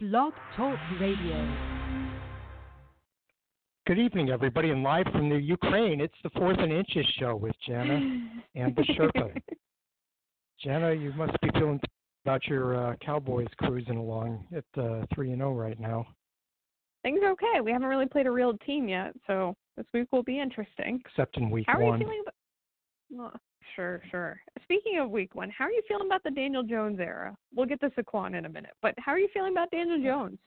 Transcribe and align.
Blog 0.00 0.32
Talk 0.56 0.78
Radio. 0.98 1.56
Good 3.86 3.98
evening, 3.98 4.30
everybody, 4.30 4.70
and 4.70 4.82
live 4.82 5.04
from 5.12 5.28
the 5.28 5.36
Ukraine. 5.36 6.00
It's 6.00 6.14
the 6.24 6.30
Fourth 6.30 6.56
and 6.58 6.72
Inches 6.72 7.04
show 7.18 7.36
with 7.36 7.52
Jana 7.68 8.00
and 8.54 8.74
the 8.74 8.82
Sherpa. 8.94 9.38
Jana, 10.64 10.94
you 10.94 11.12
must 11.12 11.38
be 11.42 11.50
feeling 11.52 11.78
about 12.24 12.46
your 12.46 12.92
uh, 12.92 12.96
Cowboys 13.04 13.48
cruising 13.58 13.98
along 13.98 14.46
at 14.56 14.64
uh, 14.82 15.04
three 15.14 15.32
and 15.32 15.40
zero 15.40 15.52
right 15.52 15.78
now. 15.78 16.06
Things 17.02 17.20
are 17.22 17.32
okay. 17.32 17.60
We 17.62 17.70
haven't 17.70 17.88
really 17.88 18.06
played 18.06 18.26
a 18.26 18.30
real 18.30 18.56
team 18.64 18.88
yet, 18.88 19.12
so 19.26 19.54
this 19.76 19.84
week 19.92 20.08
will 20.12 20.22
be 20.22 20.40
interesting. 20.40 21.02
Except 21.04 21.36
in 21.36 21.50
week 21.50 21.66
How 21.68 21.76
are 21.76 21.98
you 21.98 21.98
feeling? 21.98 22.22
About, 22.22 22.34
well, 23.10 23.40
sure, 23.76 24.02
sure. 24.10 24.40
Speaking 24.62 24.98
of 25.00 25.10
week 25.10 25.34
one, 25.34 25.50
how 25.50 25.64
are 25.64 25.70
you 25.70 25.82
feeling 25.88 26.06
about 26.06 26.22
the 26.22 26.30
Daniel 26.30 26.62
Jones 26.62 26.98
era? 27.00 27.36
We'll 27.54 27.66
get 27.66 27.80
to 27.80 27.90
Saquon 27.90 28.36
in 28.36 28.44
a 28.44 28.48
minute, 28.48 28.72
but 28.82 28.94
how 28.98 29.12
are 29.12 29.18
you 29.18 29.28
feeling 29.32 29.52
about 29.52 29.70
Daniel 29.70 30.02
Jones? 30.02 30.38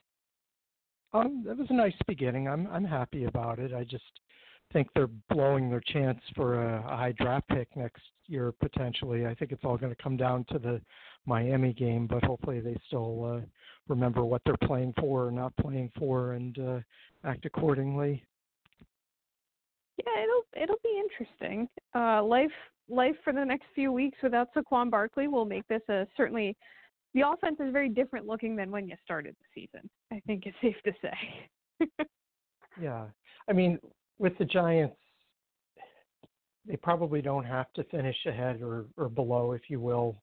Um, 1.12 1.44
that 1.46 1.56
was 1.56 1.68
a 1.70 1.74
nice 1.74 1.94
beginning. 2.08 2.48
I'm 2.48 2.66
I'm 2.66 2.84
happy 2.84 3.24
about 3.24 3.60
it. 3.60 3.72
I 3.72 3.84
just 3.84 4.02
think 4.72 4.88
they're 4.94 5.08
blowing 5.30 5.70
their 5.70 5.82
chance 5.92 6.18
for 6.34 6.60
a, 6.60 6.78
a 6.80 6.96
high 6.96 7.12
draft 7.12 7.48
pick 7.48 7.68
next 7.76 8.02
year 8.26 8.52
potentially. 8.52 9.26
I 9.26 9.34
think 9.34 9.52
it's 9.52 9.64
all 9.64 9.76
going 9.76 9.94
to 9.94 10.02
come 10.02 10.16
down 10.16 10.44
to 10.50 10.58
the 10.58 10.80
Miami 11.26 11.72
game, 11.72 12.06
but 12.08 12.24
hopefully 12.24 12.60
they 12.60 12.76
still 12.88 13.24
uh, 13.24 13.46
remember 13.88 14.24
what 14.24 14.42
they're 14.44 14.56
playing 14.66 14.92
for 14.98 15.28
or 15.28 15.30
not 15.30 15.56
playing 15.56 15.92
for 15.96 16.32
and 16.32 16.58
uh, 16.58 16.78
act 17.24 17.46
accordingly. 17.46 18.24
Yeah, 19.98 20.24
it'll 20.24 20.62
it'll 20.62 20.80
be 20.82 21.00
interesting. 21.00 21.68
Uh, 21.94 22.22
life 22.24 22.50
life 22.88 23.16
for 23.24 23.32
the 23.32 23.44
next 23.44 23.66
few 23.74 23.92
weeks 23.92 24.18
without 24.22 24.48
Saquon 24.54 24.90
Barkley 24.90 25.28
will 25.28 25.44
make 25.44 25.66
this 25.68 25.82
a 25.88 26.06
certainly. 26.16 26.56
The 27.14 27.28
offense 27.28 27.58
is 27.60 27.72
very 27.72 27.88
different 27.88 28.26
looking 28.26 28.56
than 28.56 28.72
when 28.72 28.88
you 28.88 28.96
started 29.04 29.36
the 29.38 29.60
season. 29.62 29.88
I 30.12 30.20
think 30.26 30.46
it's 30.46 30.56
safe 30.60 30.74
to 30.84 30.92
say. 31.00 31.88
Yeah. 32.80 33.06
I 33.48 33.52
mean, 33.52 33.78
with 34.18 34.36
the 34.38 34.44
Giants, 34.44 34.96
they 36.66 36.76
probably 36.76 37.20
don't 37.20 37.44
have 37.44 37.72
to 37.74 37.84
finish 37.84 38.16
ahead 38.26 38.62
or, 38.62 38.86
or 38.96 39.08
below, 39.08 39.52
if 39.52 39.62
you 39.68 39.80
will, 39.80 40.16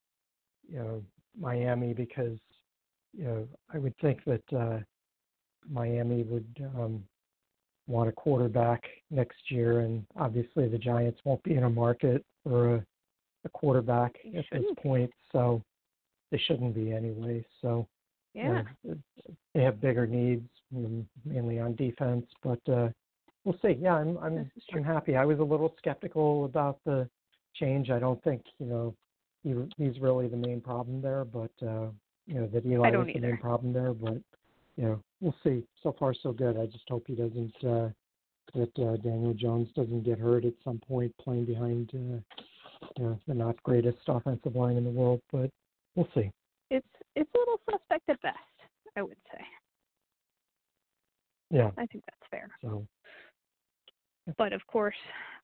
you 0.67 0.79
know, 0.79 1.03
Miami 1.39 1.93
because, 1.93 2.37
you 3.13 3.25
know, 3.25 3.47
I 3.73 3.77
would 3.77 3.95
think 4.01 4.23
that 4.25 4.53
uh, 4.53 4.79
Miami 5.69 6.23
would 6.23 6.47
um, 6.75 7.03
want 7.87 8.09
a 8.09 8.11
quarterback 8.11 8.83
next 9.09 9.49
year, 9.49 9.81
and 9.81 10.05
obviously 10.15 10.67
the 10.67 10.77
Giants 10.77 11.19
won't 11.23 11.43
be 11.43 11.55
in 11.55 11.63
a 11.63 11.69
market 11.69 12.23
for 12.43 12.75
a, 12.75 12.85
a 13.45 13.49
quarterback 13.49 14.15
They 14.23 14.39
at 14.39 14.45
this 14.51 14.59
shouldn't. 14.61 14.77
point, 14.79 15.11
so 15.31 15.61
they 16.31 16.37
shouldn't 16.47 16.75
be 16.75 16.93
anyway. 16.93 17.45
So 17.61 17.87
you 18.33 18.43
yeah. 18.43 18.63
know, 18.85 18.95
they 19.53 19.61
have 19.61 19.81
bigger 19.81 20.07
needs, 20.07 20.47
mainly 21.25 21.59
on 21.59 21.75
defense, 21.75 22.25
but 22.43 22.59
uh, 22.71 22.89
we'll 23.43 23.57
see. 23.61 23.77
Yeah, 23.79 23.95
I'm 23.95 24.17
I'm 24.19 24.35
This. 24.35 24.63
I'm 24.73 24.83
happy. 24.83 25.15
I 25.15 25.25
was 25.25 25.39
a 25.39 25.43
little 25.43 25.73
skeptical 25.77 26.45
about 26.45 26.79
the 26.85 27.09
change. 27.55 27.89
I 27.89 27.99
don't 27.99 28.23
think 28.23 28.43
you 28.59 28.65
know 28.67 28.95
he 29.43 29.53
he's 29.77 29.99
really 29.99 30.27
the 30.27 30.37
main 30.37 30.61
problem 30.61 31.01
there, 31.01 31.25
but 31.25 31.51
uh, 31.61 31.87
you 32.27 32.35
know 32.35 32.47
that 32.47 32.65
Eli 32.65 32.89
is 32.89 33.13
the 33.13 33.19
main 33.19 33.37
problem 33.37 33.73
there. 33.73 33.93
But 33.93 34.17
you 34.77 34.83
know, 34.83 35.01
we'll 35.19 35.35
see. 35.43 35.63
So 35.83 35.95
far, 35.97 36.13
so 36.13 36.31
good. 36.31 36.57
I 36.57 36.65
just 36.65 36.87
hope 36.89 37.03
he 37.07 37.15
doesn't 37.15 37.53
uh, 37.63 37.89
that 38.53 38.79
uh, 38.79 38.97
Daniel 38.97 39.33
Jones 39.33 39.69
doesn't 39.75 40.03
get 40.03 40.19
hurt 40.19 40.45
at 40.45 40.53
some 40.63 40.79
point 40.79 41.13
playing 41.21 41.45
behind 41.45 41.91
uh, 41.93 42.87
you 42.97 43.03
know, 43.03 43.19
the 43.27 43.33
not 43.33 43.61
greatest 43.63 43.99
offensive 44.07 44.55
line 44.55 44.77
in 44.77 44.83
the 44.83 44.89
world. 44.89 45.21
But 45.31 45.49
we'll 45.95 46.09
see. 46.15 46.31
It's 46.69 46.87
it's 47.15 47.29
a 47.35 47.37
little 47.37 47.59
suspect 47.69 48.09
at 48.09 48.21
best, 48.21 48.37
I 48.95 49.01
would 49.01 49.17
say. 49.33 49.41
Yeah. 51.49 51.71
I 51.77 51.85
think 51.85 52.03
that's 52.05 52.29
fair. 52.29 52.49
So 52.61 52.87
But 54.37 54.53
of 54.53 54.65
course, 54.67 54.95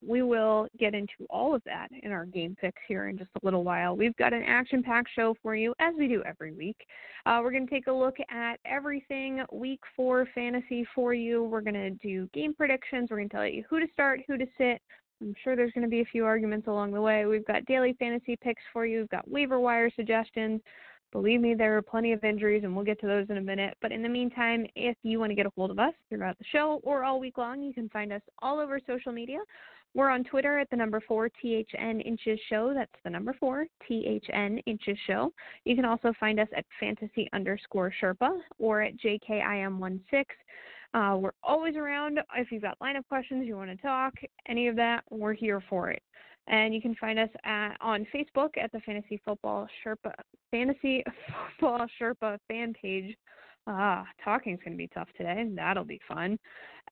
we 0.05 0.21
will 0.21 0.67
get 0.77 0.93
into 0.93 1.25
all 1.29 1.55
of 1.55 1.63
that 1.65 1.87
in 2.03 2.11
our 2.11 2.25
game 2.25 2.55
picks 2.59 2.81
here 2.87 3.09
in 3.09 3.17
just 3.17 3.31
a 3.41 3.45
little 3.45 3.63
while. 3.63 3.95
We've 3.97 4.15
got 4.17 4.33
an 4.33 4.43
action 4.43 4.83
packed 4.83 5.09
show 5.15 5.35
for 5.41 5.55
you, 5.55 5.73
as 5.79 5.93
we 5.97 6.07
do 6.07 6.23
every 6.23 6.51
week. 6.51 6.77
Uh, 7.25 7.39
we're 7.43 7.51
going 7.51 7.65
to 7.67 7.73
take 7.73 7.87
a 7.87 7.91
look 7.91 8.15
at 8.29 8.59
everything 8.65 9.43
week 9.51 9.79
four 9.95 10.27
fantasy 10.35 10.85
for 10.93 11.13
you. 11.13 11.43
We're 11.43 11.61
going 11.61 11.73
to 11.73 11.89
do 11.91 12.29
game 12.33 12.53
predictions. 12.53 13.09
We're 13.09 13.17
going 13.17 13.29
to 13.29 13.35
tell 13.35 13.47
you 13.47 13.63
who 13.69 13.79
to 13.79 13.87
start, 13.93 14.21
who 14.27 14.37
to 14.37 14.45
sit. 14.57 14.81
I'm 15.19 15.33
sure 15.43 15.55
there's 15.55 15.71
going 15.71 15.83
to 15.83 15.89
be 15.89 16.01
a 16.01 16.05
few 16.05 16.25
arguments 16.25 16.67
along 16.67 16.91
the 16.91 17.01
way. 17.01 17.25
We've 17.25 17.45
got 17.45 17.65
daily 17.65 17.95
fantasy 17.97 18.35
picks 18.35 18.61
for 18.71 18.85
you. 18.85 18.99
We've 18.99 19.09
got 19.09 19.29
waiver 19.29 19.59
wire 19.59 19.89
suggestions. 19.95 20.61
Believe 21.11 21.39
me, 21.39 21.53
there 21.53 21.77
are 21.77 21.81
plenty 21.81 22.11
of 22.11 22.23
injuries, 22.23 22.63
and 22.63 22.75
we'll 22.75 22.85
get 22.85 22.99
to 23.01 23.07
those 23.07 23.29
in 23.29 23.37
a 23.37 23.41
minute. 23.41 23.75
But 23.81 23.91
in 23.91 24.01
the 24.01 24.09
meantime, 24.09 24.67
if 24.75 24.97
you 25.03 25.19
want 25.19 25.31
to 25.31 25.35
get 25.35 25.45
a 25.45 25.51
hold 25.55 25.71
of 25.71 25.79
us 25.79 25.93
throughout 26.09 26.37
the 26.37 26.45
show 26.51 26.81
or 26.83 27.03
all 27.03 27.19
week 27.19 27.37
long, 27.37 27.61
you 27.61 27.73
can 27.73 27.87
find 27.89 28.11
us 28.11 28.21
all 28.41 28.59
over 28.59 28.79
social 28.85 29.11
media. 29.11 29.39
We're 29.93 30.09
on 30.09 30.25
Twitter 30.25 30.59
at 30.59 30.69
the 30.69 30.75
number 30.75 31.01
four 31.07 31.29
THN 31.41 32.01
Inches 32.01 32.39
Show. 32.49 32.73
That's 32.73 32.91
the 33.03 33.09
number 33.09 33.33
four 33.39 33.65
THN 33.87 34.59
Inches 34.65 34.97
Show. 35.07 35.33
You 35.63 35.75
can 35.75 35.85
also 35.85 36.13
find 36.19 36.39
us 36.39 36.47
at 36.55 36.65
fantasy 36.79 37.29
underscore 37.33 37.91
Sherpa 38.01 38.37
or 38.59 38.81
at 38.81 38.93
JKIM16. 38.97 40.25
Uh, 40.93 41.17
we're 41.17 41.31
always 41.41 41.75
around. 41.75 42.19
If 42.35 42.51
you've 42.51 42.61
got 42.61 42.77
lineup 42.79 43.07
questions, 43.07 43.45
you 43.47 43.55
want 43.55 43.69
to 43.71 43.77
talk, 43.77 44.13
any 44.47 44.67
of 44.67 44.75
that, 44.75 45.03
we're 45.09 45.33
here 45.33 45.63
for 45.69 45.89
it. 45.89 46.01
And 46.47 46.73
you 46.73 46.81
can 46.81 46.95
find 46.95 47.19
us 47.19 47.29
at, 47.43 47.75
on 47.81 48.07
Facebook 48.13 48.57
at 48.61 48.71
the 48.71 48.79
Fantasy 48.81 49.21
Football 49.25 49.67
Sherpa 49.83 50.13
Fantasy 50.51 51.03
Football 51.59 51.87
Sherpa 51.99 52.37
fan 52.47 52.73
page. 52.81 53.15
Ah, 53.69 54.05
talking's 54.23 54.59
going 54.63 54.71
to 54.71 54.77
be 54.77 54.87
tough 54.87 55.09
today. 55.17 55.45
That'll 55.53 55.83
be 55.83 55.99
fun. 56.07 56.39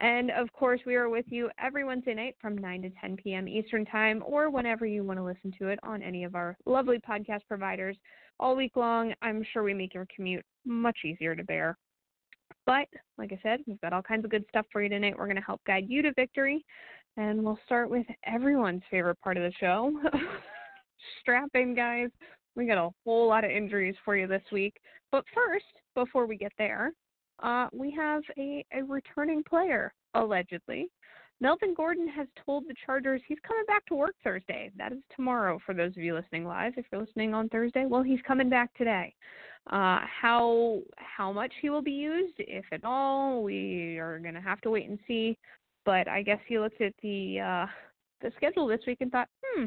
And 0.02 0.30
of 0.32 0.52
course, 0.52 0.82
we 0.86 0.96
are 0.96 1.08
with 1.08 1.26
you 1.30 1.50
every 1.58 1.86
Wednesday 1.86 2.14
night 2.14 2.36
from 2.42 2.58
9 2.58 2.82
to 2.82 2.90
10 3.00 3.16
p.m. 3.16 3.48
Eastern 3.48 3.86
Time 3.86 4.22
or 4.26 4.50
whenever 4.50 4.86
you 4.86 5.04
want 5.06 5.20
to 5.20 5.24
listen 5.24 5.54
to 5.58 5.70
it 5.70 5.80
on 5.84 6.04
any 6.04 6.26
of 6.26 6.36
our 6.36 6.58
lovely 6.66 6.98
podcast 7.00 7.42
providers 7.48 7.96
all 8.42 8.58
week 8.58 8.76
long. 8.76 9.14
I'm 9.22 9.46
sure 9.54 9.64
we 9.64 9.74
make 9.74 9.94
your 9.94 10.06
commute 10.14 10.44
much 10.66 10.98
easier 11.06 11.34
to 11.34 11.44
bear. 11.46 11.78
But 12.66 12.88
like 13.18 13.32
I 13.32 13.40
said, 13.42 13.62
we've 13.68 13.80
got 13.80 13.94
all 13.94 14.02
kinds 14.02 14.26
of 14.26 14.32
good 14.32 14.46
stuff 14.50 14.66
for 14.72 14.84
you 14.84 14.90
tonight. 14.90 15.16
We're 15.18 15.28
going 15.28 15.38
to 15.38 15.42
help 15.42 15.62
guide 15.66 15.86
you 15.88 16.02
to 16.02 16.12
victory. 16.14 16.66
And 17.18 17.44
we'll 17.44 17.60
start 17.66 17.90
with 17.90 18.06
everyone's 18.26 18.82
favorite 18.92 19.20
part 19.22 19.38
of 19.38 19.44
the 19.44 19.54
show 19.60 19.94
strap 21.22 21.50
in, 21.54 21.76
guys. 21.76 22.10
We 22.56 22.66
got 22.66 22.78
a 22.78 22.90
whole 23.06 23.28
lot 23.28 23.46
of 23.46 23.52
injuries 23.52 23.96
for 24.04 24.16
you 24.18 24.28
this 24.28 24.44
week. 24.52 24.76
But 25.12 25.24
first, 25.34 25.66
before 25.94 26.26
we 26.26 26.38
get 26.38 26.52
there, 26.58 26.92
uh, 27.42 27.68
we 27.74 27.92
have 27.92 28.24
a, 28.38 28.66
a 28.74 28.84
returning 28.84 29.44
player, 29.44 29.94
allegedly. 30.14 30.88
Melvin 31.42 31.74
Gordon 31.76 32.08
has 32.08 32.28
told 32.46 32.64
the 32.64 32.76
Chargers 32.86 33.22
he's 33.28 33.38
coming 33.46 33.66
back 33.68 33.86
to 33.88 33.96
work 33.96 34.16
Thursday. 34.24 34.72
That 34.78 34.94
is 34.94 35.00
tomorrow 35.16 35.60
for 35.66 35.74
those 35.74 35.92
of 35.92 35.98
you 35.98 36.16
listening 36.16 36.46
live. 36.46 36.74
If 36.78 36.86
you're 36.92 37.02
listening 37.02 37.34
on 37.34 37.50
Thursday, 37.50 37.86
well, 37.86 38.04
he's 38.04 38.22
coming 38.26 38.50
back 38.50 38.74
today. 38.76 39.14
Uh, 39.70 40.00
how 40.22 40.80
how 40.96 41.34
much 41.34 41.52
he 41.62 41.70
will 41.70 41.82
be 41.82 41.92
used, 41.92 42.36
if 42.38 42.66
at 42.72 42.86
all, 42.86 43.44
we 43.44 43.98
are 43.98 44.20
going 44.20 44.36
to 44.36 44.42
have 44.42 44.62
to 44.62 44.70
wait 44.70 44.88
and 44.88 45.00
see. 45.08 45.38
But 45.86 46.08
I 46.08 46.24
guess 46.24 46.40
he 46.48 46.60
looked 46.60 46.82
at 46.82 46.94
the 47.02 47.40
uh, 47.40 47.66
the 48.22 48.32
schedule 48.36 48.68
this 48.68 48.82
week 48.88 48.98
and 49.02 49.12
thought, 49.12 49.30
hmm, 49.44 49.66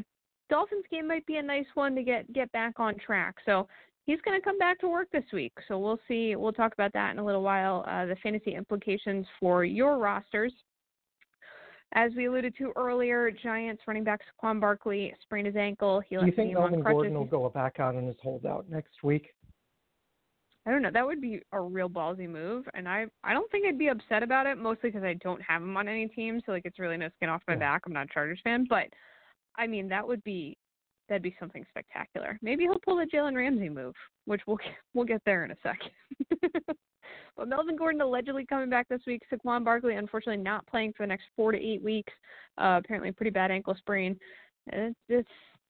Dolphins 0.49 0.83
game 0.91 1.07
might 1.07 1.25
be 1.25 1.37
a 1.37 1.43
nice 1.43 1.65
one 1.73 1.95
to 1.95 2.03
get 2.03 2.31
get 2.33 2.51
back 2.51 2.79
on 2.79 2.95
track. 2.97 3.35
So 3.45 3.67
he's 4.05 4.19
going 4.21 4.39
to 4.39 4.43
come 4.43 4.57
back 4.57 4.79
to 4.79 4.87
work 4.87 5.07
this 5.11 5.23
week. 5.31 5.53
So 5.67 5.77
we'll 5.77 5.99
see. 6.07 6.35
We'll 6.35 6.53
talk 6.53 6.73
about 6.73 6.91
that 6.93 7.11
in 7.11 7.19
a 7.19 7.25
little 7.25 7.43
while. 7.43 7.85
Uh, 7.87 8.05
the 8.05 8.15
fantasy 8.21 8.55
implications 8.55 9.25
for 9.39 9.63
your 9.63 9.97
rosters. 9.97 10.53
As 11.93 12.11
we 12.15 12.27
alluded 12.27 12.55
to 12.57 12.71
earlier, 12.75 13.31
Giants 13.31 13.81
running 13.87 14.03
back 14.03 14.19
Saquon 14.21 14.59
Barkley 14.59 15.13
sprained 15.23 15.47
his 15.47 15.55
ankle. 15.55 16.01
He 16.07 16.17
Do 16.17 16.25
you 16.25 16.31
think 16.31 16.53
Melvin. 16.53 16.83
Gordon 16.83 17.15
will 17.15 17.25
go 17.25 17.49
back 17.49 17.79
out 17.79 17.95
on 17.95 18.05
his 18.05 18.15
holdout 18.21 18.69
next 18.69 19.03
week? 19.03 19.29
I 20.69 20.71
don't 20.71 20.83
know. 20.83 20.91
That 20.93 21.05
would 21.07 21.19
be 21.19 21.41
a 21.51 21.59
real 21.59 21.89
ballsy 21.89 22.29
move, 22.29 22.63
and 22.75 22.87
I 22.87 23.07
I 23.23 23.33
don't 23.33 23.49
think 23.51 23.65
I'd 23.65 23.79
be 23.79 23.87
upset 23.87 24.21
about 24.21 24.45
it. 24.45 24.55
Mostly 24.55 24.91
because 24.91 25.03
I 25.03 25.15
don't 25.15 25.41
have 25.41 25.63
him 25.63 25.75
on 25.75 25.87
any 25.87 26.07
team, 26.09 26.39
so 26.45 26.51
like 26.51 26.61
it's 26.63 26.77
really 26.77 26.95
no 26.95 27.09
skin 27.15 27.27
off 27.27 27.41
my 27.47 27.55
Yeah. 27.55 27.59
back. 27.59 27.81
I'm 27.87 27.93
not 27.93 28.05
a 28.05 28.13
Chargers 28.13 28.39
fan, 28.43 28.67
but 28.69 28.85
I 29.55 29.65
mean 29.65 29.87
that 29.89 30.07
would 30.07 30.23
be 30.23 30.55
that'd 31.07 31.23
be 31.23 31.35
something 31.39 31.65
spectacular. 31.69 32.37
Maybe 32.43 32.65
he'll 32.65 32.77
pull 32.85 32.97
the 32.97 33.07
Jalen 33.11 33.35
Ramsey 33.35 33.67
move, 33.67 33.95
which 34.25 34.41
we'll 34.45 34.59
we'll 34.93 35.05
get 35.05 35.23
there 35.25 35.43
in 35.43 35.49
a 35.49 35.55
second. 35.63 35.89
but 37.35 37.47
Melvin 37.47 37.75
Gordon 37.75 38.01
allegedly 38.01 38.45
coming 38.45 38.69
back 38.69 38.87
this 38.89 39.01
week. 39.07 39.23
Saquon 39.33 39.63
Barkley 39.65 39.95
unfortunately 39.95 40.43
not 40.43 40.67
playing 40.67 40.93
for 40.95 41.01
the 41.01 41.07
next 41.07 41.23
four 41.35 41.51
to 41.51 41.57
eight 41.57 41.81
weeks. 41.81 42.13
Uh, 42.59 42.79
apparently 42.83 43.11
pretty 43.11 43.31
bad 43.31 43.49
ankle 43.49 43.73
sprain. 43.73 44.15
It's, 44.67 44.95
it's 45.07 45.27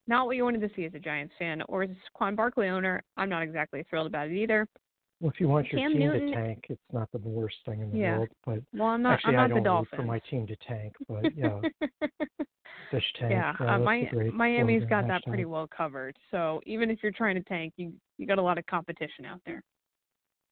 not 0.07 0.25
what 0.25 0.36
you 0.36 0.44
wanted 0.44 0.60
to 0.60 0.69
see 0.75 0.84
as 0.84 0.94
a 0.94 1.00
Giants 1.00 1.34
fan 1.40 1.62
or 1.69 1.84
as 1.84 1.90
a 1.90 1.94
Saquon 2.22 2.36
Barkley 2.36 2.68
owner. 2.68 3.02
I'm 3.16 3.30
not 3.30 3.44
exactly 3.44 3.86
thrilled 3.90 4.07
about 4.07 4.28
it 4.28 4.34
either. 4.36 4.68
Well, 5.19 5.31
if 5.31 5.39
you 5.39 5.50
want 5.50 5.71
your 5.71 5.81
Cam 5.81 5.92
team 5.92 6.00
Newton- 6.00 6.27
to 6.27 6.33
tank, 6.33 6.66
it's 6.69 6.81
not 6.94 7.12
the 7.12 7.18
worst 7.18 7.57
thing 7.66 7.81
in 7.81 7.92
the 7.92 7.98
Yeah. 7.98 8.18
world. 8.19 8.30
But 8.45 8.60
Well, 8.74 8.88
I'm 8.88 9.01
not. 9.01 9.13
actually, 9.16 9.36
I'm 9.36 9.45
I 9.45 9.48
don't 9.50 9.57
the 9.60 9.63
Dolphins. 9.66 9.95
for 10.00 10.04
my 10.04 10.19
team 10.19 10.48
to 10.48 10.56
tank. 10.57 10.95
But 11.10 11.24
yeah, 11.38 11.60
fish 12.89 13.13
tank. 13.13 13.31
yeah, 13.31 13.54
uh, 13.60 13.63
uh, 13.63 13.77
that's 13.80 13.86
Mi- 13.86 14.07
a 14.07 14.10
great 14.10 14.33
Miami's 14.33 14.86
got 14.86 15.07
that 15.07 15.24
pretty 15.25 15.45
well 15.45 15.68
covered. 15.68 16.18
So 16.31 16.62
even 16.66 16.89
if 16.89 17.04
you're 17.04 17.12
trying 17.12 17.36
to 17.36 17.44
tank, 17.44 17.74
you 17.75 17.94
you 18.18 18.27
got 18.27 18.38
a 18.38 18.42
lot 18.42 18.57
of 18.57 18.66
competition 18.68 19.25
out 19.25 19.42
there. 19.45 19.62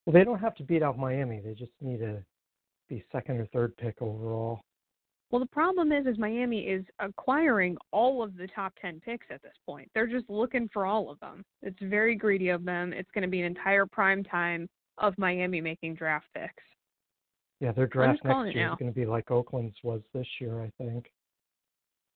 Well, 0.05 0.13
they 0.13 0.23
don't 0.23 0.39
have 0.39 0.55
to 0.55 0.63
beat 0.63 0.83
out 0.83 0.97
Miami. 0.97 1.39
They 1.39 1.53
just 1.53 1.71
need 1.81 1.99
to 1.99 2.23
be 2.89 3.03
second 3.11 3.39
or 3.39 3.45
third 3.47 3.75
pick 3.77 4.01
overall. 4.01 4.61
Well, 5.29 5.41
the 5.41 5.47
problem 5.47 5.91
is, 5.91 6.05
is 6.05 6.17
Miami 6.17 6.61
is 6.61 6.85
acquiring 6.99 7.77
all 7.91 8.23
of 8.23 8.37
the 8.37 8.47
top 8.47 8.73
ten 8.81 9.01
picks 9.03 9.25
at 9.29 9.41
this 9.41 9.53
point. 9.65 9.89
They're 9.93 10.07
just 10.07 10.29
looking 10.29 10.69
for 10.71 10.85
all 10.85 11.09
of 11.09 11.19
them. 11.19 11.43
It's 11.61 11.77
very 11.81 12.15
greedy 12.15 12.49
of 12.49 12.63
them. 12.63 12.93
It's 12.93 13.09
going 13.13 13.23
to 13.23 13.27
be 13.27 13.41
an 13.41 13.45
entire 13.45 13.85
prime 13.85 14.23
time 14.23 14.69
of 14.99 15.13
Miami 15.17 15.59
making 15.59 15.95
draft 15.95 16.27
picks. 16.33 16.63
Yeah, 17.59 17.71
their 17.71 17.87
draft 17.87 18.23
next 18.23 18.55
year 18.55 18.67
now. 18.67 18.73
is 18.73 18.79
going 18.79 18.91
to 18.91 18.95
be 18.95 19.05
like 19.05 19.29
Oakland's 19.29 19.75
was 19.83 20.01
this 20.13 20.27
year, 20.39 20.61
I 20.61 20.71
think. 20.77 21.11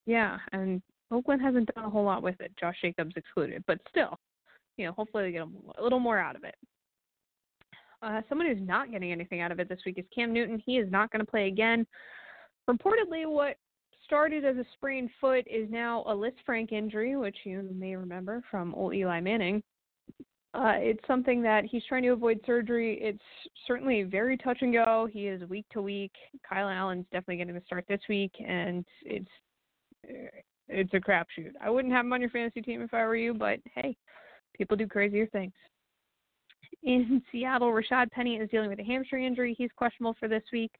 Yeah, 0.06 0.38
and 0.52 0.80
Oakland 1.10 1.42
hasn't 1.42 1.68
done 1.74 1.84
a 1.84 1.90
whole 1.90 2.04
lot 2.04 2.22
with 2.22 2.40
it, 2.40 2.52
Josh 2.58 2.76
Jacobs 2.80 3.12
excluded. 3.16 3.62
But 3.66 3.78
still, 3.88 4.18
you 4.78 4.86
know, 4.86 4.92
hopefully 4.92 5.24
they 5.24 5.32
get 5.32 5.46
a 5.78 5.82
little 5.82 6.00
more 6.00 6.18
out 6.18 6.36
of 6.36 6.44
it. 6.44 6.54
Uh, 8.02 8.22
someone 8.28 8.48
who's 8.48 8.66
not 8.66 8.90
getting 8.90 9.12
anything 9.12 9.40
out 9.40 9.52
of 9.52 9.60
it 9.60 9.68
this 9.68 9.80
week 9.84 9.98
is 9.98 10.04
Cam 10.14 10.32
Newton. 10.32 10.62
He 10.64 10.78
is 10.78 10.90
not 10.90 11.10
going 11.10 11.24
to 11.24 11.30
play 11.30 11.46
again. 11.46 11.86
Reportedly, 12.68 13.26
what 13.26 13.56
started 14.04 14.44
as 14.44 14.56
a 14.56 14.64
sprained 14.74 15.10
foot 15.20 15.46
is 15.50 15.68
now 15.70 16.04
a 16.06 16.14
Liz 16.14 16.32
Frank 16.44 16.72
injury, 16.72 17.16
which 17.16 17.36
you 17.44 17.68
may 17.74 17.96
remember 17.96 18.42
from 18.50 18.74
old 18.74 18.94
Eli 18.94 19.20
Manning. 19.20 19.62
Uh, 20.54 20.74
it's 20.76 21.04
something 21.06 21.40
that 21.42 21.64
he's 21.64 21.82
trying 21.88 22.02
to 22.02 22.10
avoid 22.10 22.38
surgery. 22.44 22.98
It's 23.00 23.22
certainly 23.66 24.02
very 24.02 24.36
touch 24.36 24.58
and 24.60 24.72
go. 24.72 25.08
He 25.10 25.26
is 25.26 25.48
week 25.48 25.64
to 25.72 25.80
week. 25.80 26.12
Kyle 26.46 26.68
Allen's 26.68 27.06
definitely 27.10 27.38
getting 27.38 27.54
the 27.54 27.62
start 27.64 27.86
this 27.88 28.02
week, 28.08 28.32
and 28.46 28.84
it's 29.02 29.30
it's 30.68 30.92
a 30.94 31.00
crapshoot. 31.00 31.52
I 31.60 31.70
wouldn't 31.70 31.94
have 31.94 32.04
him 32.04 32.12
on 32.12 32.20
your 32.20 32.30
fantasy 32.30 32.60
team 32.60 32.82
if 32.82 32.92
I 32.92 33.04
were 33.04 33.16
you, 33.16 33.32
but 33.32 33.60
hey, 33.74 33.96
people 34.54 34.76
do 34.76 34.86
crazier 34.86 35.26
things. 35.26 35.52
In 36.82 37.22
Seattle, 37.30 37.72
Rashaad 37.72 38.10
Penny 38.10 38.36
is 38.36 38.50
dealing 38.50 38.68
with 38.68 38.80
a 38.80 38.84
hamstring 38.84 39.24
injury. 39.24 39.54
He's 39.56 39.70
questionable 39.74 40.16
for 40.18 40.28
this 40.28 40.42
week. 40.52 40.72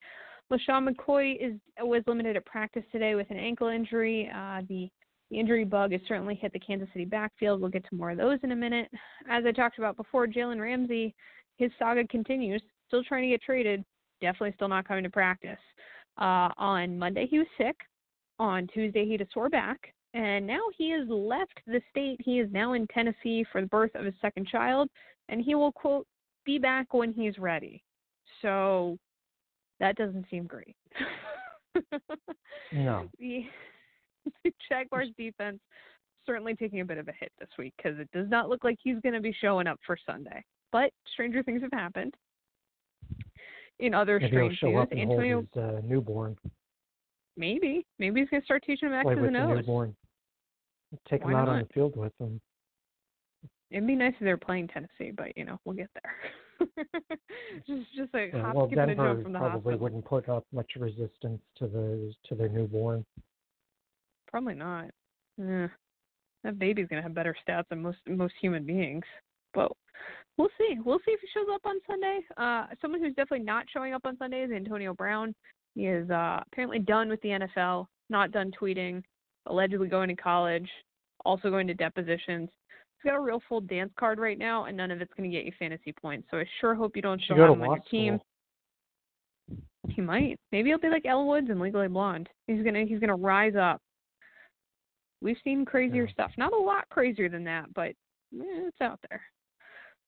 LeSean 0.51 0.89
McCoy 0.89 1.37
is 1.41 1.59
was 1.81 2.03
limited 2.07 2.37
at 2.37 2.45
practice 2.47 2.85
today 2.93 3.15
with 3.15 3.31
an 3.31 3.39
ankle 3.39 3.69
injury. 3.69 4.31
Uh, 4.35 4.63
the 4.69 4.89
the 5.31 5.41
injury 5.41 5.65
bug 5.65 5.93
has 5.93 6.01
certainly 6.07 6.35
hit 6.35 6.53
the 6.53 6.59
Kansas 6.59 6.89
City 6.93 7.07
backfield. 7.07 7.61
We'll 7.61 7.71
get 7.71 7.85
to 7.89 7.97
more 7.97 8.11
of 8.11 8.19
those 8.19 8.39
in 8.43 8.53
a 8.53 8.57
minute. 8.57 8.91
As 9.31 9.45
I 9.47 9.53
talked 9.53 9.79
about 9.79 9.97
before, 9.97 10.27
Jalen 10.27 10.61
Ramsey, 10.61 11.15
his 11.57 11.71
saga 11.79 12.07
continues. 12.07 12.63
Still 12.89 13.03
trying 13.03 13.23
to 13.23 13.31
get 13.31 13.41
traded. 13.41 13.83
Definitely 14.21 14.53
still 14.57 14.69
not 14.69 14.87
coming 14.87 15.05
to 15.05 15.11
practice. 15.11 15.59
Uh, 16.19 16.51
on 16.59 16.99
Monday, 16.99 17.27
he 17.27 17.39
was 17.39 17.47
sick. 17.57 17.77
On 18.39 18.67
Tuesday, 18.67 19.07
he 19.07 19.13
had 19.13 19.23
a 19.23 19.27
sore 19.33 19.49
back. 19.49 19.95
And 20.13 20.47
now 20.47 20.61
he 20.77 20.91
has 20.91 21.09
left 21.09 21.59
the 21.67 21.81
state. 21.91 22.21
He 22.23 22.39
is 22.39 22.53
now 22.53 22.75
in 22.75 22.87
Tennessee 22.89 23.47
for 23.51 23.63
the 23.63 23.69
birth 23.69 23.95
of 23.95 24.05
his 24.05 24.15
second 24.21 24.47
child. 24.49 24.91
And 25.31 25.41
he 25.41 25.55
will, 25.55 25.73
quote, 25.73 26.07
be 26.45 26.59
back 26.59 26.93
when 26.93 27.11
he's 27.11 27.39
ready. 27.39 27.83
So 28.43 28.99
that 29.83 29.97
doesn't 29.97 30.25
seem 30.31 30.45
great. 30.45 30.77
No. 32.73 33.09
the, 33.19 33.45
the 34.45 34.53
Jaguars 34.71 35.09
defense 35.19 35.59
certainly 36.25 36.55
taking 36.55 36.81
a 36.81 36.85
bit 36.85 36.99
of 36.99 37.09
a 37.09 37.13
hit 37.19 37.33
this 37.41 37.49
week 37.59 37.75
because 37.77 37.99
it 37.99 38.09
does 38.13 38.29
not 38.31 38.49
look 38.49 38.63
like 38.63 38.79
he's 38.83 39.01
going 39.03 39.15
to 39.15 39.21
be 39.21 39.35
showing 39.41 39.67
up 39.67 39.81
for 39.85 39.97
Sunday. 40.07 40.43
But 40.71 40.93
stranger 41.13 41.43
things 41.43 41.63
have 41.63 41.73
happened. 41.73 42.15
In 43.81 43.93
other 43.93 44.21
Maybe 44.21 44.31
strange 44.31 44.59
show 44.59 44.69
news, 44.69 44.87
Antonio 44.93 45.45
his 45.53 45.63
uh, 45.63 45.81
newborn. 45.85 46.37
maybe 47.37 47.85
maybe 47.99 48.21
he's 48.21 48.29
going 48.29 48.41
to 48.41 48.45
start 48.45 48.63
teaching 48.65 48.91
him 48.91 49.05
with 49.05 49.19
and 49.19 49.35
the 49.35 49.43
O's. 49.43 49.57
newborn. 49.57 49.97
Take 51.11 51.23
him 51.23 51.33
Why 51.33 51.41
out 51.41 51.49
on 51.49 51.59
the 51.61 51.69
field 51.75 51.97
with 51.97 52.13
him. 52.21 52.41
It'd 53.73 53.87
be 53.87 53.97
nice 53.97 54.13
if 54.13 54.21
they're 54.21 54.37
playing 54.37 54.69
Tennessee, 54.69 55.11
but 55.17 55.37
you 55.37 55.45
know 55.45 55.59
we'll 55.65 55.75
get 55.75 55.91
there. 55.95 56.15
just 57.67 57.83
just 57.97 58.15
like 58.15 58.31
Yeah, 58.33 58.43
hop, 58.43 58.55
well, 58.55 58.67
skip, 58.67 58.79
and 58.79 58.91
a 58.91 58.95
Denver 58.95 59.23
from 59.23 59.33
the 59.33 59.39
probably 59.39 59.59
hospital. 59.59 59.79
wouldn't 59.79 60.05
put 60.05 60.29
up 60.29 60.45
much 60.53 60.73
resistance 60.77 61.41
to 61.59 61.67
the 61.67 62.15
to 62.29 62.35
their 62.35 62.49
newborn. 62.49 63.05
Probably 64.29 64.55
not. 64.55 64.87
Eh, 65.41 65.69
that 66.45 66.59
baby's 66.59 66.87
gonna 66.89 67.03
have 67.03 67.15
better 67.15 67.37
stats 67.47 67.69
than 67.69 67.83
most 67.83 67.99
most 68.09 68.35
human 68.41 68.65
beings. 68.65 69.05
But 69.55 69.73
we'll 70.39 70.49
see. 70.59 70.79
We'll 70.85 71.01
see 71.01 71.13
if 71.13 71.21
he 71.21 71.29
shows 71.35 71.47
up 71.53 71.63
on 71.65 71.77
Sunday. 71.87 72.21
Uh, 72.37 72.67
someone 72.81 73.01
who's 73.01 73.15
definitely 73.15 73.45
not 73.45 73.67
showing 73.73 73.93
up 73.93 74.03
on 74.05 74.17
Sunday 74.19 74.43
is 74.43 74.51
Antonio 74.51 74.95
Brown. 74.95 75.35
He 75.75 75.87
is 75.87 76.09
uh, 76.11 76.41
apparently 76.47 76.79
done 76.79 77.09
with 77.09 77.21
the 77.23 77.29
NFL, 77.31 77.87
not 78.11 78.31
done 78.31 78.51
tweeting, 78.61 79.03
allegedly 79.47 79.89
going 79.89 80.09
to 80.09 80.15
college, 80.15 80.69
also 81.25 81.51
going 81.51 81.67
to 81.67 81.75
depositions. 81.75 82.49
He's 83.03 83.11
got 83.11 83.17
a 83.17 83.21
real 83.21 83.43
full 83.49 83.61
dance 83.61 83.93
card 83.99 84.19
right 84.19 84.39
now, 84.39 84.67
and 84.67 84.77
none 84.77 84.91
of 84.91 85.01
it's 85.01 85.13
going 85.17 85.29
to 85.29 85.37
get 85.37 85.45
you 85.45 85.53
fantasy 85.59 85.93
points. 85.93 86.29
So 86.31 86.39
I 86.39 86.45
sure 86.61 86.75
hope 86.75 86.95
you 86.95 87.03
don't 87.03 87.21
show 87.21 87.35
still 87.35 87.37
go 87.37 87.43
have 87.47 87.57
to 87.57 87.65
him 87.65 87.69
on 87.69 87.77
your 87.77 87.85
team. 87.91 88.21
He 89.89 90.01
might. 90.01 90.39
Maybe 90.53 90.71
he'll 90.71 90.79
be 90.79 90.89
like 90.89 91.05
Elle 91.05 91.27
Woods 91.27 91.51
in 91.51 91.59
Legally 91.59 91.89
Blonde. 91.89 92.29
He's 92.47 92.63
gonna 92.63 92.85
he's 92.85 93.01
gonna 93.01 93.17
rise 93.17 93.55
up. 93.57 93.81
We've 95.21 95.37
seen 95.43 95.65
crazier 95.65 96.05
Yeah. 96.05 96.13
stuff. 96.13 96.33
Not 96.37 96.53
a 96.53 96.57
lot 96.57 96.89
crazier 96.91 97.29
than 97.29 97.45
that, 97.45 97.73
but 97.75 97.89
eh, 97.89 98.69
it's 98.69 98.81
out 98.81 99.01
there. 99.11 99.23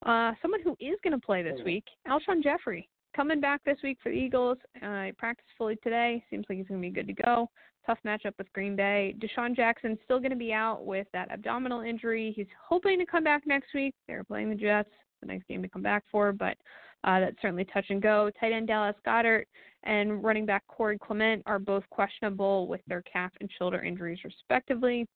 Uh, 0.07 0.35
someone 0.43 0.61
who 0.63 0.77
is 0.81 0.99
going 1.03 1.19
to 1.19 1.25
play 1.25 1.43
this 1.43 1.59
week, 1.65 1.85
Alshon 2.07 2.43
Jeffery, 2.43 2.89
coming 3.17 3.41
back 3.41 3.63
this 3.65 3.79
week 3.83 3.99
for 4.03 4.11
the 4.11 4.17
Eagles. 4.17 4.59
Uh, 4.83 5.05
he 5.05 5.13
practiced 5.13 5.49
fully 5.57 5.77
today. 5.77 6.23
Seems 6.31 6.45
like 6.49 6.59
he's 6.59 6.67
going 6.67 6.81
to 6.81 6.87
be 6.89 6.93
good 6.93 7.07
to 7.07 7.23
go. 7.23 7.49
Tough 7.87 7.99
matchup 8.07 8.33
with 8.39 8.53
Green 8.53 8.77
Bay. 8.77 9.15
DeSean 9.19 9.55
Jackson's 9.55 9.99
still 10.05 10.19
going 10.19 10.31
to 10.31 10.37
be 10.37 10.53
out 10.53 10.87
with 10.87 11.07
that 11.13 11.31
abdominal 11.31 11.81
injury. 11.81 12.33
He's 12.35 12.47
hoping 12.67 12.99
to 12.99 13.07
come 13.07 13.25
back 13.25 13.47
next 13.47 13.75
week. 13.75 13.95
They're 14.09 14.25
playing 14.25 14.51
the 14.51 14.55
Jets. 14.55 14.89
A 15.23 15.27
nice 15.27 15.43
game 15.49 15.63
to 15.63 15.69
come 15.69 15.83
back 15.83 16.05
for, 16.11 16.33
but 16.33 16.57
uh, 17.05 17.21
that's 17.21 17.37
certainly 17.41 17.65
touch 17.67 17.87
and 17.91 18.03
go. 18.03 18.31
Tight 18.41 18.53
end 18.53 18.67
Dallas 18.67 18.97
Goedert 19.07 19.45
and 19.85 20.25
running 20.25 20.47
back 20.47 20.67
Corey 20.69 20.99
Clement 20.99 21.43
are 21.47 21.59
both 21.59 21.85
questionable 21.91 22.67
with 22.67 22.81
their 22.87 23.03
calf 23.03 23.31
and 23.41 23.51
shoulder 23.59 23.83
injuries, 23.83 24.19
respectively. 24.25 25.07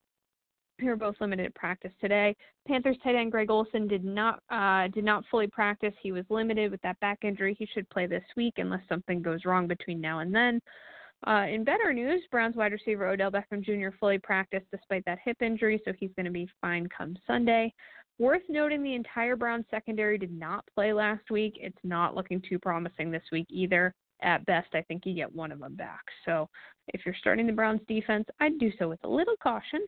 They 0.79 0.87
were 0.87 0.97
both 0.97 1.17
limited 1.21 1.47
at 1.47 1.55
practice 1.55 1.91
today. 2.01 2.37
Panthers 2.67 2.97
tight 3.03 3.17
end 3.17 3.33
Greg 3.33 3.51
Olsen 3.51 3.89
did 3.89 4.05
not 4.05 4.41
uh, 4.51 4.89
did 4.89 5.05
not 5.05 5.25
fully 5.31 5.49
practice. 5.49 5.95
He 6.03 6.13
was 6.13 6.25
limited 6.31 6.71
with 6.71 6.81
that 6.83 7.01
back 7.01 7.19
injury. 7.23 7.57
He 7.59 7.67
should 7.75 7.89
play 7.91 8.07
this 8.07 8.23
week 8.37 8.55
unless 8.59 8.83
something 8.89 9.21
goes 9.21 9.45
wrong 9.45 9.67
between 9.67 10.01
now 10.01 10.21
and 10.21 10.33
then. 10.33 10.61
Uh, 11.27 11.47
in 11.51 11.65
better 11.65 11.93
news, 11.93 12.23
Browns 12.31 12.57
wide 12.57 12.73
receiver 12.73 13.09
Odell 13.09 13.31
Beckham 13.31 13.63
Jr. 13.63 13.95
fully 13.99 14.19
practiced 14.19 14.67
despite 14.71 15.05
that 15.05 15.19
hip 15.25 15.37
injury, 15.43 15.81
so 15.85 15.93
he's 15.99 16.13
going 16.17 16.27
to 16.27 16.33
be 16.33 16.49
fine 16.61 16.89
come 16.97 17.17
Sunday. 17.27 17.73
Worth 18.19 18.43
noting, 18.49 18.83
the 18.83 18.95
entire 18.95 19.37
Browns 19.37 19.65
secondary 19.71 20.19
did 20.19 20.33
not 20.33 20.65
play 20.75 20.93
last 20.93 21.31
week. 21.31 21.57
It's 21.61 21.79
not 21.85 22.15
looking 22.15 22.43
too 22.49 22.59
promising 22.59 23.11
this 23.11 23.23
week 23.31 23.47
either. 23.49 23.95
At 24.23 24.45
best, 24.47 24.69
I 24.75 24.83
think 24.83 25.07
you 25.07 25.15
get 25.15 25.33
one 25.33 25.53
of 25.53 25.61
them 25.61 25.77
back. 25.77 26.03
So 26.25 26.49
if 26.89 27.03
you're 27.07 27.15
starting 27.21 27.47
the 27.47 27.53
Browns 27.53 27.81
defense, 27.87 28.27
I'd 28.41 28.59
do 28.59 28.73
so 28.79 28.89
with 28.89 28.99
a 29.05 29.09
little 29.09 29.37
caution. 29.41 29.87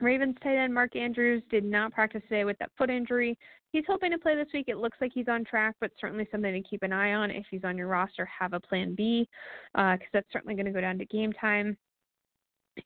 Ravens 0.00 0.36
tight 0.42 0.56
end 0.56 0.72
Mark 0.72 0.94
Andrews 0.94 1.42
did 1.50 1.64
not 1.64 1.92
practice 1.92 2.22
today 2.28 2.44
with 2.44 2.58
that 2.58 2.70
foot 2.78 2.90
injury. 2.90 3.36
He's 3.70 3.84
hoping 3.86 4.12
to 4.12 4.18
play 4.18 4.36
this 4.36 4.48
week. 4.54 4.66
It 4.68 4.78
looks 4.78 4.96
like 5.00 5.12
he's 5.12 5.28
on 5.28 5.44
track, 5.44 5.74
but 5.80 5.90
certainly 6.00 6.26
something 6.30 6.52
to 6.52 6.68
keep 6.68 6.82
an 6.82 6.92
eye 6.92 7.14
on. 7.14 7.30
If 7.30 7.44
he's 7.50 7.64
on 7.64 7.76
your 7.76 7.88
roster, 7.88 8.26
have 8.26 8.52
a 8.52 8.60
plan 8.60 8.94
B, 8.94 9.28
because 9.74 9.98
that's 10.12 10.32
certainly 10.32 10.54
going 10.54 10.66
to 10.66 10.72
go 10.72 10.80
down 10.80 10.98
to 10.98 11.04
game 11.06 11.32
time. 11.32 11.76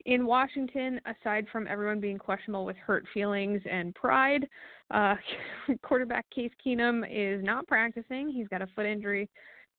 In 0.05 0.25
Washington, 0.25 0.99
aside 1.05 1.45
from 1.51 1.67
everyone 1.67 1.99
being 1.99 2.17
questionable 2.17 2.65
with 2.65 2.75
hurt 2.77 3.05
feelings 3.13 3.61
and 3.69 3.93
pride, 3.93 4.47
uh, 4.91 5.15
quarterback 5.83 6.25
Case 6.31 6.51
Keenum 6.65 7.05
is 7.09 7.43
not 7.43 7.67
practicing. 7.67 8.29
He's 8.29 8.47
got 8.47 8.63
a 8.63 8.67
foot 8.75 8.87
injury. 8.87 9.29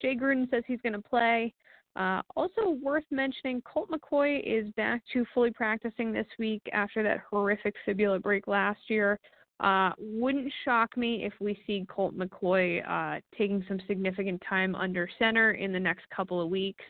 Jay 0.01 0.15
Gruden 0.15 0.49
says 0.49 0.63
he's 0.67 0.81
going 0.81 0.93
to 0.93 1.01
play. 1.01 1.53
Uh, 1.95 2.21
also 2.35 2.71
worth 2.81 3.05
mentioning, 3.09 3.61
Colt 3.61 3.89
McCoy 3.89 4.41
is 4.43 4.69
back 4.73 5.01
to 5.13 5.25
fully 5.33 5.51
practicing 5.51 6.11
this 6.11 6.27
week 6.37 6.61
after 6.73 7.01
that 7.03 7.21
horrific 7.29 7.73
fibula 7.85 8.19
break 8.19 8.47
last 8.47 8.79
year. 8.89 9.17
Uh, 9.61 9.91
wouldn't 9.97 10.51
shock 10.65 10.97
me 10.97 11.23
if 11.23 11.31
we 11.39 11.57
see 11.65 11.85
Colt 11.87 12.17
McCoy 12.17 12.85
uh, 12.89 13.21
taking 13.37 13.63
some 13.69 13.79
significant 13.87 14.41
time 14.47 14.75
under 14.75 15.07
center 15.17 15.51
in 15.51 15.71
the 15.71 15.79
next 15.79 16.03
couple 16.09 16.41
of 16.41 16.49
weeks. 16.49 16.83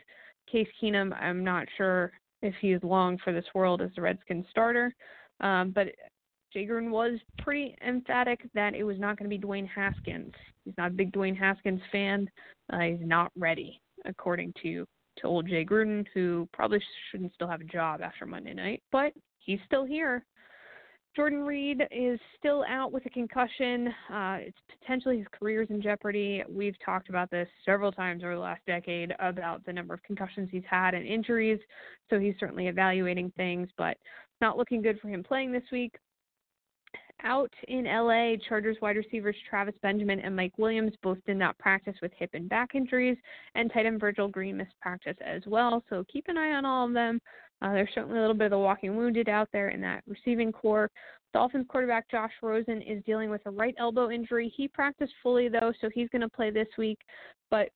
Case 0.51 0.67
Keenum, 0.81 1.13
I'm 1.21 1.43
not 1.43 1.67
sure 1.77 2.11
if 2.41 2.55
he's 2.59 2.81
long 2.81 3.19
for 3.23 3.31
this 3.31 3.45
world 3.53 3.81
as 3.81 3.91
the 3.95 4.01
Redskins 4.01 4.45
starter, 4.49 4.93
um, 5.41 5.71
but 5.71 5.87
Gruden 6.55 6.89
was 6.89 7.19
pretty 7.39 7.75
emphatic 7.85 8.39
that 8.53 8.73
it 8.73 8.83
was 8.83 8.97
not 8.97 9.17
going 9.17 9.29
to 9.29 9.37
be 9.37 9.45
Dwayne 9.45 9.67
Haskins. 9.67 10.33
He's 10.63 10.73
not 10.77 10.91
a 10.91 10.93
big 10.93 11.11
Dwayne 11.11 11.37
Haskins 11.37 11.81
fan. 11.91 12.29
Uh, 12.71 12.79
he's 12.79 12.97
not 13.01 13.31
ready, 13.35 13.81
according 14.05 14.53
to 14.63 14.87
to 15.17 15.27
old 15.27 15.47
Jay 15.47 15.65
Gruden, 15.65 16.05
who 16.13 16.47
probably 16.53 16.81
shouldn't 17.11 17.33
still 17.33 17.47
have 17.47 17.61
a 17.61 17.65
job 17.65 18.01
after 18.01 18.25
Monday 18.25 18.53
night, 18.53 18.83
but 18.91 19.13
he's 19.39 19.59
still 19.65 19.85
here. 19.85 20.25
Jordan 21.15 21.43
Reed 21.45 21.81
is 21.91 22.19
still 22.37 22.65
out 22.67 22.91
with 22.91 23.05
a 23.05 23.09
concussion. 23.09 23.87
Uh, 24.11 24.37
it's 24.41 24.57
potentially 24.79 25.19
his 25.19 25.27
career's 25.31 25.69
in 25.69 25.81
jeopardy. 25.81 26.43
We've 26.49 26.75
talked 26.83 27.07
about 27.07 27.31
this 27.31 27.47
several 27.65 27.91
times 27.91 28.21
over 28.21 28.35
the 28.35 28.41
last 28.41 28.61
decade 28.67 29.13
about 29.19 29.65
the 29.65 29.71
number 29.71 29.93
of 29.93 30.03
concussions 30.03 30.49
he's 30.51 30.63
had 30.69 30.93
and 30.93 31.07
injuries. 31.07 31.59
So 32.09 32.19
he's 32.19 32.35
certainly 32.37 32.67
evaluating 32.67 33.31
things, 33.37 33.69
but 33.77 33.95
not 34.41 34.57
looking 34.57 34.81
good 34.81 34.99
for 34.99 35.07
him 35.07 35.23
playing 35.23 35.53
this 35.53 35.63
week. 35.71 35.95
Out 37.23 37.53
in 37.67 37.85
LA, 37.85 38.35
Chargers 38.47 38.77
wide 38.81 38.97
receivers 38.97 39.35
Travis 39.49 39.75
Benjamin 39.81 40.19
and 40.19 40.35
Mike 40.35 40.57
Williams 40.57 40.93
both 41.01 41.17
did 41.25 41.37
not 41.37 41.57
practice 41.57 41.95
with 42.01 42.11
hip 42.17 42.31
and 42.33 42.49
back 42.49 42.75
injuries, 42.75 43.17
and 43.55 43.71
tight 43.71 43.85
end 43.85 43.99
Virgil 43.99 44.27
Green 44.27 44.57
missed 44.57 44.79
practice 44.81 45.17
as 45.25 45.41
well. 45.47 45.83
So 45.89 46.03
keep 46.11 46.25
an 46.27 46.37
eye 46.37 46.51
on 46.51 46.65
all 46.65 46.87
of 46.87 46.93
them. 46.93 47.21
Uh, 47.61 47.71
there's 47.71 47.89
certainly 47.95 48.17
a 48.17 48.21
little 48.21 48.35
bit 48.35 48.45
of 48.45 48.51
the 48.51 48.59
walking 48.59 48.95
wounded 48.97 49.29
out 49.29 49.47
there 49.53 49.69
in 49.69 49.81
that 49.81 50.03
receiving 50.07 50.51
corps. 50.51 50.91
Dolphins 51.33 51.65
quarterback 51.67 52.09
Josh 52.09 52.31
Rosen 52.41 52.81
is 52.81 53.03
dealing 53.05 53.29
with 53.29 53.41
a 53.45 53.51
right 53.51 53.75
elbow 53.79 54.11
injury. 54.11 54.53
He 54.55 54.67
practiced 54.67 55.13
fully 55.23 55.47
though, 55.47 55.73
so 55.81 55.89
he's 55.93 56.09
going 56.09 56.21
to 56.21 56.29
play 56.29 56.51
this 56.51 56.67
week, 56.77 56.99
but 57.49 57.69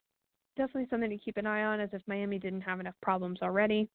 definitely 0.56 0.86
something 0.90 1.10
to 1.10 1.18
keep 1.18 1.36
an 1.38 1.46
eye 1.46 1.64
on 1.64 1.80
as 1.80 1.90
if 1.92 2.02
Miami 2.06 2.38
didn't 2.38 2.60
have 2.60 2.80
enough 2.80 2.94
problems 3.02 3.40
already. 3.42 3.88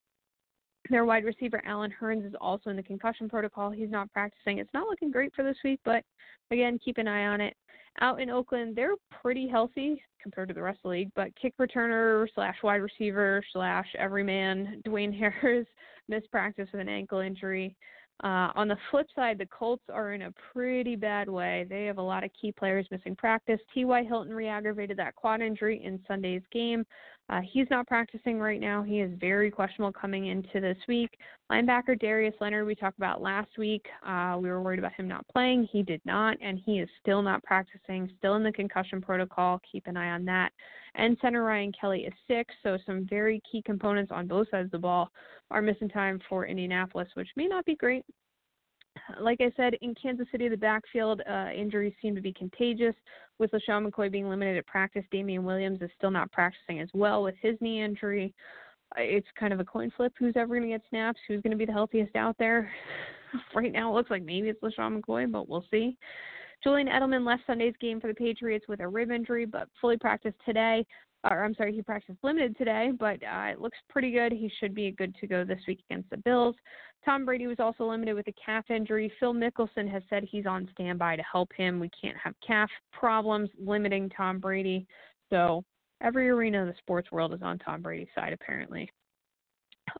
Their 0.90 1.06
wide 1.06 1.26
receiver 1.26 1.62
Allen 1.66 1.94
Hurns 2.00 2.26
is 2.26 2.36
also 2.40 2.70
in 2.70 2.76
the 2.76 2.84
concussion 2.84 3.28
protocol. 3.28 3.72
He's 3.72 3.90
not 3.90 4.12
practicing. 4.14 4.60
It's 4.60 4.74
not 4.74 4.88
looking 4.88 5.12
great 5.12 5.34
for 5.34 5.44
this 5.44 5.58
week, 5.64 5.80
but 5.84 6.04
again, 6.52 6.80
keep 6.84 6.98
an 6.98 7.08
eye 7.08 7.28
on 7.28 7.42
it. 7.42 7.56
Out 8.02 8.22
in 8.22 8.30
Oakland, 8.30 8.76
they're 8.76 8.96
pretty 9.22 9.48
healthy 9.48 10.02
compared 10.22 10.50
to 10.50 10.54
the 10.54 10.62
rest 10.62 10.80
of 10.80 10.84
the 10.84 10.90
league, 10.90 11.12
but 11.16 11.36
kick 11.40 11.54
returner 11.58 12.28
slash 12.36 12.56
wide 12.62 12.82
receiver 12.82 13.42
slash 13.54 13.88
everyman 13.98 14.82
Dwayne 14.88 15.18
Harris 15.18 15.68
missed 16.08 16.30
practice 16.32 16.68
with 16.72 16.82
an 16.82 16.90
ankle 16.90 17.20
injury. 17.20 17.76
Uh, 18.24 18.50
on 18.56 18.68
the 18.68 18.78
flip 18.92 19.08
side, 19.14 19.38
the 19.38 19.46
Colts 19.48 19.84
are 19.92 20.14
in 20.14 20.24
a 20.24 20.34
pretty 20.54 20.96
bad 20.96 21.28
way. 21.30 21.66
They 21.70 21.86
have 21.86 21.98
a 21.98 22.02
lot 22.02 22.24
of 22.24 22.32
key 22.40 22.52
players 22.52 22.88
missing 22.90 23.16
practice. 23.16 23.60
T.Y. 23.74 24.04
Hilton 24.04 24.34
re 24.34 24.48
aggravated 24.48 24.98
that 24.98 25.16
quad 25.16 25.42
injury 25.42 25.84
in 25.84 26.00
Sunday's 26.08 26.42
game. 26.52 26.86
Uh, 27.28 27.42
he's 27.42 27.68
not 27.72 27.88
practicing 27.88 28.40
right 28.40 28.62
now. 28.62 28.84
He 28.84 29.00
is 29.00 29.12
very 29.20 29.50
questionable 29.50 29.92
coming 29.92 30.28
into 30.28 30.62
this 30.62 30.78
week. 30.88 31.18
Linebacker 31.52 32.00
Darius 32.00 32.36
Leonard, 32.40 32.68
we 32.68 32.76
talked 32.76 32.98
about 33.00 33.22
last 33.22 33.58
week. 33.58 33.86
Uh, 34.06 34.38
we 34.40 34.48
were 34.48 34.62
worried 34.62 34.80
about 34.80 34.94
him 34.94 35.08
not 35.08 35.28
playing. 35.28 35.68
He 35.72 35.82
did 35.82 36.02
not, 36.06 36.38
and 36.42 36.60
he 36.64 36.80
is 36.80 36.90
still 37.02 37.24
not 37.24 37.44
practicing, 37.44 38.12
still 38.20 38.36
in 38.36 38.44
the 38.44 38.52
concussion 38.52 39.02
protocol. 39.02 39.60
Keep 39.72 39.88
an 39.88 39.98
eye 39.98 40.12
on 40.12 40.24
that. 40.26 40.52
And 40.94 41.18
center 41.20 41.44
Ryan 41.44 41.72
Kelly 41.80 42.02
is 42.02 42.14
sick, 42.28 42.48
so 42.62 42.78
some 42.86 43.08
very 43.10 43.42
key 43.52 43.64
components 43.64 44.12
on 44.14 44.28
both 44.28 44.50
sides 44.52 44.66
of 44.66 44.72
the 44.72 44.78
ball 44.78 45.10
are 45.50 45.62
missing 45.62 45.90
time 45.90 46.20
for 46.30 46.46
Indianapolis, 46.46 47.10
which 47.16 47.30
may 47.36 47.48
not 47.48 47.66
be 47.66 47.76
great 47.76 48.06
like 49.20 49.40
I 49.42 49.52
said, 49.56 49.76
in 49.82 49.94
Kansas 49.96 50.28
City, 50.32 50.48
the 50.48 50.58
backfield 50.58 51.22
uh, 51.30 51.50
injuries 51.56 51.94
seem 52.02 52.16
to 52.16 52.22
be 52.22 52.34
contagious. 52.34 52.96
With 53.38 53.52
LeSean 53.52 53.86
McCoy 53.86 54.12
being 54.12 54.30
limited 54.30 54.58
at 54.58 54.66
practice, 54.66 55.04
Damien 55.12 55.44
Williams 55.44 55.82
is 55.82 55.90
still 55.98 56.12
not 56.12 56.32
practicing 56.32 56.80
as 56.80 56.90
well 56.94 57.24
with 57.24 57.36
his 57.42 57.56
knee 57.60 57.84
injury. 57.84 58.34
It's 58.98 59.28
kind 59.38 59.52
of 59.52 59.60
a 59.60 59.66
coin 59.66 59.92
flip 59.96 60.14
who's 60.18 60.36
ever 60.38 60.56
going 60.56 60.62
to 60.62 60.70
get 60.70 60.82
snaps, 60.90 61.20
who's 61.28 61.42
going 61.42 61.52
to 61.52 61.58
be 61.58 61.66
the 61.66 61.74
healthiest 61.74 62.16
out 62.16 62.38
there. 62.40 62.72
right 63.56 63.74
now, 63.74 63.92
it 63.92 63.96
looks 63.96 64.10
like 64.10 64.24
maybe 64.24 64.48
it's 64.48 64.62
LeSean 64.62 65.02
McCoy, 65.02 65.30
but 65.30 65.50
we'll 65.50 65.66
see. 65.70 65.98
Julian 66.64 66.88
Edelman 66.88 67.26
left 67.26 67.44
Sunday's 67.46 67.76
game 67.82 68.00
for 68.00 68.08
the 68.08 68.14
Patriots 68.14 68.66
with 68.68 68.80
a 68.80 68.88
rib 68.88 69.12
injury, 69.12 69.46
but 69.46 69.68
fully 69.82 69.98
practiced 69.98 70.38
today 70.46 70.86
or 71.30 71.44
I'm 71.44 71.56
sorry, 71.56 71.74
he 71.74 71.82
practiced 71.82 72.20
limited 72.24 72.58
today, 72.58 72.92
but 72.98 73.22
uh, 73.24 73.52
it 73.52 73.62
looks 73.62 73.78
pretty 73.90 74.12
good. 74.12 74.32
He 74.32 74.52
should 74.60 74.76
be 74.76 74.92
good 74.92 75.16
to 75.20 75.28
go 75.28 75.44
this 75.44 75.62
week 75.68 75.80
against 75.90 76.10
the 76.10 76.18
Bills. 76.18 76.56
Tom 77.04 77.26
Brady 77.26 77.48
was 77.48 77.60
also 77.60 77.88
limited 77.88 78.14
with 78.14 78.28
a 78.28 78.34
calf 78.44 78.66
injury. 78.70 79.12
Phil 79.20 79.34
Mickelson 79.34 79.90
has 79.90 80.02
said 80.10 80.24
he's 80.24 80.46
on 80.46 80.68
standby 80.74 81.16
to 81.16 81.24
help 81.24 81.52
him. 81.56 81.80
We 81.80 81.90
can't 81.90 82.18
have 82.18 82.34
calf 82.46 82.70
problems 82.92 83.50
limiting 83.60 84.10
Tom 84.10 84.40
Brady. 84.40 84.88
So 85.30 85.64
every 86.02 86.30
arena 86.30 86.62
of 86.62 86.68
the 86.68 86.76
sports 86.80 87.12
world 87.12 87.34
is 87.34 87.42
on 87.44 87.60
Tom 87.60 87.82
Brady's 87.82 88.08
side, 88.16 88.34
apparently. 88.34 88.90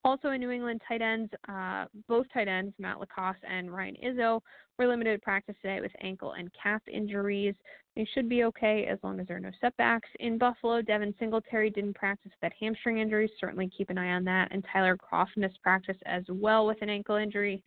Also 0.04 0.30
in 0.32 0.40
New 0.40 0.52
England, 0.52 0.82
tight 0.88 1.02
ends, 1.02 1.32
uh, 1.48 1.86
both 2.08 2.26
tight 2.34 2.48
ends, 2.48 2.74
Matt 2.78 3.00
LaCosse 3.00 3.38
and 3.50 3.74
Ryan 3.74 3.96
Izzo, 4.04 4.42
were 4.78 4.88
limited 4.88 5.22
practice 5.22 5.56
today 5.62 5.80
with 5.82 5.92
ankle 6.02 6.34
and 6.34 6.52
calf 6.62 6.82
injuries. 6.92 7.56
They 7.96 8.08
should 8.14 8.28
be 8.28 8.44
okay 8.44 8.88
as 8.92 9.00
long 9.04 9.20
as 9.20 9.28
there 9.28 9.38
are 9.38 9.42
no 9.42 9.52
setbacks. 9.62 10.10
In 10.20 10.38
Buffalo, 10.38 10.82
Devin 10.82 11.16
Singletary 11.18 11.70
didn't 11.70 11.96
practice 11.96 12.32
with 12.32 12.42
that 12.42 12.54
hamstring 12.60 13.00
injury. 13.00 13.32
Certainly 13.40 13.72
keep 13.76 13.90
an 13.90 13.98
eye 13.98 14.12
on 14.14 14.26
that. 14.26 14.50
And 14.52 14.66
Tyler 14.72 14.98
Kroft 14.98 15.38
missed 15.38 15.62
practice 15.62 15.98
as 16.06 16.24
well 16.28 16.68
with 16.68 16.82
an 16.82 16.90
ankle 16.90 17.16
injury. 17.16 17.64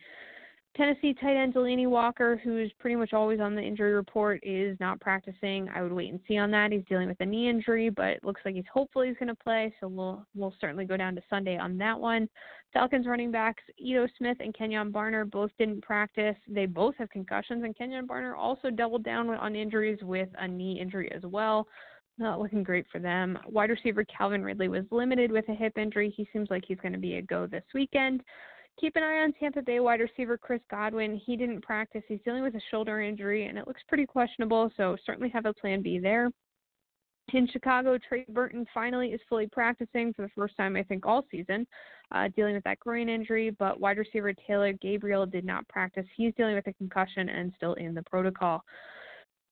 Tennessee 0.77 1.15
tight 1.19 1.35
end 1.35 1.53
Delanie 1.53 1.89
Walker, 1.89 2.39
who's 2.43 2.71
pretty 2.79 2.95
much 2.95 3.11
always 3.11 3.39
on 3.39 3.55
the 3.55 3.61
injury 3.61 3.91
report, 3.93 4.39
is 4.43 4.79
not 4.79 5.01
practicing. 5.01 5.67
I 5.69 5.81
would 5.81 5.91
wait 5.91 6.11
and 6.11 6.19
see 6.27 6.37
on 6.37 6.51
that. 6.51 6.71
He's 6.71 6.85
dealing 6.87 7.07
with 7.07 7.19
a 7.19 7.25
knee 7.25 7.49
injury, 7.49 7.89
but 7.89 8.07
it 8.07 8.23
looks 8.23 8.41
like 8.45 8.55
he's 8.55 8.63
hopefully 8.71 9.07
he's 9.07 9.17
going 9.17 9.27
to 9.27 9.43
play. 9.43 9.73
So 9.79 9.87
we'll 9.87 10.25
we'll 10.35 10.53
certainly 10.61 10.85
go 10.85 10.95
down 10.95 11.15
to 11.15 11.21
Sunday 11.29 11.57
on 11.57 11.77
that 11.79 11.99
one. 11.99 12.29
Falcons 12.71 13.07
running 13.07 13.31
backs 13.31 13.63
Ito 13.79 14.07
Smith 14.17 14.37
and 14.39 14.53
Kenjon 14.53 14.91
Barner 14.91 15.29
both 15.29 15.49
didn't 15.57 15.81
practice. 15.81 16.35
They 16.47 16.67
both 16.67 16.95
have 16.97 17.09
concussions, 17.09 17.63
and 17.63 17.75
Kenjon 17.75 18.05
Barner 18.05 18.37
also 18.37 18.69
doubled 18.69 19.03
down 19.03 19.27
on 19.29 19.55
injuries 19.55 19.99
with 20.03 20.29
a 20.37 20.47
knee 20.47 20.79
injury 20.79 21.11
as 21.11 21.23
well. 21.23 21.67
Not 22.19 22.39
looking 22.39 22.63
great 22.63 22.85
for 22.91 22.99
them. 22.99 23.39
Wide 23.47 23.69
receiver 23.69 24.05
Calvin 24.05 24.43
Ridley 24.43 24.67
was 24.67 24.83
limited 24.91 25.31
with 25.31 25.47
a 25.49 25.55
hip 25.55 25.77
injury. 25.77 26.13
He 26.15 26.27
seems 26.31 26.49
like 26.51 26.63
he's 26.67 26.79
going 26.79 26.93
to 26.93 26.99
be 26.99 27.15
a 27.15 27.21
go 27.21 27.47
this 27.47 27.63
weekend 27.73 28.21
keep 28.79 28.95
an 28.95 29.03
eye 29.03 29.23
on 29.23 29.33
Tampa 29.33 29.61
Bay 29.61 29.79
wide 29.79 29.99
receiver 29.99 30.37
Chris 30.37 30.61
Godwin. 30.71 31.19
He 31.25 31.35
didn't 31.35 31.61
practice. 31.61 32.03
He's 32.07 32.19
dealing 32.23 32.43
with 32.43 32.55
a 32.55 32.61
shoulder 32.71 33.01
injury, 33.01 33.47
and 33.47 33.57
it 33.57 33.67
looks 33.67 33.81
pretty 33.87 34.05
questionable, 34.05 34.71
so 34.77 34.95
certainly 35.05 35.29
have 35.29 35.45
a 35.45 35.53
plan 35.53 35.81
B 35.81 35.99
there. 35.99 36.29
In 37.33 37.47
Chicago, 37.47 37.97
Trey 37.97 38.25
Burton 38.29 38.65
finally 38.73 39.09
is 39.09 39.21
fully 39.29 39.47
practicing 39.51 40.13
for 40.13 40.23
the 40.23 40.31
first 40.35 40.57
time, 40.57 40.75
I 40.75 40.83
think, 40.83 41.05
all 41.05 41.25
season, 41.29 41.67
uh, 42.11 42.27
dealing 42.35 42.55
with 42.55 42.63
that 42.63 42.79
groin 42.79 43.07
injury. 43.07 43.51
But 43.51 43.79
wide 43.79 43.99
receiver 43.99 44.33
Taylor 44.33 44.73
Gabriel 44.73 45.27
did 45.27 45.45
not 45.45 45.67
practice. 45.67 46.05
He's 46.15 46.33
dealing 46.35 46.55
with 46.55 46.65
a 46.67 46.73
concussion 46.73 47.29
and 47.29 47.53
still 47.55 47.73
in 47.75 47.93
the 47.93 48.03
protocol. 48.03 48.63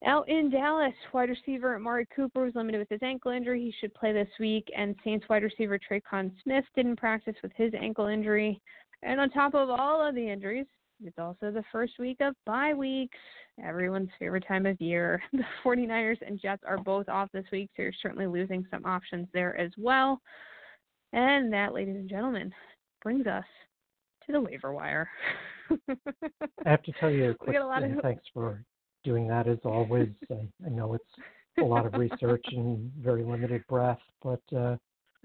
Out 0.05 0.29
in 0.29 0.49
Dallas, 0.49 0.93
wide 1.11 1.29
receiver 1.29 1.75
Amari 1.75 2.07
Cooper 2.15 2.45
was 2.45 2.55
limited 2.55 2.79
with 2.79 2.89
his 2.89 3.01
ankle 3.03 3.31
injury. 3.31 3.61
He 3.61 3.73
should 3.79 3.93
play 3.93 4.13
this 4.13 4.29
week. 4.39 4.67
And 4.75 4.95
Saints 5.03 5.25
wide 5.29 5.43
receiver 5.43 5.79
Tre'Quan 5.79 6.31
Smith 6.43 6.65
didn't 6.75 6.97
practice 6.97 7.35
with 7.41 7.51
his 7.55 7.73
ankle 7.79 8.07
injury. 8.07 8.61
And 9.07 9.21
on 9.21 9.29
top 9.29 9.53
of 9.53 9.69
all 9.69 10.05
of 10.05 10.15
the 10.15 10.29
injuries, 10.29 10.65
it's 11.01 11.17
also 11.17 11.49
the 11.49 11.63
first 11.71 11.93
week 11.97 12.17
of 12.19 12.35
bye 12.45 12.73
weeks, 12.73 13.17
everyone's 13.63 14.09
favorite 14.19 14.43
time 14.45 14.65
of 14.65 14.79
year. 14.81 15.23
The 15.31 15.45
49ers 15.63 16.17
and 16.27 16.39
Jets 16.41 16.63
are 16.67 16.77
both 16.77 17.07
off 17.07 17.29
this 17.31 17.45
week, 17.51 17.69
so 17.75 17.83
you're 17.83 17.93
certainly 18.01 18.27
losing 18.27 18.65
some 18.69 18.85
options 18.85 19.27
there 19.33 19.55
as 19.57 19.71
well. 19.77 20.19
And 21.13 21.53
that, 21.53 21.73
ladies 21.73 21.95
and 21.95 22.09
gentlemen, 22.09 22.51
brings 23.01 23.27
us 23.27 23.45
to 24.25 24.33
the 24.33 24.41
waiver 24.41 24.73
wire. 24.73 25.07
I 25.71 26.69
have 26.69 26.83
to 26.83 26.91
tell 26.99 27.09
you 27.09 27.29
a 27.29 27.33
quick. 27.33 27.55
Of... 27.55 28.01
Thanks 28.01 28.25
for 28.33 28.61
doing 29.05 29.25
that 29.29 29.47
as 29.47 29.59
always. 29.63 30.09
I, 30.31 30.47
I, 30.65 30.69
know 30.69 30.95
it's 30.95 31.05
a 31.59 31.63
lot 31.63 31.85
of 31.85 31.93
research 31.93 32.43
and 32.51 32.91
very 33.01 33.23
limited 33.23 33.63
breath, 33.69 34.01
but 34.21 34.41
uh, 34.53 34.75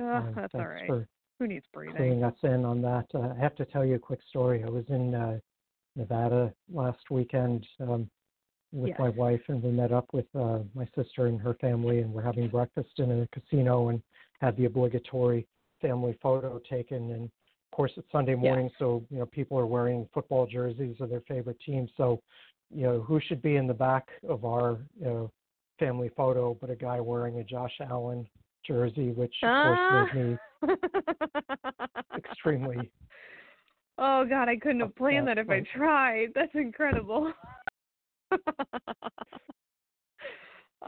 oh, 0.00 0.08
uh, 0.08 0.32
that's 0.36 0.54
all 0.54 0.66
right. 0.66 0.86
For 0.86 1.08
who 1.42 1.48
needs 1.48 1.66
breathing? 1.72 1.96
Cluing 1.96 2.24
us 2.24 2.36
in 2.44 2.64
on 2.64 2.80
that. 2.82 3.06
Uh, 3.12 3.34
I 3.36 3.40
have 3.40 3.56
to 3.56 3.64
tell 3.64 3.84
you 3.84 3.96
a 3.96 3.98
quick 3.98 4.20
story. 4.28 4.62
I 4.64 4.70
was 4.70 4.84
in 4.88 5.12
uh, 5.12 5.38
Nevada 5.96 6.54
last 6.72 7.10
weekend 7.10 7.66
um, 7.80 8.08
with 8.72 8.90
yes. 8.90 8.98
my 9.00 9.08
wife, 9.08 9.40
and 9.48 9.60
we 9.60 9.72
met 9.72 9.90
up 9.92 10.06
with 10.12 10.26
uh, 10.38 10.60
my 10.72 10.86
sister 10.94 11.26
and 11.26 11.40
her 11.40 11.54
family, 11.54 11.98
and 11.98 12.12
we're 12.12 12.22
having 12.22 12.48
breakfast 12.48 12.90
in 12.98 13.10
a 13.10 13.28
casino, 13.36 13.88
and 13.88 14.00
had 14.40 14.56
the 14.56 14.66
obligatory 14.66 15.44
family 15.80 16.16
photo 16.22 16.60
taken. 16.70 17.10
And 17.10 17.24
of 17.24 17.76
course, 17.76 17.90
it's 17.96 18.06
Sunday 18.12 18.36
morning, 18.36 18.66
yes. 18.66 18.74
so 18.78 19.04
you 19.10 19.18
know 19.18 19.26
people 19.26 19.58
are 19.58 19.66
wearing 19.66 20.08
football 20.14 20.46
jerseys 20.46 20.94
of 21.00 21.10
their 21.10 21.22
favorite 21.26 21.58
team. 21.66 21.88
So, 21.96 22.22
you 22.72 22.82
know, 22.82 23.00
who 23.00 23.20
should 23.20 23.42
be 23.42 23.56
in 23.56 23.66
the 23.66 23.74
back 23.74 24.06
of 24.28 24.44
our 24.44 24.78
you 24.96 25.06
know 25.06 25.32
family 25.80 26.10
photo 26.16 26.56
but 26.60 26.70
a 26.70 26.76
guy 26.76 27.00
wearing 27.00 27.40
a 27.40 27.44
Josh 27.44 27.72
Allen 27.80 28.28
jersey, 28.66 29.12
which 29.12 29.34
of 29.42 29.48
ah. 29.48 30.06
course 30.10 30.10
made 30.14 30.26
me 30.26 30.74
extremely. 32.16 32.90
Oh 33.98 34.24
God, 34.28 34.48
I 34.48 34.56
couldn't 34.56 34.80
have 34.80 34.96
planned 34.96 35.28
that 35.28 35.36
if 35.36 35.50
I 35.50 35.62
tried. 35.76 36.28
That's 36.34 36.50
incredible. 36.54 37.30
oh, 38.32 38.38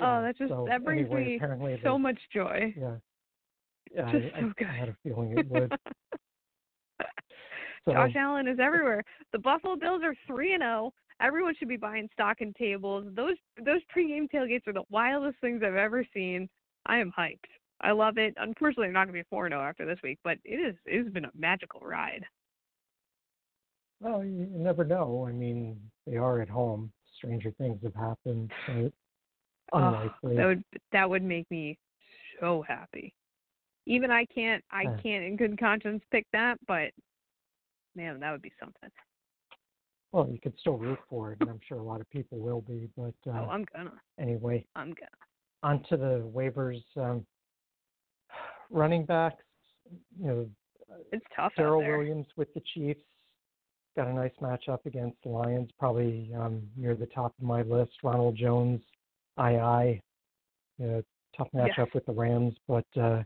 that 0.00 0.34
just 0.38 0.50
so 0.50 0.64
that 0.68 0.82
brings 0.82 1.06
anyway, 1.10 1.38
me 1.38 1.80
so 1.84 1.98
much 1.98 2.18
joy. 2.32 2.74
Yeah. 2.76 2.94
Yeah, 3.94 4.10
just 4.10 4.34
I, 4.34 4.40
so 4.40 4.52
good. 4.58 4.66
I 4.66 4.76
had 4.76 4.88
a 4.88 4.96
feeling 5.02 5.38
it 5.38 5.48
would. 5.50 5.72
so, 7.84 7.92
Josh 7.92 8.14
Allen 8.16 8.48
is 8.48 8.58
everywhere. 8.58 9.04
The 9.32 9.38
Buffalo 9.38 9.76
Bills 9.76 10.02
are 10.02 10.14
three 10.26 10.54
and 10.54 10.62
zero. 10.62 10.90
Oh. 10.92 10.92
Everyone 11.20 11.54
should 11.56 11.68
be 11.68 11.76
buying 11.76 12.08
stock 12.12 12.38
and 12.40 12.56
tables. 12.56 13.06
Those 13.14 13.36
those 13.64 13.80
pregame 13.96 14.28
tailgates 14.34 14.66
are 14.66 14.72
the 14.72 14.82
wildest 14.90 15.36
things 15.40 15.62
I've 15.64 15.76
ever 15.76 16.04
seen. 16.12 16.48
I 16.86 16.98
am 16.98 17.12
hyped. 17.16 17.38
I 17.80 17.92
love 17.92 18.18
it. 18.18 18.34
Unfortunately, 18.36 18.86
I'm 18.86 18.92
not 18.92 19.06
going 19.06 19.18
to 19.18 19.24
be 19.24 19.28
4 19.30 19.48
0 19.48 19.60
after 19.60 19.84
this 19.86 19.98
week, 20.02 20.18
but 20.24 20.38
it 20.44 20.54
is 20.54 20.74
it 20.86 21.04
has 21.04 21.12
been 21.12 21.24
a 21.24 21.30
magical 21.36 21.80
ride. 21.80 22.24
Well, 24.00 24.24
you 24.24 24.48
never 24.50 24.84
know. 24.84 25.26
I 25.28 25.32
mean, 25.32 25.78
they 26.06 26.16
are 26.16 26.40
at 26.40 26.48
home. 26.48 26.92
Stranger 27.16 27.52
things 27.58 27.80
have 27.82 27.94
happened. 27.94 28.50
So 28.66 28.90
unlikely. 29.72 30.12
Oh, 30.24 30.36
that 30.36 30.46
would 30.46 30.64
that 30.92 31.10
would 31.10 31.22
make 31.22 31.50
me 31.50 31.78
so 32.40 32.64
happy. 32.66 33.14
Even 33.86 34.10
I 34.10 34.24
can't 34.26 34.62
I 34.70 34.84
can't 35.02 35.24
in 35.24 35.36
good 35.36 35.58
conscience 35.58 36.02
pick 36.10 36.26
that, 36.32 36.58
but 36.66 36.90
man, 37.94 38.20
that 38.20 38.32
would 38.32 38.42
be 38.42 38.52
something. 38.58 38.90
well, 40.12 40.28
you 40.30 40.38
could 40.40 40.54
still 40.58 40.76
root 40.76 40.98
for 41.08 41.32
it, 41.32 41.38
and 41.40 41.50
I'm 41.50 41.60
sure 41.66 41.78
a 41.78 41.82
lot 41.82 42.00
of 42.00 42.08
people 42.10 42.38
will 42.38 42.60
be. 42.62 42.88
But 42.96 43.14
uh, 43.26 43.40
oh, 43.40 43.48
I'm 43.50 43.64
gonna. 43.74 43.92
anyway, 44.18 44.64
I'm 44.74 44.94
gonna. 44.94 45.08
onto 45.62 45.96
the 45.96 46.22
waivers. 46.34 46.82
Um, 46.96 47.26
running 48.74 49.04
backs, 49.06 49.42
you 50.20 50.26
know, 50.26 50.46
It's 51.12 51.24
tough 51.34 51.52
Darrel. 51.56 51.78
Williams 51.86 52.26
with 52.36 52.52
the 52.54 52.62
Chiefs 52.74 53.00
got 53.96 54.08
a 54.08 54.12
nice 54.12 54.32
matchup 54.42 54.84
against 54.86 55.16
the 55.22 55.28
Lions, 55.28 55.70
probably 55.78 56.30
um, 56.36 56.62
near 56.76 56.94
the 56.96 57.06
top 57.06 57.32
of 57.38 57.44
my 57.44 57.62
list. 57.62 57.92
Ronald 58.02 58.36
Jones, 58.36 58.80
II, 59.38 60.02
you 60.78 60.86
know, 60.86 61.02
tough 61.36 61.48
Yes. 61.54 61.70
matchup 61.76 61.94
with 61.94 62.04
the 62.06 62.12
Rams, 62.12 62.54
but 62.66 62.84
uh, 63.00 63.22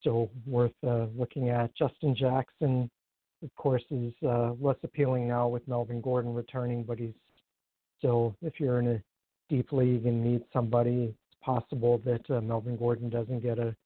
still 0.00 0.30
worth 0.46 0.72
uh, 0.86 1.06
looking 1.16 1.50
at. 1.50 1.74
Justin 1.76 2.14
Jackson, 2.14 2.90
of 3.42 3.54
course, 3.56 3.84
is 3.90 4.14
uh, 4.26 4.52
less 4.60 4.76
appealing 4.82 5.28
now 5.28 5.46
with 5.48 5.66
Melvin 5.68 6.00
Gordon 6.00 6.34
returning, 6.34 6.82
but 6.84 6.98
he's 6.98 7.14
still, 7.98 8.34
if 8.40 8.54
you're 8.58 8.80
in 8.80 8.88
a 8.88 9.02
deep 9.50 9.72
league 9.72 10.06
and 10.06 10.24
need 10.24 10.42
somebody, 10.52 11.14
it's 11.14 11.36
possible 11.42 12.00
that 12.06 12.30
uh, 12.30 12.40
Melvin 12.40 12.76
Gordon 12.76 13.10
doesn't 13.10 13.40
get 13.40 13.58
a 13.58 13.76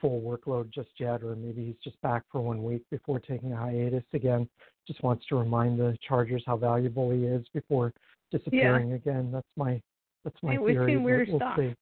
full 0.00 0.20
workload 0.20 0.72
just 0.72 0.90
yet, 0.98 1.22
or 1.22 1.36
maybe 1.36 1.64
he's 1.64 1.76
just 1.82 2.00
back 2.02 2.22
for 2.30 2.40
one 2.40 2.62
week 2.62 2.82
before 2.90 3.18
taking 3.20 3.52
a 3.52 3.56
hiatus 3.56 4.04
again. 4.12 4.48
Just 4.86 5.02
wants 5.02 5.24
to 5.28 5.36
remind 5.36 5.78
the 5.78 5.96
Chargers 6.06 6.42
how 6.46 6.56
valuable 6.56 7.10
he 7.10 7.24
is 7.24 7.46
before 7.52 7.92
disappearing 8.30 8.92
again. 8.94 9.30
That's 9.32 9.46
my 9.56 9.80
that's 10.24 10.36
my 10.42 10.52
Hey, 10.52 10.58
we've 10.58 10.74
theory. 10.74 10.92
seen 10.94 11.02
weird 11.02 11.28
we'll 11.28 11.38
stuff. 11.38 11.56
see. 11.58 11.74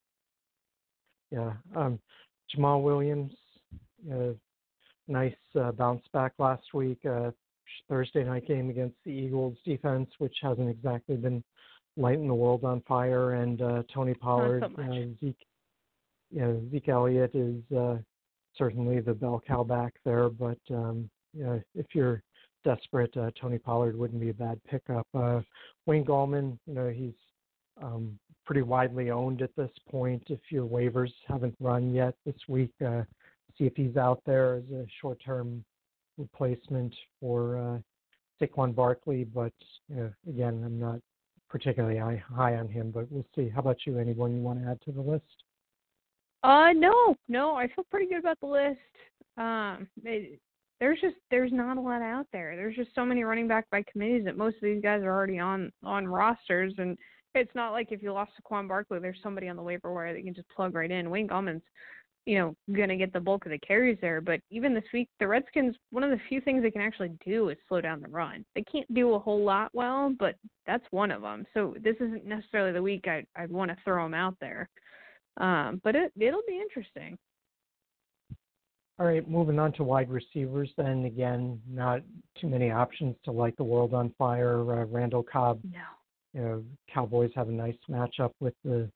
Yeah, 1.31 1.53
um, 1.75 1.99
Jamaal 2.55 2.81
Williams, 2.81 3.33
uh, 4.11 4.33
nice 5.07 5.35
uh, 5.59 5.71
bounce 5.71 6.03
back 6.13 6.33
last 6.39 6.73
week. 6.73 7.05
Uh, 7.05 7.31
Thursday 7.87 8.23
night 8.23 8.47
game 8.47 8.69
against 8.69 8.95
the 9.05 9.11
Eagles 9.11 9.55
defense, 9.63 10.09
which 10.17 10.35
hasn't 10.41 10.69
exactly 10.69 11.15
been 11.15 11.43
lighting 11.97 12.27
the 12.27 12.33
world 12.33 12.63
on 12.63 12.81
fire, 12.87 13.33
and 13.33 13.61
uh, 13.61 13.83
Tony 13.93 14.13
Pollard, 14.13 14.63
so 14.63 14.81
much. 14.81 14.91
uh, 14.91 15.05
Zeke, 15.19 15.45
you 16.31 16.41
know, 16.41 16.61
Zeke 16.71 16.89
Elliott 16.89 17.35
is 17.35 17.61
uh, 17.75 17.97
certainly 18.57 18.99
the 18.99 19.13
bell 19.13 19.41
cow 19.45 19.63
back 19.63 19.93
there. 20.05 20.29
But 20.29 20.59
um, 20.71 21.09
you 21.33 21.43
know, 21.43 21.61
if 21.75 21.87
you're 21.93 22.23
desperate, 22.63 23.15
uh, 23.17 23.31
Tony 23.39 23.57
Pollard 23.57 23.97
wouldn't 23.97 24.19
be 24.19 24.29
a 24.29 24.33
bad 24.33 24.59
pickup. 24.69 25.07
Uh, 25.13 25.41
Wayne 25.85 26.05
Gallman, 26.05 26.57
you 26.65 26.73
know, 26.73 26.89
he's 26.89 27.13
um, 27.81 28.17
pretty 28.45 28.61
widely 28.61 29.11
owned 29.11 29.41
at 29.41 29.55
this 29.55 29.71
point. 29.89 30.23
If 30.27 30.39
your 30.49 30.65
waivers 30.65 31.11
haven't 31.27 31.55
run 31.59 31.93
yet 31.93 32.15
this 32.25 32.35
week, 32.47 32.71
uh, 32.85 33.03
see 33.57 33.65
if 33.65 33.73
he's 33.75 33.97
out 33.97 34.21
there 34.25 34.55
as 34.55 34.63
a 34.73 34.85
short-term 35.01 35.63
replacement 36.17 36.93
for 37.19 37.57
uh, 37.57 37.77
Saquon 38.41 38.75
Barkley. 38.75 39.23
But 39.23 39.53
you 39.87 39.95
know, 39.95 40.11
again, 40.27 40.63
I'm 40.65 40.79
not 40.79 40.99
particularly 41.49 41.97
high, 41.97 42.21
high 42.33 42.55
on 42.55 42.67
him, 42.67 42.91
but 42.91 43.11
we'll 43.11 43.25
see. 43.35 43.49
How 43.49 43.61
about 43.61 43.77
you? 43.85 43.97
Anyone 43.97 44.35
you 44.35 44.41
want 44.41 44.61
to 44.63 44.69
add 44.69 44.81
to 44.81 44.91
the 44.91 45.01
list? 45.01 45.23
Uh, 46.43 46.69
no, 46.73 47.15
no, 47.27 47.55
I 47.55 47.67
feel 47.67 47.85
pretty 47.91 48.07
good 48.07 48.19
about 48.19 48.39
the 48.39 48.47
list. 48.47 48.79
Um, 49.37 49.87
it, 50.03 50.39
there's 50.79 50.99
just 51.01 51.15
there's 51.29 51.51
not 51.51 51.77
a 51.77 51.81
lot 51.81 52.01
out 52.01 52.27
there. 52.31 52.55
There's 52.55 52.75
just 52.75 52.95
so 52.95 53.05
many 53.05 53.23
running 53.23 53.47
back 53.47 53.69
by 53.69 53.83
committees 53.91 54.23
that 54.25 54.37
most 54.37 54.55
of 54.55 54.61
these 54.61 54.81
guys 54.81 55.01
are 55.03 55.13
already 55.13 55.39
on 55.39 55.71
on 55.83 56.07
rosters, 56.07 56.73
and 56.77 56.97
it's 57.35 57.53
not 57.53 57.71
like 57.71 57.91
if 57.91 58.01
you 58.01 58.13
lost 58.13 58.31
Saquon 58.41 58.67
Barkley, 58.67 58.99
there's 58.99 59.19
somebody 59.21 59.49
on 59.49 59.57
the 59.57 59.61
waiver 59.63 59.93
wire 59.93 60.13
that 60.13 60.19
you 60.19 60.25
can 60.25 60.33
just 60.33 60.49
plug 60.49 60.73
right 60.75 60.89
in. 60.89 61.09
Wayne 61.09 61.27
Gallman's, 61.27 61.61
you 62.25 62.37
know, 62.37 62.55
gonna 62.73 62.95
get 62.95 63.11
the 63.11 63.19
bulk 63.19 63.45
of 63.45 63.51
the 63.51 63.59
carries 63.59 63.97
there. 63.99 64.21
But 64.21 64.39
even 64.49 64.73
this 64.73 64.85
week, 64.93 65.09
the 65.19 65.27
Redskins, 65.27 65.75
one 65.91 66.03
of 66.03 66.11
the 66.11 66.21
few 66.29 66.39
things 66.39 66.63
they 66.63 66.71
can 66.71 66.81
actually 66.81 67.11
do 67.25 67.49
is 67.49 67.57
slow 67.67 67.81
down 67.81 68.01
the 68.01 68.07
run. 68.07 68.45
They 68.55 68.63
can't 68.63 68.91
do 68.93 69.13
a 69.13 69.19
whole 69.19 69.43
lot 69.43 69.71
well, 69.73 70.13
but 70.17 70.35
that's 70.65 70.85
one 70.91 71.11
of 71.11 71.21
them. 71.21 71.45
So 71.53 71.75
this 71.83 71.97
isn't 71.99 72.25
necessarily 72.25 72.71
the 72.71 72.81
week 72.81 73.07
I'd 73.09 73.27
I'd 73.35 73.51
want 73.51 73.71
to 73.71 73.77
throw 73.83 74.05
them 74.05 74.13
out 74.13 74.37
there. 74.39 74.69
Um, 75.39 75.81
but 75.83 75.95
it 75.95 76.11
it'll 76.19 76.43
be 76.47 76.59
interesting. 76.59 77.17
All 78.99 79.05
right, 79.05 79.27
moving 79.29 79.59
on 79.59 79.71
to 79.73 79.83
wide 79.85 80.09
receivers. 80.09 80.69
Then 80.75 81.05
again, 81.05 81.61
not 81.69 82.01
too 82.39 82.47
many 82.49 82.69
options 82.69 83.15
to 83.23 83.31
light 83.31 83.55
the 83.55 83.63
world 83.63 83.93
on 83.93 84.13
fire. 84.17 84.59
Uh, 84.59 84.85
Randall 84.85 85.23
Cobb, 85.23 85.61
No. 85.63 85.79
you 86.33 86.41
know, 86.41 86.63
Cowboys 86.93 87.31
have 87.35 87.47
a 87.47 87.51
nice 87.51 87.77
matchup 87.89 88.31
with 88.41 88.53
the 88.65 88.91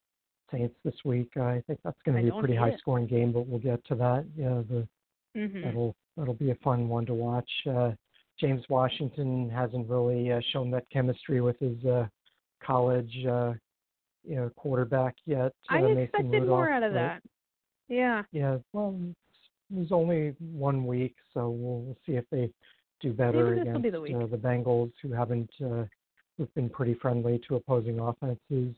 Saints 0.52 0.76
this 0.84 0.96
week. 1.06 1.36
I 1.38 1.64
think 1.68 1.80
that's 1.84 1.98
going 2.06 2.18
to 2.18 2.24
be 2.32 2.38
a 2.38 2.40
pretty 2.40 2.56
high 2.56 2.76
scoring 2.78 3.08
game, 3.08 3.32
but 3.32 3.48
we'll 3.48 3.60
get 3.60 3.84
to 3.86 3.96
that. 3.96 4.26
Yeah, 4.36 4.62
the 4.70 4.88
Mhm. 5.36 5.64
that'll 5.64 5.96
that'll 6.18 6.34
be 6.36 6.52
a 6.52 6.56
fun 6.56 6.90
one 6.90 7.06
to 7.06 7.14
watch. 7.14 7.50
Uh, 7.66 7.94
James 8.40 8.68
Washington 8.70 9.50
hasn't 9.50 9.90
really 9.90 10.32
uh, 10.34 10.42
shown 10.52 10.70
that 10.72 10.88
chemistry 10.90 11.40
with 11.40 11.58
his 11.60 11.84
uh, 11.86 12.08
college, 12.62 13.26
uh, 13.26 13.54
you 14.28 14.36
know, 14.36 14.52
quarterback 14.56 15.16
yet. 15.26 15.54
I 15.70 15.82
uh, 15.82 15.88
expected 15.88 16.48
more 16.48 16.70
out 16.70 16.84
of 16.84 16.94
that. 16.94 17.22
Yeah. 17.88 18.24
Yeah, 18.32 18.58
well, 18.72 18.98
it 19.72 19.78
was 19.78 19.92
only 19.92 20.36
one 20.40 20.86
week, 20.86 21.16
so 21.34 21.50
we'll, 21.50 21.82
we'll 21.82 21.98
see 22.06 22.14
if 22.14 22.26
they 22.32 22.50
do 23.02 23.12
better 23.14 23.54
against 23.54 23.84
be 23.84 23.90
the. 23.90 23.98
Uh, 24.16 24.26
the 24.28 24.38
Bengals, 24.38 24.92
who 25.02 25.12
haven't, 25.12 25.50
uh, 25.64 25.84
who've 26.38 26.54
been 26.56 26.70
pretty 26.70 26.94
friendly 26.96 27.42
to 27.48 27.56
opposing 27.56 28.00
offenses. 28.00 28.76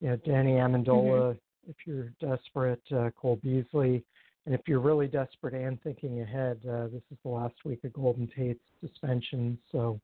Yeah, 0.00 0.16
Danny 0.24 0.52
Amendola, 0.52 1.34
Mm-hmm. 1.34 1.70
if 1.70 1.76
you're 1.86 2.12
desperate, 2.20 2.82
uh, 2.92 3.10
Cole 3.20 3.38
Beasley, 3.42 4.02
and 4.46 4.54
if 4.54 4.62
you're 4.66 4.80
really 4.80 5.08
desperate 5.08 5.52
and 5.54 5.80
thinking 5.82 6.22
ahead, 6.22 6.58
uh, 6.66 6.84
this 6.84 7.02
is 7.10 7.18
the 7.22 7.28
last 7.28 7.54
week 7.64 7.84
of 7.84 7.92
Golden 7.92 8.26
Tate's 8.34 8.60
suspension, 8.80 9.58
so 9.70 10.00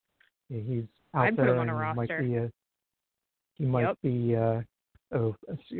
yeah, 0.51 0.61
he's 0.61 0.85
out 1.15 1.29
I'd 1.29 1.37
there 1.37 1.55
him 1.55 1.61
on 1.61 1.69
a 1.71 1.77
and 1.77 1.89
he 1.89 1.95
might 1.95 2.19
be 2.21 2.37
a 2.37 2.53
he 3.57 3.65
might 3.65 3.83
Yep. 3.83 3.99
be 4.03 4.37
uh, 4.37 4.61
a, 5.13 5.29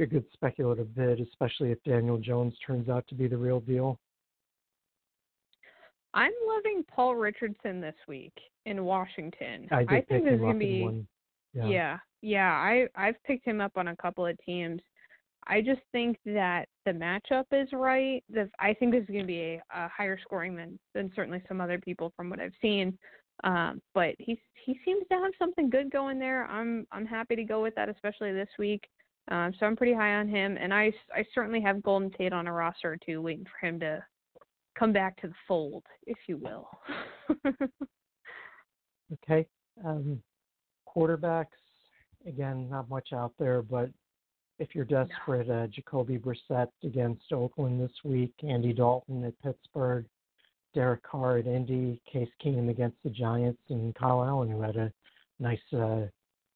a 0.01 0.07
good 0.07 0.25
speculative 0.33 0.95
bid, 0.95 1.21
especially 1.21 1.73
if 1.73 1.83
Daniel 1.85 2.19
Jones 2.19 2.55
turns 2.67 2.89
out 2.89 3.07
to 3.09 3.15
be 3.15 3.27
the 3.27 3.37
real 3.37 3.61
deal. 3.61 3.99
I'm 6.13 6.33
loving 6.47 6.85
Paul 6.95 7.17
Richardson 7.17 7.81
this 7.81 7.97
week 8.07 8.35
in 8.67 8.85
Washington. 8.85 9.69
I 9.73 9.85
did 9.85 10.09
think 10.09 10.25
this 10.25 10.35
is 10.35 10.41
gonna 10.41 10.59
be. 10.59 11.05
Yeah. 11.53 11.67
yeah. 11.67 11.99
Yeah, 12.23 12.51
I 12.53 12.87
I've 12.97 13.23
picked 13.25 13.47
him 13.47 13.61
up 13.61 13.73
on 13.77 13.89
a 13.89 13.97
couple 13.97 14.25
of 14.27 14.39
teams. 14.45 14.81
I 15.47 15.61
just 15.61 15.83
think 15.93 16.17
that 16.25 16.69
the 16.87 16.93
matchup 16.93 17.45
is 17.53 17.69
right. 17.73 18.25
The, 18.31 18.49
I 18.59 18.73
think 18.73 18.93
this 18.93 19.03
is 19.03 19.09
going 19.09 19.21
to 19.21 19.27
be 19.27 19.41
a, 19.41 19.63
a 19.75 19.89
higher 19.95 20.19
scoring 20.19 20.57
than 20.57 20.79
than 20.95 21.13
certainly 21.15 21.43
some 21.49 21.61
other 21.61 21.79
people 21.79 22.13
from 22.17 22.31
what 22.31 22.41
I've 22.41 22.55
seen. 22.63 22.97
Um, 23.43 23.83
but 23.95 24.15
he 24.19 24.41
he 24.65 24.79
seems 24.85 25.05
to 25.11 25.19
have 25.19 25.33
something 25.39 25.69
good 25.69 25.91
going 25.91 26.19
there. 26.19 26.47
I'm 26.47 26.87
I'm 26.93 27.05
happy 27.05 27.37
to 27.37 27.45
go 27.45 27.63
with 27.63 27.75
that, 27.75 27.89
especially 27.89 28.33
this 28.33 28.49
week. 28.59 28.85
Um, 29.29 29.53
so 29.59 29.67
I'm 29.67 29.77
pretty 29.77 29.95
high 29.95 30.17
on 30.17 30.29
him, 30.29 30.59
and 30.61 30.73
I 30.73 30.93
I 31.15 31.25
certainly 31.35 31.61
have 31.63 31.83
Golden 31.83 32.11
Tate 32.11 32.33
on 32.33 32.47
a 32.47 32.53
roster 32.53 32.93
or 32.93 32.99
two, 33.05 33.23
waiting 33.23 33.47
for 33.47 33.67
him 33.67 33.81
to 33.81 34.05
come 34.79 34.93
back 34.93 35.21
to 35.23 35.29
the 35.29 35.35
fold, 35.49 35.85
if 36.07 36.19
you 36.27 36.37
will. 36.37 36.69
Okay. 39.13 39.47
Um, 39.85 40.23
quarterbacks, 40.89 41.47
again, 42.27 42.69
not 42.71 42.89
much 42.89 43.13
out 43.13 43.33
there, 43.39 43.63
but 43.63 43.91
if 44.59 44.75
you're 44.75 44.85
desperate, 44.85 45.51
uh, 45.51 45.67
Jacoby 45.67 46.19
Brissett 46.19 46.69
against 46.85 47.33
Oakland 47.33 47.81
this 47.81 47.93
week, 48.05 48.33
Andy 48.47 48.73
Dalton 48.73 49.25
at 49.25 49.39
Pittsburgh, 49.43 50.07
Derek 50.75 51.03
Carr 51.03 51.39
at 51.39 51.47
Indy, 51.47 52.01
Case 52.11 52.29
Keenum 52.45 52.71
against 52.71 52.97
the 53.03 53.11
Giants, 53.11 53.61
and 53.69 53.95
Kyle 53.95 54.25
Allen, 54.25 54.49
who 54.49 54.61
had 54.61 54.77
a 54.77 54.93
nice 55.41 55.59
uh, 55.73 56.07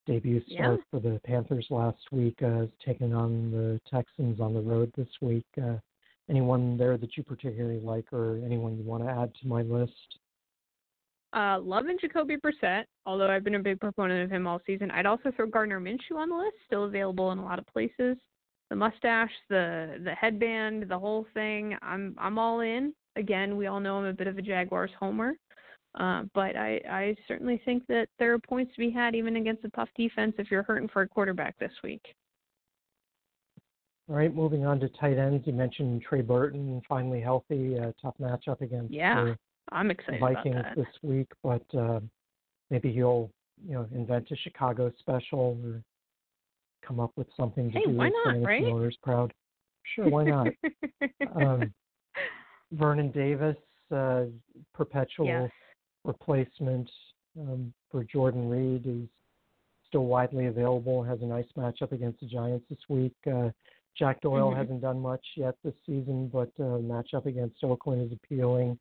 debut 0.08 0.42
Yeah. 0.46 0.62
start 0.62 0.80
for 0.90 1.00
the 1.00 1.20
Panthers 1.24 1.66
last 1.70 2.10
week, 2.10 2.42
uh, 2.42 2.66
taking 2.84 3.14
on 3.14 3.50
the 3.50 3.80
Texans 3.88 4.40
on 4.40 4.54
the 4.54 4.60
road 4.60 4.90
this 4.96 5.08
week. 5.20 5.46
Uh, 5.62 5.76
anyone 6.28 6.76
there 6.76 6.96
that 6.96 7.16
you 7.16 7.22
particularly 7.22 7.80
like, 7.80 8.10
or 8.12 8.40
anyone 8.44 8.76
you 8.76 8.84
want 8.84 9.04
to 9.04 9.10
add 9.10 9.34
to 9.36 9.46
my 9.46 9.62
list? 9.62 10.18
Uh, 11.34 11.58
loving 11.60 11.98
Jacoby 12.00 12.36
Brissett, 12.38 12.84
although 13.04 13.28
I've 13.28 13.44
been 13.44 13.56
a 13.56 13.60
big 13.62 13.80
proponent 13.80 14.24
of 14.24 14.30
him 14.30 14.46
all 14.46 14.60
season. 14.66 14.90
I'd 14.90 15.04
also 15.04 15.30
throw 15.30 15.46
Gardner 15.46 15.78
Minshew 15.78 16.16
on 16.16 16.30
the 16.30 16.36
list, 16.36 16.56
still 16.66 16.84
available 16.84 17.32
in 17.32 17.38
a 17.38 17.44
lot 17.44 17.58
of 17.58 17.66
places. 17.66 18.16
The 18.70 18.76
mustache, 18.76 19.32
the 19.48 20.00
the 20.04 20.14
headband, 20.14 20.88
the 20.88 20.98
whole 20.98 21.26
thing. 21.34 21.76
I'm 21.82 22.14
I'm 22.18 22.38
all 22.38 22.60
in. 22.60 22.94
Again, 23.16 23.56
we 23.58 23.66
all 23.66 23.80
know 23.80 23.98
I'm 23.98 24.06
a 24.06 24.12
bit 24.12 24.26
of 24.26 24.38
a 24.38 24.42
Jaguars 24.42 24.90
homer, 24.98 25.34
uh, 25.94 26.24
but 26.34 26.56
I 26.56 26.80
I 26.88 27.16
certainly 27.26 27.60
think 27.64 27.86
that 27.88 28.08
there 28.18 28.32
are 28.32 28.38
points 28.38 28.72
to 28.74 28.80
be 28.80 28.90
had 28.90 29.14
even 29.14 29.36
against 29.36 29.64
a 29.64 29.70
tough 29.70 29.88
defense 29.96 30.34
if 30.38 30.50
you're 30.50 30.62
hurting 30.62 30.88
for 30.88 31.02
a 31.02 31.08
quarterback 31.08 31.58
this 31.58 31.72
week. 31.82 32.02
All 34.08 34.16
right, 34.16 34.34
moving 34.34 34.64
on 34.64 34.80
to 34.80 34.88
tight 34.88 35.18
ends. 35.18 35.46
You 35.46 35.52
mentioned 35.52 36.02
Trey 36.02 36.22
Burton 36.22 36.80
finally 36.88 37.20
healthy. 37.20 37.74
A 37.76 37.94
tough 38.00 38.14
matchup 38.20 38.60
against 38.60 38.92
Yeah, 38.92 39.24
the 39.24 39.38
I'm 39.72 39.90
excited 39.90 40.20
Vikings 40.20 40.64
this 40.76 40.86
week, 41.02 41.28
but 41.42 41.64
uh, 41.76 42.00
maybe 42.70 42.92
he'll 42.92 43.30
you 43.66 43.74
know 43.74 43.86
invent 43.94 44.30
a 44.30 44.36
Chicago 44.36 44.92
special 44.98 45.58
or 45.64 45.82
come 46.86 47.00
up 47.00 47.12
with 47.16 47.26
something 47.36 47.70
to 47.72 47.78
Hey, 47.78 47.84
do 47.86 47.92
why 47.92 48.10
not, 48.24 48.42
right? 48.42 48.64
owners 48.64 48.96
proud. 49.02 49.32
Sure, 49.94 50.08
why 50.08 50.24
not? 50.24 50.48
um, 51.34 51.72
Vernon 52.72 53.10
Davis, 53.10 53.56
uh, 53.94 54.24
perpetual 54.74 55.26
yes. 55.26 55.50
Replacement 56.08 56.90
um, 57.38 57.72
for 57.90 58.02
Jordan 58.02 58.48
Reed, 58.48 58.82
who's 58.84 59.08
still 59.86 60.06
widely 60.06 60.46
available. 60.46 61.02
Has 61.04 61.20
a 61.22 61.26
nice 61.26 61.46
matchup 61.56 61.92
against 61.92 62.20
the 62.20 62.26
Giants 62.26 62.66
this 62.68 62.78
week. 62.88 63.14
Uh, 63.26 63.50
Jack 63.96 64.20
Doyle 64.20 64.50
Mhm. 64.50 64.56
hasn't 64.56 64.80
done 64.80 65.00
much 65.00 65.24
yet 65.36 65.54
this 65.62 65.74
season, 65.86 66.28
but 66.28 66.50
uh, 66.58 66.78
matchup 66.92 67.26
against 67.26 67.62
Oakland 67.62 68.02
is 68.02 68.12
appealing. 68.12 68.78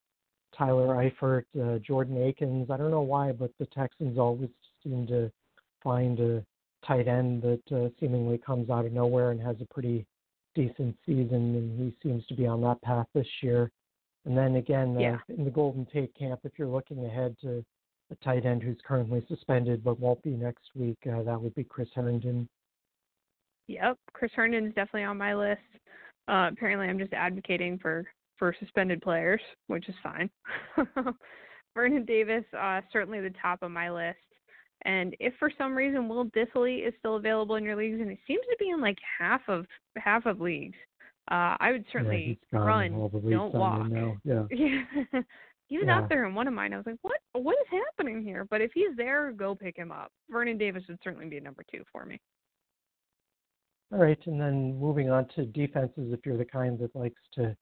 Tyler 0.57 0.95
Eifert, 0.95 1.45
uh, 1.61 1.77
Jordan 1.79 2.17
Akins. 2.17 2.71
I 2.71 2.77
don't 2.77 2.91
know 2.91 3.01
why, 3.01 3.31
but 3.31 3.51
the 3.59 3.65
Texans 3.67 4.17
always 4.17 4.49
seem 4.83 5.05
to 5.07 5.31
find 5.83 6.19
a 6.19 6.43
tight 6.85 7.07
end 7.07 7.41
that 7.41 7.71
uh, 7.71 7.89
seemingly 7.99 8.37
comes 8.37 8.69
out 8.69 8.85
of 8.85 8.93
nowhere 8.93 9.31
and 9.31 9.41
has 9.41 9.59
a 9.61 9.65
pretty 9.65 10.05
decent 10.55 10.97
season, 11.05 11.55
and 11.55 11.79
he 11.79 11.97
seems 12.01 12.25
to 12.27 12.33
be 12.33 12.47
on 12.47 12.61
that 12.61 12.81
path 12.81 13.07
this 13.13 13.27
year. 13.41 13.71
And 14.27 14.37
then 14.37 14.57
again, 14.57 14.97
uh, 14.97 14.99
Yeah. 14.99 15.19
in 15.29 15.45
the 15.45 15.51
Golden 15.51 15.85
Tate 15.85 16.13
camp, 16.13 16.41
if 16.43 16.59
you're 16.59 16.67
looking 16.67 17.05
ahead 17.05 17.37
to 17.39 17.63
a 18.11 18.15
tight 18.17 18.45
end 18.45 18.61
who's 18.61 18.79
currently 18.81 19.25
suspended 19.27 19.83
but 19.83 19.99
won't 19.99 20.21
be 20.21 20.35
next 20.35 20.75
week, 20.75 20.97
uh, 21.07 21.23
that 21.23 21.39
would 21.41 21.55
be 21.55 21.63
Chris 21.63 21.89
Herndon. 21.93 22.47
Yep, 23.67 23.97
Chris 24.11 24.33
Herndon's 24.33 24.75
definitely 24.75 25.03
on 25.03 25.17
my 25.17 25.33
list. 25.33 25.61
Uh, 26.27 26.49
apparently, 26.51 26.87
I'm 26.89 26.99
just 26.99 27.13
advocating 27.13 27.79
for 27.79 28.05
for 28.37 28.53
suspended 28.59 29.01
players, 29.01 29.41
which 29.67 29.89
is 29.89 29.95
fine. 30.03 30.29
Vernon 31.73 32.05
Davis, 32.05 32.45
uh, 32.53 32.81
certainly 32.91 33.19
the 33.19 33.33
top 33.41 33.63
of 33.63 33.71
my 33.71 33.89
list. 33.89 34.19
And 34.83 35.15
if 35.19 35.33
for 35.39 35.49
some 35.57 35.75
reason 35.75 36.07
Will 36.07 36.25
Dissly 36.25 36.87
is 36.87 36.93
still 36.99 37.15
available 37.15 37.55
in 37.55 37.63
your 37.63 37.75
leagues, 37.75 37.99
and 37.99 38.11
he 38.11 38.19
seems 38.27 38.43
to 38.45 38.57
be 38.59 38.69
in 38.69 38.81
like 38.81 38.99
half 39.17 39.41
of 39.47 39.65
half 39.95 40.25
of 40.25 40.39
leagues, 40.39 40.77
uh, 41.29 41.57
I 41.59 41.71
would 41.71 41.85
certainly 41.91 42.39
he's 42.41 42.59
run, 42.59 42.93
All 42.95 43.09
the 43.09 43.17
leagues 43.17 43.31
don't 43.31 43.53
walk. 43.53 43.87
Yeah. 44.23 44.43
Yeah. 44.51 45.21
he 45.67 45.77
was 45.77 45.87
Yeah. 45.87 45.97
out 45.97 46.09
there 46.09 46.25
in 46.25 46.33
one 46.33 46.47
of 46.47 46.53
mine. 46.53 46.73
I 46.73 46.77
was 46.77 46.85
like, 46.85 46.97
what? 47.01 47.19
What 47.33 47.57
is 47.59 47.67
happening 47.97 48.23
here? 48.23 48.45
But 48.49 48.61
if 48.61 48.71
he's 48.73 48.95
there, 48.95 49.31
go 49.31 49.53
pick 49.53 49.75
him 49.75 49.91
up. 49.91 50.11
Vernon 50.29 50.57
Davis 50.57 50.83
would 50.87 50.99
certainly 51.03 51.27
be 51.27 51.39
number 51.39 51.63
two 51.69 51.83
for 51.91 52.05
me. 52.05 52.19
All 53.91 53.99
right, 53.99 54.19
and 54.25 54.39
then 54.39 54.77
moving 54.79 55.09
on 55.09 55.27
to 55.35 55.45
defenses, 55.45 56.11
if 56.11 56.25
you're 56.25 56.37
the 56.37 56.43
kind 56.45 56.77
that 56.79 56.93
likes 56.95 57.21
to 57.35 57.55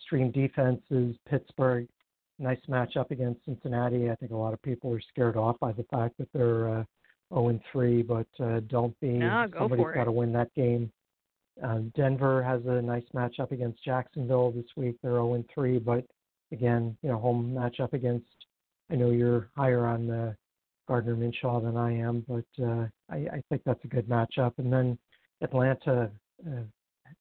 stream 0.00 0.30
defenses, 0.30 1.16
Pittsburgh, 1.28 1.86
nice 2.38 2.60
matchup 2.68 3.10
against 3.10 3.44
Cincinnati. 3.44 4.10
I 4.10 4.14
think 4.14 4.32
a 4.32 4.36
lot 4.36 4.54
of 4.54 4.62
people 4.62 4.92
are 4.94 5.00
scared 5.00 5.36
off 5.36 5.58
by 5.60 5.72
the 5.72 5.84
fact 5.84 6.16
that 6.18 6.28
they're 6.32 6.68
uh, 6.80 6.84
0 7.34 7.48
and 7.48 7.60
3, 7.72 8.02
but 8.02 8.26
uh, 8.40 8.60
don't 8.68 8.98
be. 9.00 9.08
No, 9.08 9.46
go 9.50 9.60
Somebody's 9.60 9.94
got 9.94 10.04
to 10.04 10.12
win 10.12 10.32
that 10.32 10.54
game. 10.54 10.90
Um, 11.62 11.92
Denver 11.96 12.42
has 12.42 12.60
a 12.66 12.82
nice 12.82 13.04
matchup 13.14 13.50
against 13.50 13.82
Jacksonville 13.84 14.50
this 14.52 14.66
week. 14.76 14.96
They're 15.02 15.12
0 15.12 15.34
and 15.34 15.44
3, 15.54 15.78
but 15.78 16.04
again, 16.52 16.96
you 17.02 17.08
know, 17.08 17.18
home 17.18 17.52
matchup 17.54 17.92
against. 17.92 18.26
I 18.90 18.94
know 18.94 19.10
you're 19.10 19.48
higher 19.56 19.86
on 19.86 20.10
uh, 20.10 20.32
Gardner 20.86 21.16
Minshew 21.16 21.62
than 21.62 21.76
I 21.76 21.92
am, 21.96 22.24
but 22.28 22.64
uh, 22.64 22.86
I, 23.10 23.16
I 23.36 23.42
think 23.48 23.62
that's 23.64 23.82
a 23.84 23.88
good 23.88 24.06
matchup. 24.08 24.52
And 24.58 24.72
then 24.72 24.98
Atlanta 25.42 26.10
uh, 26.46 26.60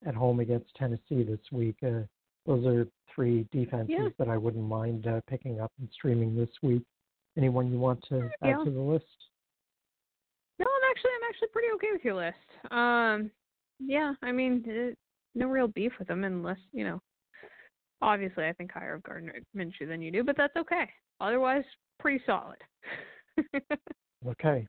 at 0.06 0.14
home 0.16 0.42
against 0.42 0.76
Tennessee 0.76 1.24
this 1.24 1.40
week. 1.52 1.78
Uh, 1.84 2.02
those 2.46 2.66
are 2.68 2.86
three 3.14 3.48
defenses 3.52 3.96
Yeah. 3.98 4.10
that 4.20 4.28
I 4.30 4.38
wouldn't 4.38 4.68
mind 4.68 5.08
uh, 5.08 5.22
picking 5.28 5.60
up 5.60 5.72
and 5.80 5.90
streaming 5.92 6.36
this 6.36 6.50
week. 6.62 6.84
Anyone 7.38 7.72
you 7.72 7.80
want 7.80 8.04
to 8.10 8.30
Yeah. 8.44 8.60
add 8.60 8.66
to 8.66 8.72
the 8.72 8.80
list? 8.80 9.06
No, 10.60 10.66
I'm 10.66 10.92
actually 10.92 11.12
I'm 11.16 11.30
actually 11.30 11.48
pretty 11.50 11.68
okay 11.76 11.88
with 11.94 12.04
your 12.06 12.14
list. 12.16 12.72
Um, 12.72 13.32
yeah, 13.80 14.14
I 14.22 14.32
mean, 14.32 14.64
uh, 14.68 14.94
no 15.34 15.48
real 15.48 15.68
beef 15.68 15.92
with 16.00 16.08
them 16.08 16.24
unless 16.24 16.60
you 16.72 16.84
know. 16.84 17.00
Obviously, 18.02 18.46
I 18.46 18.54
think 18.54 18.72
higher 18.72 18.96
of 18.96 19.04
Gardner 19.04 19.36
Minshew 19.56 19.88
than 19.88 20.02
you 20.02 20.12
do, 20.12 20.24
but 20.24 20.36
that's 20.38 20.56
okay. 20.58 20.90
Otherwise, 21.22 21.64
pretty 22.00 22.22
solid. 22.26 22.58
Okay. 24.28 24.68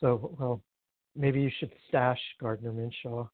So, 0.00 0.34
well, 0.38 0.60
maybe 1.16 1.40
you 1.40 1.50
should 1.58 1.70
stash 1.88 2.18
Gardner 2.40 2.72
Minshew. 2.72 3.28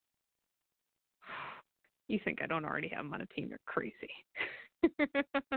you 2.09 2.21
think 2.25 2.41
I 2.43 2.47
don't 2.47 2.65
already 2.65 2.89
have 2.89 3.05
him 3.05 3.15
on 3.15 3.23
a 3.23 3.27
team? 3.27 3.49
You're 3.49 3.59
crazy. 3.67 3.95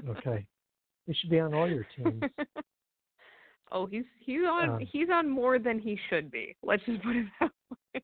Okay. 0.07 0.45
He 1.05 1.13
should 1.13 1.29
be 1.29 1.39
on 1.39 1.53
all 1.53 1.69
your 1.69 1.85
teams. 1.95 2.23
oh, 3.71 3.85
he's 3.85 4.03
he's 4.19 4.41
on 4.47 4.69
Um, 4.69 4.79
he's 4.79 5.09
on 5.11 5.29
more 5.29 5.59
than 5.59 5.79
he 5.79 5.99
should 6.09 6.31
be. 6.31 6.55
Let's 6.63 6.83
just 6.85 7.03
put 7.03 7.15
it 7.15 7.25
that 7.39 7.51
way. 7.93 8.01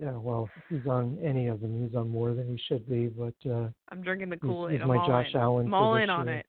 Yeah, 0.00 0.12
well, 0.12 0.48
he's 0.68 0.86
on 0.86 1.18
any 1.24 1.46
of 1.46 1.60
them. 1.60 1.82
He's 1.82 1.96
on 1.96 2.10
more 2.10 2.34
than 2.34 2.46
he 2.48 2.60
should 2.68 2.88
be, 2.88 3.06
but 3.06 3.34
uh, 3.50 3.68
I'm 3.90 4.02
drinking 4.02 4.28
the 4.28 4.36
he's, 4.36 4.42
Kool 4.42 4.68
Aid. 4.68 4.74
he's 4.74 4.82
I'm 4.82 4.88
my 4.88 5.06
Josh 5.06 5.28
in. 5.32 5.40
Allen. 5.40 5.66
I'm 5.66 5.74
all 5.74 5.96
in 5.96 6.10
on 6.10 6.26
year. 6.26 6.42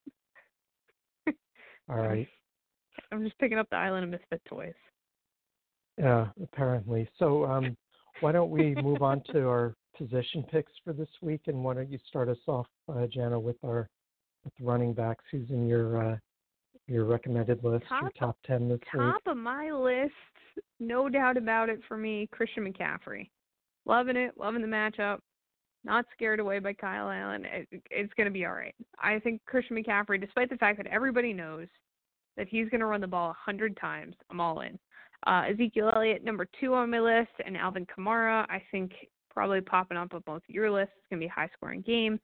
it. 1.26 1.36
All 1.90 1.98
right. 1.98 2.28
I'm 3.12 3.24
just 3.24 3.38
picking 3.40 3.58
up 3.58 3.70
the 3.70 3.78
Island 3.78 4.04
of 4.04 4.10
Misfit 4.10 4.42
toys. 4.50 4.74
Yeah, 5.98 6.28
apparently. 6.44 7.08
So 7.18 7.46
um, 7.46 7.78
why 8.20 8.34
don't 8.34 8.52
we 8.52 8.76
move 8.76 9.02
on 9.02 9.24
to 9.32 9.48
our 9.48 9.76
position 9.98 10.44
picks 10.52 10.74
for 10.84 10.92
this 10.92 11.08
week, 11.22 11.42
and 11.48 11.64
why 11.64 11.76
don't 11.76 11.90
you 11.90 12.00
start 12.08 12.28
us 12.28 12.38
off, 12.48 12.68
uh, 12.90 13.08
Jana, 13.08 13.40
with 13.40 13.58
our 13.64 13.90
with 14.44 14.54
running 14.60 14.94
backs 14.94 15.24
who's 15.32 15.50
in 15.50 15.68
your 15.68 16.12
uh, 16.12 16.18
your 16.88 17.06
recommended 17.06 17.64
list, 17.64 17.86
your 17.90 18.02
Top- 18.02 18.14
top 18.20 18.38
ten 18.46 18.68
this 18.68 18.80
week. 18.94 19.02
Top 19.02 19.22
of 19.26 19.38
my 19.38 19.72
list, 19.72 20.14
no 20.80 21.08
doubt 21.08 21.38
about 21.38 21.70
it 21.70 21.80
for 21.88 21.98
me, 21.98 22.28
Christian 22.32 22.72
McCaffrey. 22.72 23.30
Loving 23.88 24.18
it, 24.18 24.38
loving 24.38 24.62
the 24.62 24.68
matchup. 24.68 25.20
Not 25.84 26.06
scared 26.14 26.42
away 26.42 26.60
by 26.60 26.74
Kyle 26.74 27.10
Allen. 27.10 27.46
It, 27.46 27.82
it's 27.90 28.14
going 28.16 28.26
to 28.26 28.32
be 28.32 28.46
all 28.46 28.54
right. 28.54 28.76
I 29.00 29.20
think 29.20 29.42
Christian 29.46 29.78
McCaffrey, 29.78 30.20
despite 30.20 30.50
the 30.50 30.58
fact 30.58 30.78
that 30.78 30.88
everybody 30.88 31.32
knows 31.32 31.68
that 32.36 32.48
he's 32.50 32.68
going 32.70 32.82
to 32.82 32.88
run 32.88 33.02
the 33.02 33.08
ball 33.08 33.32
a 33.32 33.38
hundred 33.40 33.78
times, 33.78 34.16
I'm 34.30 34.42
all 34.42 34.62
in. 34.62 34.78
Uh, 35.26 35.44
Ezekiel 35.50 35.92
Elliott, 35.96 36.24
number 36.24 36.48
two 36.60 36.74
on 36.74 36.92
my 36.92 37.00
list, 37.00 37.32
and 37.46 37.56
Alvin 37.56 37.86
Kamara, 37.86 38.46
I 38.50 38.62
think 38.72 38.92
probably 39.34 39.62
popping 39.62 39.98
up 39.98 40.14
on 40.14 40.22
both 40.26 40.42
your 40.48 40.70
lists. 40.70 40.94
It's 40.98 41.08
going 41.10 41.22
to 41.22 41.26
be 41.26 41.30
a 41.30 41.34
high 41.34 41.50
scoring 41.56 41.82
game. 41.82 42.20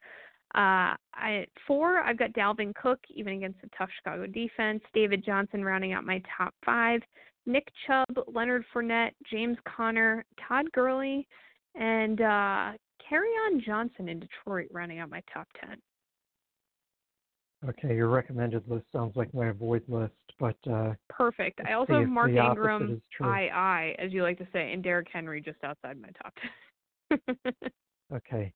Uh, 0.56 0.94
I, 1.16 1.48
four, 1.66 2.00
I've 2.00 2.20
got 2.20 2.34
Dalvin 2.34 2.76
Cook, 2.76 3.00
even 3.10 3.34
against 3.34 3.60
a 3.64 3.70
tough 3.78 3.90
Chicago 3.98 4.28
defense. 4.28 4.82
David 4.94 5.24
Johnson 5.26 5.64
rounding 5.64 5.94
out 5.94 6.06
my 6.06 6.22
top 6.38 6.54
five. 6.66 7.02
Nick 7.46 7.68
Chubb, 7.88 8.08
Leonard 8.28 8.64
Fournette, 8.74 9.12
James 9.32 9.58
Conner, 9.68 10.24
Todd 10.48 10.66
Gurley, 10.74 11.28
and 11.76 12.22
uh, 12.22 12.72
on 13.12 13.62
Johnson 13.66 14.10
in 14.10 14.20
Detroit 14.20 14.68
rounding 14.72 15.00
out 15.00 15.10
my 15.10 15.22
top 15.32 15.48
ten. 15.60 15.78
Okay, 17.68 17.96
your 17.96 18.10
recommended 18.10 18.68
list 18.68 18.86
sounds 18.92 19.16
like 19.16 19.34
my 19.34 19.48
avoid 19.48 19.84
list, 19.88 20.14
but 20.40 20.58
uh, 20.70 20.94
Perfect. 21.10 21.62
I 21.66 21.74
also 21.74 22.00
have 22.00 22.10
Mark 22.10 22.32
Ingram. 22.32 23.02
I 23.22 23.48
I, 23.48 23.96
as 24.00 24.12
you 24.12 24.24
like 24.24 24.38
to 24.40 24.48
say, 24.52 24.74
and 24.74 24.84
Derrick 24.84 25.08
Henry 25.12 25.42
just 25.42 25.64
outside 25.64 25.98
my 26.02 26.10
top 26.22 26.34
ten. 26.42 27.54
okay. 28.14 28.52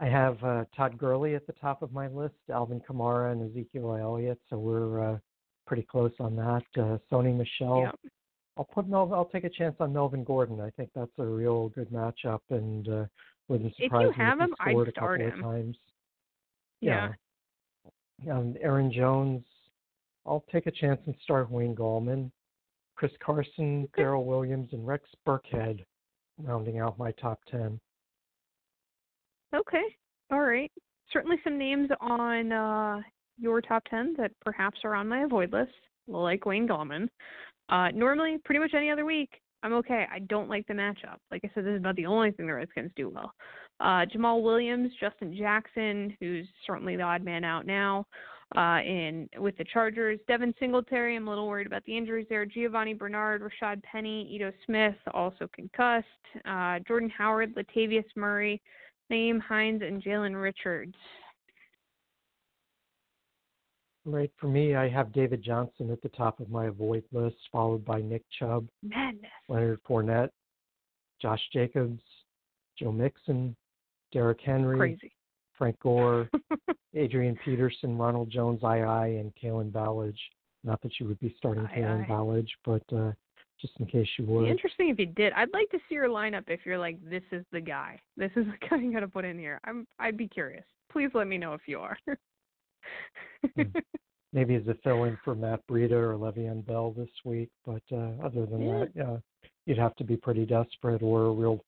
I 0.00 0.06
have 0.06 0.42
uh, 0.42 0.64
Todd 0.74 0.96
Gurley 0.98 1.34
at 1.34 1.46
the 1.46 1.52
top 1.54 1.82
of 1.82 1.92
my 1.92 2.08
list, 2.08 2.34
Alvin 2.50 2.80
Kamara 2.80 3.32
and 3.32 3.50
Ezekiel 3.50 3.96
Elliott, 3.96 4.40
so 4.48 4.58
we're 4.58 5.12
uh, 5.12 5.18
pretty 5.66 5.82
close 5.82 6.12
on 6.18 6.36
that. 6.36 6.62
Uh, 6.76 6.98
Sony 7.12 7.36
Michel. 7.36 7.82
Yep. 7.82 8.12
I'll 8.60 8.66
put 8.66 8.86
Mel. 8.86 9.10
I'll 9.14 9.24
take 9.24 9.44
a 9.44 9.48
chance 9.48 9.74
on 9.80 9.94
Melvin 9.94 10.22
Gordon. 10.22 10.60
I 10.60 10.68
think 10.76 10.90
that's 10.94 11.10
a 11.18 11.24
real 11.24 11.70
good 11.70 11.88
matchup, 11.88 12.40
and 12.50 12.86
uh, 12.86 13.04
wouldn't 13.48 13.74
surprise 13.74 14.02
me 14.02 14.10
if 14.10 14.16
you 14.18 14.22
have 14.22 14.38
him, 14.38 14.54
I'd 14.60 14.76
a 14.76 14.90
start 14.90 15.22
him. 15.22 15.40
times. 15.40 15.76
Yeah. 16.82 17.12
Um, 18.30 18.54
Aaron 18.60 18.92
Jones. 18.92 19.46
I'll 20.26 20.44
take 20.52 20.66
a 20.66 20.70
chance 20.70 21.00
and 21.06 21.14
start 21.22 21.50
Wayne 21.50 21.74
Gallman, 21.74 22.30
Chris 22.96 23.12
Carson. 23.24 23.88
Darrel 23.96 24.26
Williams, 24.26 24.68
and 24.72 24.86
Rex 24.86 25.08
Burkhead, 25.26 25.82
rounding 26.38 26.80
out 26.80 26.98
my 26.98 27.12
top 27.12 27.40
ten. 27.50 27.80
Okay. 29.56 29.84
All 30.30 30.42
right. 30.42 30.70
Certainly 31.10 31.38
some 31.42 31.56
names 31.56 31.88
on 31.98 32.52
uh, 32.52 33.00
your 33.38 33.62
top 33.62 33.82
10 33.88 34.16
that 34.18 34.32
perhaps 34.44 34.80
are 34.84 34.94
on 34.94 35.08
my 35.08 35.22
avoid 35.22 35.50
list, 35.50 35.72
like 36.06 36.44
Wayne 36.44 36.68
Gallman. 36.68 37.08
Uh, 37.70 37.88
normally, 37.94 38.38
pretty 38.44 38.58
much 38.58 38.74
any 38.74 38.90
other 38.90 39.04
week, 39.04 39.30
I'm 39.62 39.72
okay. 39.74 40.06
I 40.12 40.20
don't 40.20 40.48
like 40.48 40.66
the 40.66 40.74
matchup. 40.74 41.18
Like 41.30 41.42
I 41.44 41.50
said, 41.54 41.64
this 41.64 41.72
is 41.72 41.78
about 41.78 41.96
the 41.96 42.06
only 42.06 42.32
thing 42.32 42.46
the 42.46 42.54
Redskins 42.54 42.90
do 42.96 43.08
well. 43.10 43.32
Uh, 43.78 44.04
Jamaal 44.06 44.42
Williams, 44.42 44.92
Justin 45.00 45.36
Jackson, 45.36 46.16
who's 46.20 46.46
certainly 46.66 46.96
the 46.96 47.02
odd 47.02 47.22
man 47.22 47.44
out 47.44 47.66
now, 47.66 48.06
uh, 48.56 48.80
in 48.84 49.28
with 49.38 49.56
the 49.56 49.64
Chargers. 49.72 50.18
Devin 50.26 50.52
Singletary, 50.58 51.16
I'm 51.16 51.28
a 51.28 51.30
little 51.30 51.46
worried 51.46 51.66
about 51.66 51.84
the 51.84 51.96
injuries 51.96 52.26
there. 52.28 52.44
Giovani 52.44 52.94
Bernard, 52.94 53.42
Rashaad 53.42 53.82
Penny, 53.82 54.28
Ito 54.34 54.52
Smith, 54.66 54.96
also 55.14 55.48
concussed. 55.54 56.06
Uh, 56.44 56.78
Jordan 56.86 57.10
Howard, 57.16 57.54
Latavius 57.54 58.04
Murray, 58.16 58.60
Nyheim 59.10 59.40
Hines, 59.40 59.82
and 59.82 60.02
Jalen 60.02 60.40
Richard. 60.40 60.94
Right 64.10 64.32
for 64.38 64.48
me, 64.48 64.74
I 64.74 64.88
have 64.88 65.12
David 65.12 65.42
Johnson 65.42 65.90
at 65.90 66.02
the 66.02 66.08
top 66.10 66.40
of 66.40 66.50
my 66.50 66.66
avoid 66.66 67.04
list, 67.12 67.36
followed 67.52 67.84
by 67.84 68.00
Nick 68.00 68.24
Chubb, 68.38 68.68
Madness. 68.82 69.30
Leonard 69.48 69.80
Fournette, 69.88 70.30
Josh 71.20 71.40
Jacobs, 71.52 72.02
Joe 72.78 72.92
Mixon, 72.92 73.54
Derrick 74.12 74.40
Henry, 74.44 74.78
Crazy. 74.78 75.12
Frank 75.56 75.78
Gore, 75.80 76.28
Adrian 76.94 77.38
Peterson, 77.44 77.96
Ronald 77.96 78.30
Jones, 78.30 78.60
II, 78.62 79.18
and 79.18 79.32
Kalen 79.40 79.70
Ballage. 79.70 80.18
Not 80.64 80.82
that 80.82 80.92
you 80.98 81.06
would 81.06 81.20
be 81.20 81.34
starting 81.38 81.64
II. 81.64 81.82
Kalen 81.82 82.08
Ballage, 82.08 82.48
but 82.64 82.82
uh, 82.94 83.12
just 83.60 83.74
in 83.78 83.86
case 83.86 84.08
you 84.18 84.24
would. 84.26 84.44
Be 84.44 84.50
interesting 84.50 84.88
if 84.88 84.98
you 84.98 85.06
did. 85.06 85.32
I'd 85.34 85.52
like 85.52 85.70
to 85.70 85.78
see 85.88 85.94
your 85.94 86.08
lineup 86.08 86.44
if 86.48 86.60
you're 86.64 86.78
like, 86.78 86.98
this 87.08 87.22
is 87.32 87.44
the 87.52 87.60
guy. 87.60 88.00
This 88.16 88.30
is 88.36 88.46
the 88.46 88.68
guy 88.68 88.78
you 88.78 88.92
got 88.92 89.00
to 89.00 89.08
put 89.08 89.24
in 89.24 89.38
here. 89.38 89.60
I'm. 89.64 89.86
I'd 89.98 90.16
be 90.16 90.28
curious. 90.28 90.64
Please 90.90 91.10
let 91.14 91.26
me 91.28 91.38
know 91.38 91.54
if 91.54 91.62
you 91.66 91.78
are. 91.78 91.96
Hmm. 93.56 93.62
Maybe 94.32 94.54
as 94.54 94.66
a 94.68 94.74
fill-in 94.84 95.18
for 95.24 95.34
Matt 95.34 95.60
Breida 95.68 95.90
or 95.92 96.14
Le'Veon 96.14 96.64
Bell 96.64 96.92
this 96.92 97.08
week, 97.24 97.50
but 97.66 97.82
uh, 97.90 98.12
other 98.22 98.46
than 98.46 98.62
Yeah. 98.62 98.78
that, 98.78 98.90
yeah, 98.94 99.16
you'd 99.66 99.78
have 99.78 99.96
to 99.96 100.04
be 100.04 100.16
pretty 100.16 100.46
desperate 100.46 101.02
or 101.02 101.24
a 101.24 101.32
real 101.32 101.64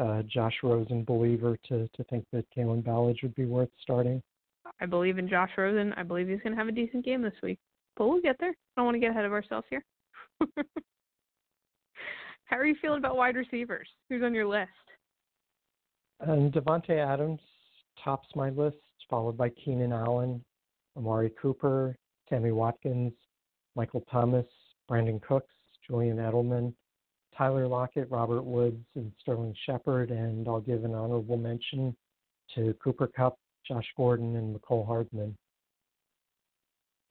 uh, 0.00 0.22
Josh 0.22 0.54
Rosen 0.62 1.02
believer 1.04 1.56
to 1.68 1.88
to 1.88 2.04
think 2.04 2.24
that 2.32 2.44
Kalen 2.56 2.82
Ballage 2.84 3.22
would 3.22 3.34
be 3.34 3.46
worth 3.46 3.70
starting. 3.80 4.22
I 4.80 4.86
believe 4.86 5.18
in 5.18 5.28
Josh 5.28 5.50
Rosen. 5.56 5.92
I 5.96 6.02
believe 6.04 6.28
he's 6.28 6.40
going 6.40 6.52
to 6.52 6.58
have 6.58 6.68
a 6.68 6.72
decent 6.72 7.04
game 7.04 7.22
this 7.22 7.34
week. 7.42 7.58
But 7.96 8.08
we'll 8.08 8.20
get 8.20 8.36
there. 8.40 8.50
I 8.50 8.54
don't 8.76 8.86
want 8.86 8.96
to 8.96 9.00
get 9.00 9.10
ahead 9.10 9.24
of 9.24 9.32
ourselves 9.32 9.66
here. 9.70 9.84
How 12.46 12.56
are 12.58 12.66
you 12.66 12.74
feeling 12.82 12.98
about 12.98 13.16
wide 13.16 13.36
receivers? 13.36 13.88
Who's 14.08 14.22
on 14.22 14.34
your 14.34 14.46
list? 14.46 14.70
And 16.20 16.52
Davante 16.52 16.90
Adams 16.90 17.40
tops 18.02 18.28
my 18.34 18.50
list, 18.50 18.76
followed 19.08 19.36
by 19.36 19.50
Keenan 19.50 19.92
Allen, 19.92 20.44
Amari 20.96 21.30
Cooper, 21.40 21.96
Sammy 22.28 22.52
Watkins, 22.52 23.12
Michael 23.76 24.04
Thomas, 24.10 24.46
Brandin 24.90 25.20
Cooks, 25.22 25.52
Julian 25.86 26.18
Edelman, 26.18 26.72
Tyler 27.36 27.66
Lockett, 27.66 28.10
Robert 28.10 28.42
Woods, 28.42 28.84
and 28.94 29.12
Sterling 29.20 29.54
Shepard. 29.66 30.10
And 30.10 30.46
I'll 30.46 30.60
give 30.60 30.84
an 30.84 30.94
honorable 30.94 31.36
mention 31.36 31.96
to 32.54 32.74
Cooper 32.82 33.08
Kupp, 33.08 33.38
Josh 33.66 33.86
Gordon, 33.96 34.36
and 34.36 34.54
Mecole 34.54 34.86
Hardman. 34.86 35.36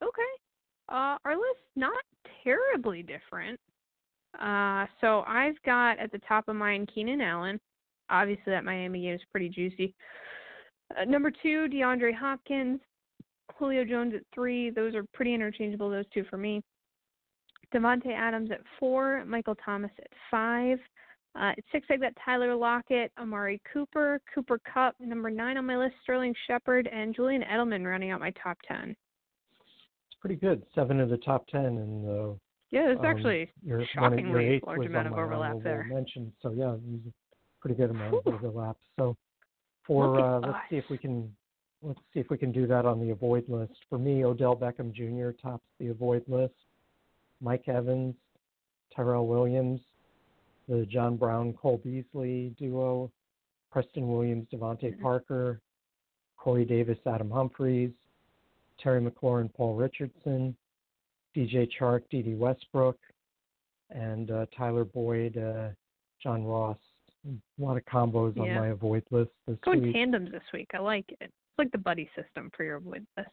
Okay. 0.02 0.22
Uh, 0.88 1.16
our 1.24 1.36
list 1.36 1.62
not 1.76 2.02
terribly 2.42 3.02
different. 3.02 3.58
Uh, 4.40 4.86
so 5.00 5.22
I've 5.26 5.60
got 5.64 5.98
at 5.98 6.10
the 6.10 6.20
top 6.26 6.48
of 6.48 6.56
mine 6.56 6.86
Keenan 6.92 7.20
Allen. 7.20 7.60
Obviously, 8.10 8.52
that 8.52 8.64
Miami 8.64 9.02
game 9.02 9.14
is 9.14 9.20
pretty 9.30 9.48
juicy. 9.48 9.94
Uh, 10.98 11.04
number 11.04 11.30
two, 11.30 11.68
DeAndre 11.72 12.14
Hopkins. 12.14 12.80
Julio 13.58 13.84
Jones 13.84 14.14
at 14.14 14.22
three. 14.34 14.70
Those 14.70 14.94
are 14.94 15.04
pretty 15.12 15.34
interchangeable, 15.34 15.90
those 15.90 16.04
two 16.12 16.24
for 16.30 16.36
me. 16.36 16.62
Davante 17.74 18.12
Adams 18.14 18.50
at 18.50 18.60
four. 18.78 19.24
Michael 19.24 19.56
Thomas 19.64 19.90
at 19.98 20.10
five. 20.30 20.78
Uh, 21.36 21.50
at 21.50 21.58
six, 21.72 21.86
I've 21.90 22.00
got 22.00 22.12
Tyler 22.24 22.54
Lockett, 22.54 23.10
Amari 23.18 23.60
Cooper, 23.72 24.20
Cooper 24.32 24.60
Kupp, 24.72 24.94
number 25.00 25.30
nine 25.30 25.56
on 25.56 25.66
my 25.66 25.76
list, 25.76 25.94
Sterling 26.04 26.32
Shepard, 26.46 26.88
and 26.92 27.12
Julian 27.14 27.42
Edelman 27.42 27.84
rounding 27.84 28.12
out 28.12 28.20
my 28.20 28.30
top 28.40 28.56
ten. 28.68 28.90
It's 28.90 30.16
pretty 30.20 30.36
good. 30.36 30.62
Seven 30.76 31.00
of 31.00 31.08
the 31.08 31.16
top 31.16 31.48
ten, 31.48 31.64
and 31.64 32.08
uh, 32.08 32.34
Yeah, 32.70 32.90
it's 32.90 33.00
um, 33.00 33.06
actually 33.06 33.50
your, 33.64 33.84
shockingly 33.92 34.44
your 34.44 34.60
large 34.64 34.78
was 34.78 34.86
amount 34.86 35.08
of 35.08 35.14
overlap 35.14 35.56
there. 35.64 35.86
Mention. 35.92 36.32
So 36.40 36.52
yeah, 36.52 36.74
it 36.74 36.80
was 36.80 37.00
a 37.08 37.12
pretty 37.60 37.74
good 37.74 37.90
amount 37.90 38.14
of 38.14 38.34
overlap. 38.34 38.76
So 38.96 39.16
for 39.84 40.20
uh, 40.20 40.38
let's 40.38 40.58
see 40.70 40.76
if 40.76 40.84
we 40.88 40.98
can 40.98 41.34
let's 41.84 42.00
see 42.12 42.20
if 42.20 42.30
we 42.30 42.38
can 42.38 42.50
do 42.52 42.66
that 42.66 42.86
on 42.86 43.00
the 43.00 43.10
avoid 43.10 43.48
list. 43.48 43.74
For 43.88 43.98
me, 43.98 44.24
Odell 44.24 44.56
Beckham 44.56 44.92
Jr. 44.92 45.30
tops 45.40 45.64
the 45.78 45.88
avoid 45.88 46.24
list. 46.28 46.54
Mike 47.40 47.68
Evans, 47.68 48.14
Tyrell 48.94 49.26
Williams, 49.26 49.80
the 50.68 50.86
John 50.86 51.16
Brown 51.16 51.52
Cole 51.52 51.78
Beasley 51.84 52.54
duo, 52.58 53.10
Preston 53.70 54.08
Williams, 54.08 54.46
DeVante 54.52 54.94
Mhm. 54.94 55.00
Parker, 55.02 55.60
Corey 56.38 56.64
Davis, 56.64 56.98
Adam 57.06 57.30
Humphries, 57.30 57.92
Terry 58.78 59.00
McLaurin, 59.00 59.52
Paul 59.52 59.74
Richardson, 59.74 60.56
DJ 61.34 61.66
Chark, 61.78 62.08
Dede 62.10 62.38
Westbrook, 62.38 62.98
and 63.90 64.30
uh, 64.30 64.46
Tyler 64.56 64.84
Boyd, 64.84 65.36
uh, 65.36 65.70
John 66.22 66.44
Ross. 66.44 66.78
A 67.26 67.62
lot 67.62 67.76
of 67.76 67.84
combos 67.86 68.38
on 68.38 68.48
my 68.54 68.68
avoid 68.68 69.02
list 69.10 69.30
this 69.46 69.58
Going 69.60 69.82
week. 69.82 69.94
tandems 69.94 70.30
this 70.30 70.42
week. 70.52 70.68
I 70.74 70.78
like 70.78 71.10
it. 71.20 71.32
It's 71.54 71.66
like 71.66 71.72
the 71.72 71.78
buddy 71.78 72.10
system 72.16 72.50
for 72.56 72.64
your 72.64 72.76
avoid 72.76 73.06
list. 73.16 73.30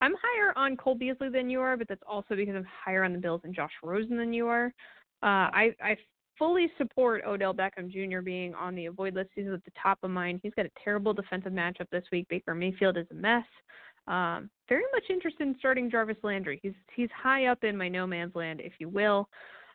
I'm 0.00 0.14
higher 0.14 0.56
on 0.56 0.78
Cole 0.78 0.94
Beasley 0.94 1.28
than 1.28 1.50
you 1.50 1.60
are, 1.60 1.76
but 1.76 1.86
that's 1.88 2.02
also 2.08 2.34
because 2.34 2.54
I'm 2.54 2.66
higher 2.84 3.04
on 3.04 3.12
the 3.12 3.18
Bills 3.18 3.42
and 3.44 3.54
Josh 3.54 3.72
Rosen 3.82 4.16
than 4.16 4.32
you 4.32 4.46
are. 4.46 4.72
Uh, 5.22 5.52
I 5.52 5.74
I 5.82 5.96
fully 6.38 6.72
support 6.78 7.22
Odell 7.26 7.52
Beckham 7.52 7.90
Jr. 7.90 8.22
being 8.22 8.54
on 8.54 8.74
the 8.74 8.86
avoid 8.86 9.14
list. 9.14 9.28
He's 9.34 9.46
at 9.46 9.62
the 9.66 9.72
top 9.80 9.98
of 10.02 10.10
mine. 10.10 10.40
He's 10.42 10.54
got 10.54 10.64
a 10.64 10.70
terrible 10.82 11.12
defensive 11.12 11.52
matchup 11.52 11.90
this 11.92 12.04
week. 12.10 12.26
Baker 12.30 12.54
Mayfield 12.54 12.96
is 12.96 13.06
a 13.10 13.14
mess. 13.14 13.44
Um, 14.08 14.48
very 14.66 14.84
much 14.94 15.04
interested 15.10 15.46
in 15.46 15.54
starting 15.58 15.90
Jarvis 15.90 16.16
Landry. 16.22 16.58
He's 16.62 16.72
he's 16.96 17.10
high 17.14 17.46
up 17.46 17.62
in 17.62 17.76
my 17.76 17.88
no 17.88 18.06
man's 18.06 18.34
land, 18.34 18.62
if 18.62 18.72
you 18.78 18.88
will. 18.88 19.28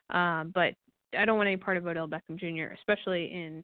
Um, 0.09 0.51
but 0.55 0.73
I 1.17 1.25
don't 1.25 1.37
want 1.37 1.47
any 1.47 1.57
part 1.57 1.77
of 1.77 1.85
Odell 1.85 2.07
Beckham 2.07 2.39
Jr., 2.39 2.73
especially 2.73 3.25
in 3.25 3.63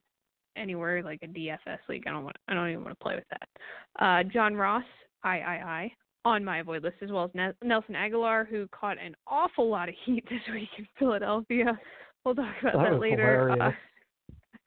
anywhere 0.55 1.03
like 1.03 1.19
a 1.23 1.27
DFS 1.27 1.79
league. 1.89 2.03
I 2.07 2.11
don't 2.11 2.23
want. 2.23 2.35
I 2.47 2.53
don't 2.53 2.69
even 2.69 2.83
want 2.83 2.97
to 2.97 3.03
play 3.03 3.15
with 3.15 3.25
that. 3.29 3.49
Uh, 4.03 4.23
John 4.23 4.55
Ross, 4.55 4.83
I 5.23 5.39
I 5.39 5.53
I 5.53 5.91
on 6.23 6.45
my 6.45 6.59
avoid 6.59 6.83
list 6.83 6.97
as 7.01 7.11
well 7.11 7.25
as 7.25 7.31
Ne- 7.33 7.53
Nelson 7.67 7.95
Agholor, 7.95 8.47
who 8.47 8.67
caught 8.67 8.97
an 9.03 9.15
awful 9.27 9.69
lot 9.69 9.89
of 9.89 9.95
heat 10.05 10.23
this 10.29 10.41
week 10.53 10.69
in 10.77 10.87
Philadelphia. 10.99 11.79
We'll 12.23 12.35
talk 12.35 12.53
about 12.61 12.73
That 12.73 12.91
that, 12.91 12.99
later. 12.99 13.55
Uh, 13.59 13.71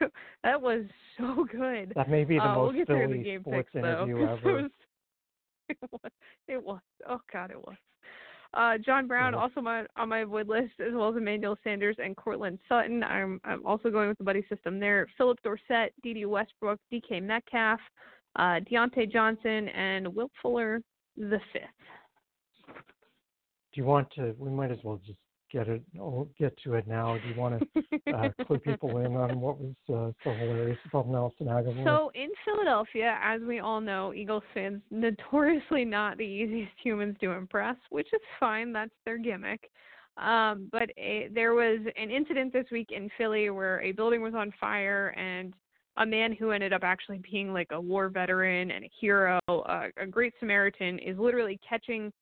that 0.42 0.60
was 0.60 0.84
so 1.18 1.46
good. 1.50 1.92
That 1.94 2.10
may 2.10 2.24
be 2.24 2.36
the 2.36 2.42
Uh, 2.42 2.56
we'll 2.58 2.72
most 2.72 2.88
the 2.88 2.94
Philly 2.94 3.22
game 3.22 3.40
sports 3.42 3.68
picks, 3.72 3.84
interview 3.84 4.26
ever. 4.28 4.68
it 5.68 5.78
was. 5.92 6.10
It 6.48 6.64
was. 6.64 6.80
Oh 7.08 7.20
God, 7.32 7.50
it 7.52 7.58
was. 7.58 7.76
Uh, 8.54 8.78
John 8.78 9.06
Brown 9.06 9.32
Yeah. 9.32 9.40
also 9.40 9.60
my, 9.60 9.84
on 9.96 10.08
my 10.08 10.20
avoid 10.20 10.48
list, 10.48 10.74
as 10.80 10.92
well 10.92 11.08
as 11.10 11.16
Emmanuel 11.16 11.56
Sanders 11.64 11.96
and 12.02 12.16
Courtland 12.16 12.58
Sutton. 12.68 13.02
I'm 13.02 13.40
I'm 13.44 13.64
also 13.66 13.90
going 13.90 14.08
with 14.08 14.18
the 14.18 14.24
buddy 14.24 14.44
system 14.48 14.78
there. 14.78 15.06
Phillip 15.18 15.38
Dorsett, 15.42 15.92
Dede 16.02 16.26
Westbrook, 16.26 16.78
D.K. 16.90 17.20
Metcalf, 17.20 17.80
uh, 18.36 18.60
Diontae 18.70 19.10
Johnson, 19.10 19.68
and 19.70 20.08
Will 20.14 20.30
Fuller 20.40 20.80
the 21.16 21.40
fifth. 21.52 21.62
Do 22.68 23.80
you 23.80 23.84
want 23.84 24.08
to? 24.16 24.34
We 24.38 24.50
might 24.50 24.70
as 24.70 24.78
well 24.84 25.00
just 25.04 25.18
get 25.54 25.68
it. 25.68 25.82
Oh, 26.00 26.28
get 26.38 26.56
to 26.64 26.74
it 26.74 26.86
now. 26.88 27.16
Do 27.16 27.28
you 27.28 27.40
want 27.40 27.60
to 27.60 28.12
uh, 28.12 28.28
clue 28.46 28.58
people 28.58 28.98
in 28.98 29.14
on 29.14 29.40
what 29.40 29.58
was 29.60 29.74
uh, 29.88 30.10
so 30.24 30.34
hilarious 30.34 30.78
about 30.86 31.08
Nelson 31.08 31.46
Agholor? 31.46 31.84
So 31.84 32.10
in 32.14 32.28
Philadelphia, 32.44 33.16
as 33.22 33.40
we 33.42 33.60
all 33.60 33.80
know, 33.80 34.12
Eagles 34.12 34.42
fans 34.52 34.82
notoriously 34.90 35.84
not 35.84 36.18
the 36.18 36.24
easiest 36.24 36.72
humans 36.82 37.16
to 37.20 37.30
impress, 37.30 37.76
which 37.90 38.08
is 38.12 38.20
fine. 38.40 38.72
That's 38.72 38.90
their 39.04 39.16
gimmick. 39.16 39.70
Um, 40.16 40.68
but 40.70 40.90
a, 40.98 41.28
there 41.32 41.54
was 41.54 41.80
an 41.96 42.10
incident 42.10 42.52
this 42.52 42.66
week 42.70 42.88
in 42.90 43.08
Philly 43.16 43.50
where 43.50 43.80
a 43.82 43.92
building 43.92 44.22
was 44.22 44.34
on 44.34 44.52
fire 44.60 45.08
and 45.16 45.54
a 45.96 46.06
man 46.06 46.32
who 46.32 46.50
ended 46.50 46.72
up 46.72 46.82
actually 46.82 47.20
being 47.30 47.52
like 47.52 47.68
a 47.70 47.80
war 47.80 48.08
veteran 48.08 48.72
and 48.72 48.84
a 48.84 48.90
hero, 49.00 49.38
uh, 49.48 49.86
a 49.96 50.06
great 50.06 50.32
Samaritan, 50.40 50.98
is 50.98 51.16
literally 51.18 51.60
catching 51.68 52.12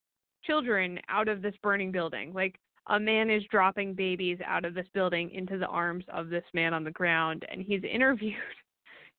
children 0.45 0.99
out 1.09 1.29
of 1.29 1.41
this 1.41 1.55
burning 1.63 1.91
building. 1.91 2.33
Like 2.35 2.57
a 2.89 2.99
man 2.99 3.31
is 3.31 3.43
dropping 3.51 3.95
babies 3.95 4.39
out 4.45 4.65
of 4.65 4.75
this 4.75 4.87
building 4.93 5.31
into 5.31 5.59
the 5.59 5.67
arms 5.67 6.05
of 6.13 6.29
this 6.29 6.45
man 6.53 6.75
on 6.75 6.85
the 6.85 6.91
ground, 6.91 7.45
and 7.51 7.63
he's 7.63 7.83
interviewed 7.91 8.35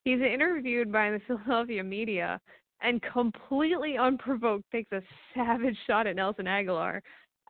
he's 0.04 0.22
interviewed 0.22 0.92
by 0.92 1.12
the 1.12 1.20
Philadelphia 1.28 1.84
media 1.84 2.40
and 2.82 3.02
completely 3.02 3.98
unprovoked 3.98 4.66
takes 4.72 4.92
a 4.92 5.02
savage 5.34 5.78
shot 5.88 6.06
at 6.08 6.18
Nelson 6.18 6.46
Agholor. 6.46 7.00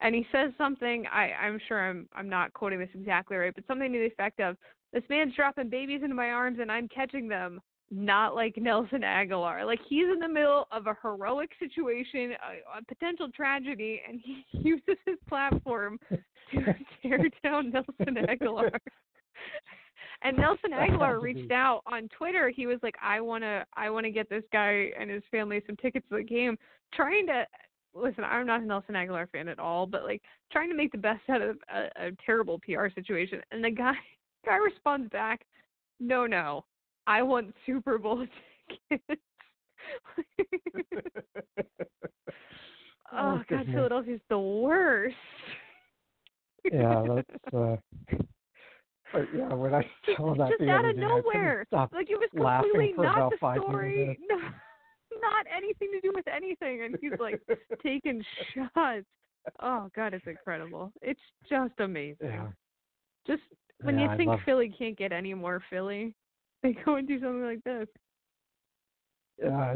And 0.02 0.13
he 0.13 0.28
says 0.32 0.52
something 0.58 1.06
I, 1.12 1.32
I'm 1.32 1.60
sure 1.67 1.89
I'm 1.89 2.08
I'm 2.13 2.30
not 2.30 2.54
quoting 2.54 2.80
this 2.80 2.89
exactly 2.93 3.38
right, 3.38 3.54
but 3.54 3.65
something 3.67 3.91
to 3.91 3.99
the 3.99 4.06
effect 4.06 4.39
of 4.39 4.58
this 4.91 5.04
man's 5.10 5.36
dropping 5.36 5.69
babies 5.69 6.02
into 6.04 6.15
my 6.15 6.30
arms 6.30 6.60
and 6.62 6.71
I'm 6.71 6.88
catching 6.88 7.28
them, 7.28 7.60
not 7.93 8.34
like 8.34 8.58
Nelson 8.58 9.01
Agholor. 9.01 9.65
Like 9.65 9.79
he's 9.88 10.06
in 10.12 10.19
the 10.19 10.27
middle 10.27 10.67
of 10.71 10.88
a 10.88 10.97
heroic 11.01 11.51
situation, 11.60 12.32
a, 12.32 12.79
a 12.79 12.84
potential 12.88 13.29
tragedy, 13.34 14.01
and 14.08 14.19
he 14.23 14.45
uses 14.51 14.97
his 15.06 15.17
platform 15.29 15.99
to 16.10 16.75
tear 17.01 17.19
down 17.43 17.71
Nelson 17.71 18.25
Agholor. 18.27 18.71
And 20.25 20.38
Nelson 20.38 20.71
Agholor 20.71 21.21
reached 21.21 21.51
out 21.51 21.82
on 21.86 22.08
Twitter. 22.17 22.49
He 22.49 22.65
was 22.65 22.77
like, 22.82 22.95
"I 23.03 23.19
wanna, 23.19 23.65
I 23.73 23.89
wanna 23.89 24.10
get 24.10 24.29
this 24.29 24.43
guy 24.53 24.89
and 24.97 25.10
his 25.10 25.23
family 25.32 25.62
some 25.67 25.75
tickets 25.75 26.06
to 26.10 26.15
the 26.15 26.23
game." 26.23 26.58
Trying 26.93 27.27
to 27.27 27.45
listen. 27.93 28.23
I'm 28.23 28.47
not 28.47 28.62
a 28.62 28.65
Nelson 28.65 28.95
Agholor 28.95 29.29
fan 29.32 29.49
at 29.49 29.60
all, 29.60 29.86
but 29.86 30.03
like 30.03 30.21
trying 30.49 30.69
to 30.69 30.75
make 30.75 30.93
the 30.93 30.97
best 30.97 31.29
out 31.29 31.41
of 31.41 31.58
a, 31.67 32.08
a 32.08 32.12
terrible 32.25 32.58
PR 32.60 32.88
situation. 32.95 33.41
And 33.51 33.62
the 33.62 33.71
guy, 33.71 33.95
guy 34.45 34.56
responds 34.56 35.10
back, 35.10 35.41
"No, 35.99 36.25
no, 36.25 36.63
I 37.07 37.21
want 37.23 37.53
Super 37.65 37.97
Bowl 37.97 38.25
tickets." 38.89 39.21
oh 43.13 43.41
God. 43.49 43.65
Philadelphia's 43.71 44.21
the 44.29 44.39
worst. 44.39 45.15
yeah, 46.71 47.05
that's. 47.15 47.53
Uh, 47.53 47.77
but 49.11 49.27
yeah, 49.35 49.53
when 49.53 49.75
I 49.75 49.85
saw 50.17 50.33
that 50.35 50.53
just 50.57 50.69
out 50.69 50.85
of 50.85 50.95
day, 50.95 51.03
I 51.03 51.21
couldn't 51.21 51.33
nowhere. 51.33 51.65
Like 51.71 52.09
it 52.09 52.17
was 52.17 52.29
completely 52.35 52.93
not 52.97 53.31
the 53.31 53.37
story, 53.59 54.17
no, 54.29 54.37
not 54.37 55.45
anything 55.55 55.89
to 55.93 56.01
do 56.01 56.11
with 56.15 56.27
anything, 56.27 56.83
and 56.83 56.97
he's 56.99 57.11
like 57.19 57.39
taking 57.83 58.23
shots. 58.53 59.05
Oh 59.61 59.89
God, 59.95 60.13
it's 60.13 60.25
incredible. 60.25 60.91
It's 61.01 61.19
just 61.47 61.73
amazing. 61.79 62.17
yeah. 62.21 62.47
Just 63.27 63.43
when 63.83 63.99
Yeah, 63.99 64.11
you 64.11 64.17
think 64.17 64.31
Philly 64.45 64.73
can't 64.75 64.97
get 64.97 65.11
any 65.11 65.33
more 65.33 65.61
Philly, 65.69 66.15
they 66.73 66.76
go 66.86 66.95
and 66.95 67.08
do 67.08 67.19
something 67.19 67.43
like 67.43 67.63
this. 67.63 67.88
Uh, 69.45 69.73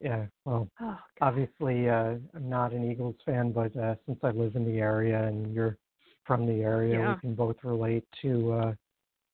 yeah, 0.00 0.26
well, 0.44 0.68
Oh, 0.80 0.98
obviously 1.20 1.88
uh, 1.88 2.14
I'm 2.34 2.48
not 2.48 2.72
an 2.72 2.90
Eagles 2.90 3.16
fan, 3.24 3.52
but 3.52 3.76
uh, 3.76 3.94
since 4.06 4.18
I 4.22 4.30
live 4.30 4.56
in 4.56 4.64
the 4.64 4.78
area 4.80 5.26
and 5.26 5.54
you're 5.54 5.76
from 6.24 6.46
the 6.46 6.62
area, 6.62 6.98
Yeah. 6.98 7.14
we 7.14 7.20
can 7.20 7.34
both 7.34 7.56
relate 7.62 8.04
to 8.22 8.52
uh, 8.52 8.72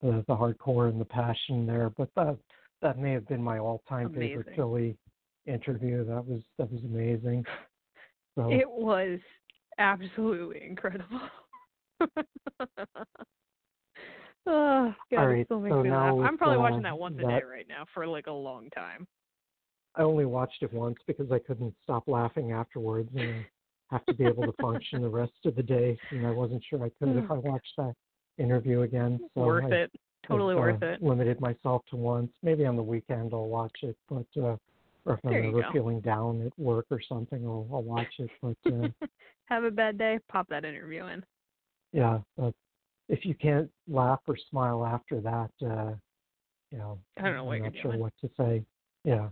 the, 0.01 0.23
the 0.27 0.35
hardcore 0.35 0.89
and 0.89 0.99
the 0.99 1.05
passion 1.05 1.65
there. 1.65 1.89
But 1.89 2.09
that 2.15 2.37
that 2.81 2.97
may 2.97 3.11
have 3.13 3.27
been 3.27 3.43
my 3.43 3.59
all-time 3.59 4.13
favorite 4.13 4.47
Philly 4.55 4.97
interview. 5.45 6.05
That 6.05 6.25
was 6.25 6.41
that 6.57 6.71
was 6.71 6.83
amazing. 6.83 7.45
So 8.35 8.51
It 8.51 8.69
was 8.69 9.19
absolutely 9.77 10.63
incredible. 10.63 11.21
oh, 14.47 14.93
God, 15.11 15.19
All 15.19 15.29
it 15.29 15.45
still 15.45 15.59
makes 15.59 15.73
so 15.73 15.83
me 15.83 15.89
now 15.89 16.15
laugh. 16.15 16.27
I'm 16.27 16.37
probably 16.37 16.57
uh, 16.57 16.61
watching 16.61 16.83
that 16.83 16.97
once 16.97 17.15
a 17.19 17.21
day 17.21 17.41
right 17.49 17.67
now 17.67 17.85
for 17.93 18.07
like 18.07 18.27
a 18.27 18.31
long 18.31 18.69
time. 18.71 19.07
I 19.95 20.03
only 20.03 20.25
watched 20.25 20.61
it 20.61 20.71
once 20.73 20.97
because 21.07 21.31
I 21.31 21.39
couldn't 21.39 21.73
stop 21.83 22.07
laughing 22.07 22.51
afterwards, 22.51 23.09
and 23.15 23.43
have 23.91 24.05
to 24.05 24.13
be 24.13 24.25
able 24.25 24.43
to 24.43 24.53
function 24.61 25.01
the 25.01 25.09
rest 25.09 25.33
of 25.45 25.55
the 25.55 25.63
day. 25.63 25.97
And 26.11 26.25
I 26.25 26.31
wasn't 26.31 26.63
sure 26.69 26.83
I 26.83 26.89
could 26.99 27.17
if 27.17 27.29
I 27.29 27.33
watched 27.35 27.73
that 27.77 27.95
interview 28.37 28.81
again. 28.81 29.19
So 29.33 29.41
worth 29.41 29.71
I, 29.71 29.75
it. 29.75 29.91
Totally 30.27 30.55
worth 30.55 30.81
uh, 30.83 30.87
it. 30.87 31.03
Limited 31.03 31.41
myself 31.41 31.81
to 31.89 31.95
once. 31.95 32.31
Maybe 32.43 32.65
on 32.65 32.75
the 32.75 32.83
weekend 32.83 33.33
I'll 33.33 33.47
watch 33.47 33.75
it, 33.81 33.97
but 34.09 34.25
uh, 34.37 34.57
or 35.05 35.15
if 35.15 35.19
I'm 35.25 35.33
ever 35.33 35.61
go. 35.61 35.71
feeling 35.73 36.01
down 36.01 36.45
at 36.45 36.57
work 36.59 36.85
or 36.91 37.01
something, 37.07 37.43
I'll, 37.45 37.67
I'll 37.71 37.81
watch 37.81 38.13
it. 38.19 38.29
But 38.41 38.57
uh, 38.67 38.89
Have 39.45 39.63
a 39.63 39.71
bad 39.71 39.97
day, 39.97 40.19
pop 40.29 40.47
that 40.49 40.65
interview 40.65 41.05
in. 41.07 41.25
yeah, 41.91 42.19
but 42.37 42.53
if 43.09 43.25
you 43.25 43.33
can't 43.33 43.69
laugh 43.87 44.19
or 44.27 44.37
smile 44.49 44.85
after 44.85 45.19
that, 45.19 45.49
uh, 45.65 45.93
you 46.71 46.77
know, 46.77 46.99
I 47.17 47.23
don't 47.23 47.35
know 47.35 47.43
what 47.43 47.57
I'm 47.57 47.63
not 47.63 47.73
sure 47.81 47.91
doing. 47.91 47.99
what 47.99 48.13
to 48.21 48.29
say. 48.37 48.63
Yeah. 49.03 49.29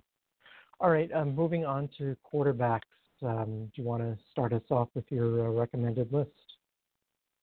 All 0.80 0.90
right. 0.90 1.10
Um, 1.14 1.36
moving 1.36 1.66
on 1.66 1.88
to 2.00 2.16
quarterbacks. 2.32 2.82
Um, 3.24 3.72
do 3.76 3.82
you 3.82 3.88
want 3.88 4.04
to 4.04 4.18
start 4.32 4.54
us 4.54 4.64
off 4.70 4.90
with 4.96 5.06
your 5.10 5.48
uh, 5.48 5.52
recommended 5.52 6.12
list? 6.12 6.32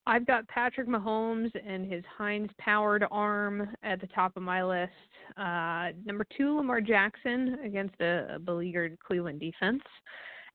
I've 0.07 0.27
got 0.27 0.47
Patrick 0.49 0.87
Mahomes 0.87 1.51
and 1.66 1.90
his 1.90 2.05
Heinz 2.18 2.51
powered 2.59 3.05
arm 3.11 3.68
at 3.83 4.01
the 4.01 4.07
top 4.09 4.37
of 4.37 4.42
my 4.42 4.62
list. 4.62 4.92
Uh, 5.37 5.97
number 6.05 6.27
two, 6.37 6.57
Lamar 6.57 6.81
Jackson 6.81 7.57
against 7.64 7.94
a, 8.01 8.35
a 8.35 8.38
beleaguered 8.38 8.99
Cleveland 9.05 9.40
defense. 9.40 9.83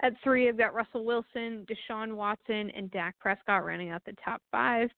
At 0.01 0.13
three, 0.23 0.47
I've 0.47 0.57
got 0.57 0.73
Russell 0.73 1.03
Wilson, 1.03 1.65
Deshaun 1.67 2.15
Watson, 2.15 2.69
and 2.75 2.91
Dak 2.91 3.17
Prescott 3.19 3.65
rounding 3.65 3.89
out 3.89 4.03
the 4.05 4.15
top 4.23 4.41
five. 4.51 4.89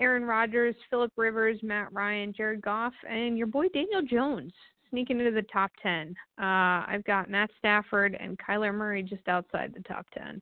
Aaron 0.00 0.24
Rodgers, 0.24 0.74
Philip 0.90 1.12
Rivers, 1.16 1.58
Matt 1.62 1.92
Ryan, 1.92 2.32
Jared 2.36 2.62
Goff, 2.62 2.94
and 3.08 3.36
your 3.36 3.46
boy 3.46 3.68
Daniel 3.68 4.02
Jones 4.02 4.52
sneaking 4.90 5.18
into 5.18 5.32
the 5.32 5.42
top 5.52 5.70
10. 5.82 6.14
Uh, 6.40 6.84
I've 6.86 7.04
got 7.04 7.28
Matt 7.28 7.50
Stafford 7.58 8.16
and 8.18 8.38
Kyler 8.38 8.74
Murray 8.74 9.02
just 9.02 9.26
outside 9.28 9.74
the 9.74 9.82
top 9.82 10.06
10. 10.16 10.40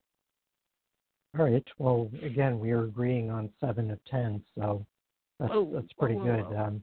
All 1.38 1.44
right. 1.44 1.64
Well, 1.78 2.10
again, 2.22 2.58
we 2.58 2.70
are 2.70 2.84
agreeing 2.84 3.30
on 3.30 3.50
seven 3.60 3.90
of 3.90 3.98
ten, 4.10 4.42
so 4.56 4.86
that's 5.38 5.52
Whoa, 5.52 5.70
that's 5.74 5.92
pretty 5.98 6.14
whoa, 6.14 6.24
good. 6.24 6.44
whoa, 6.44 6.50
whoa. 6.50 6.64
Um, 6.64 6.82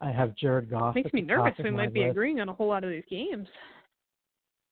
I 0.00 0.12
have 0.12 0.36
Jared 0.36 0.70
Goff. 0.70 0.94
Makes 0.94 1.12
me 1.12 1.22
nervous. 1.22 1.54
We 1.62 1.70
might 1.70 1.92
be 1.92 2.00
list. 2.00 2.12
agreeing 2.12 2.40
on 2.40 2.48
a 2.48 2.52
whole 2.52 2.68
lot 2.68 2.84
of 2.84 2.90
these 2.90 3.04
games. 3.10 3.48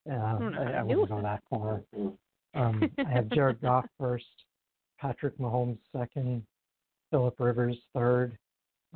Uh, 0.09 0.39
don't 0.39 0.53
know 0.53 0.63
I, 0.63 0.79
I 0.79 0.83
wouldn't 0.85 1.09
go 1.09 1.21
that 1.23 1.43
far. 1.51 1.83
Um, 2.55 2.91
I 3.07 3.11
have 3.11 3.29
Jared 3.29 3.61
Goff 3.61 3.85
first, 4.01 4.25
Patrick 4.99 5.37
Mahomes 5.37 5.77
second, 5.95 6.43
Philip 7.17 7.41
Rivers 7.41 7.79
third. 7.95 8.37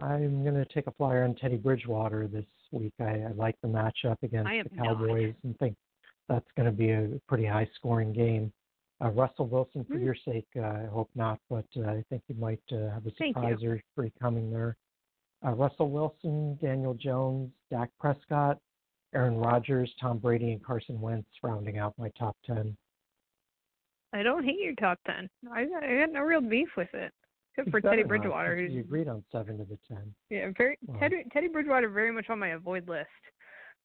I'm 0.03 0.43
going 0.43 0.55
to 0.55 0.67
take 0.67 0.87
a 0.87 0.91
flyer 0.93 1.25
on 1.25 1.35
Teddy 1.37 1.57
Bridgewater 1.57 2.29
this 2.29 2.45
week. 2.71 2.93
I, 3.01 3.05
I 3.23 3.33
like 3.35 3.57
the 3.63 3.69
matchup 3.69 4.17
against 4.23 4.51
the 4.51 4.77
not. 4.77 4.85
Cowboys 4.89 5.33
and 5.43 5.59
think 5.59 5.75
that's 6.29 6.45
going 6.55 6.67
to 6.67 6.73
be 6.73 6.91
a 6.91 7.09
pretty 7.27 7.47
high 7.47 7.67
scoring 7.77 8.13
game. 8.13 8.53
Uh, 9.03 9.09
Russell 9.09 9.47
Wilson, 9.47 9.87
for 9.87 9.95
Hmm. 9.97 10.05
your 10.05 10.15
sake, 10.27 10.47
uh, 10.59 10.61
I 10.67 10.87
hope 10.93 11.09
not, 11.15 11.39
but 11.49 11.65
uh, 11.79 11.89
I 11.89 12.05
think 12.11 12.23
you 12.29 12.35
might 12.35 12.61
uh, 12.71 12.91
have 12.93 13.07
a 13.07 13.11
surprise 13.17 13.65
or 13.65 13.81
three 13.95 14.13
coming 14.21 14.51
there. 14.51 14.77
Uh, 15.43 15.53
Russell 15.53 15.89
Wilson, 15.89 16.59
Daniel 16.61 16.93
Jones, 16.93 17.51
Dak 17.71 17.89
Prescott, 17.99 18.59
Aaron 19.15 19.39
Rodgers, 19.39 19.91
Tom 19.99 20.19
Brady, 20.19 20.53
and 20.53 20.63
Carson 20.63 21.01
Wentz 21.01 21.27
rounding 21.43 21.79
out 21.79 21.95
my 21.97 22.11
top 22.19 22.37
10. 22.45 22.77
I 24.13 24.23
don't 24.23 24.45
hate 24.45 24.61
your 24.61 24.75
top 24.75 24.99
ten. 25.07 25.31
I 25.53 25.65
got, 25.65 25.85
I 25.85 25.99
got 26.01 26.13
no 26.13 26.21
real 26.21 26.41
beef 26.41 26.69
with 26.77 26.93
it, 26.95 27.13
for 27.71 27.81
Teddy 27.81 28.03
Bridgewater. 28.03 28.57
Who's 28.57 28.73
You 28.73 28.81
agreed 28.81 29.09
on 29.09 29.23
seven 29.33 29.61
of 29.61 29.69
the 29.69 29.79
10. 29.89 29.99
yeah, 30.31 30.51
very. 30.57 30.79
Teddy 30.99 31.25
Teddy 31.33 31.49
Bridgewater 31.49 31.89
very 31.89 32.13
much 32.13 32.31
on 32.31 32.39
my 32.39 32.49
avoid 32.49 32.89
list. 32.89 33.09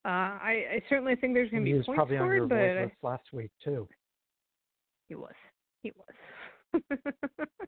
Uh, 0.05 0.37
I, 0.39 0.63
I 0.75 0.81
certainly 0.87 1.15
think 1.15 1.33
there's 1.33 1.49
going 1.49 1.63
to 1.65 1.71
be 1.71 1.77
was 1.77 1.85
points 1.85 1.97
probably 1.97 2.17
on 2.17 2.27
your 2.27 2.37
scored, 2.45 2.49
but 2.49 2.59
I- 2.59 2.83
list 2.83 2.95
last 3.01 3.23
week, 3.33 3.51
too. 3.63 3.87
he 5.09 5.15
was. 5.15 5.33
He 5.81 5.91
was. 5.91 6.81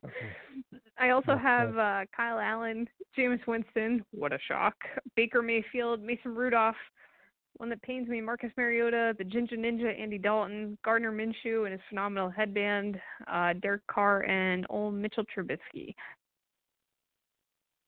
Okay. 0.06 0.80
I 1.00 1.10
also 1.12 1.36
have 1.38 1.78
uh, 1.78 2.02
Kyle 2.16 2.40
Allen, 2.40 2.88
Jameis 3.18 3.46
Winston. 3.48 4.04
What 4.12 4.34
a 4.34 4.40
shock! 4.48 4.76
Baker 5.16 5.42
Mayfield, 5.42 6.02
Mason 6.02 6.36
Rudolph. 6.36 6.76
One 7.58 7.70
that 7.70 7.82
pains 7.82 8.08
me: 8.08 8.22
Marcus 8.22 8.52
Mariota, 8.56 9.16
the 9.18 9.24
Ginger 9.24 9.56
Ninja, 9.58 10.00
Andy 10.00 10.20
Dalton, 10.20 10.78
Gardner 10.86 11.12
Minshew 11.12 11.64
and 11.64 11.72
his 11.72 11.82
phenomenal 11.90 12.30
headband, 12.30 13.00
uh, 13.28 13.54
Derek 13.62 13.86
Carr, 13.88 14.22
and 14.24 14.66
old 14.70 14.94
Mitchell 14.94 15.26
Trubisky. 15.36 15.96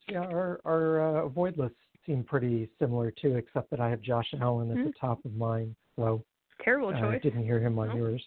Yeah, 0.08 0.22
our, 0.22 0.60
our 0.66 1.18
uh, 1.20 1.26
avoid 1.26 1.56
lists 1.60 1.78
seem 2.08 2.24
pretty 2.24 2.68
similar, 2.80 3.12
too, 3.12 3.36
except 3.36 3.70
that 3.70 3.80
I 3.80 3.90
have 3.90 4.02
Josh 4.02 4.34
Allen 4.42 4.72
at 4.72 4.78
the 4.78 4.84
Hmm. 4.86 4.90
top 5.08 5.24
of 5.24 5.36
mine. 5.36 5.76
So 5.96 6.24
Terrible 6.64 6.90
uh, 6.90 7.00
choice. 7.00 7.22
didn't 7.22 7.44
hear 7.44 7.60
him 7.60 7.78
on 7.78 7.90
No. 7.90 7.96
yours. 7.96 8.26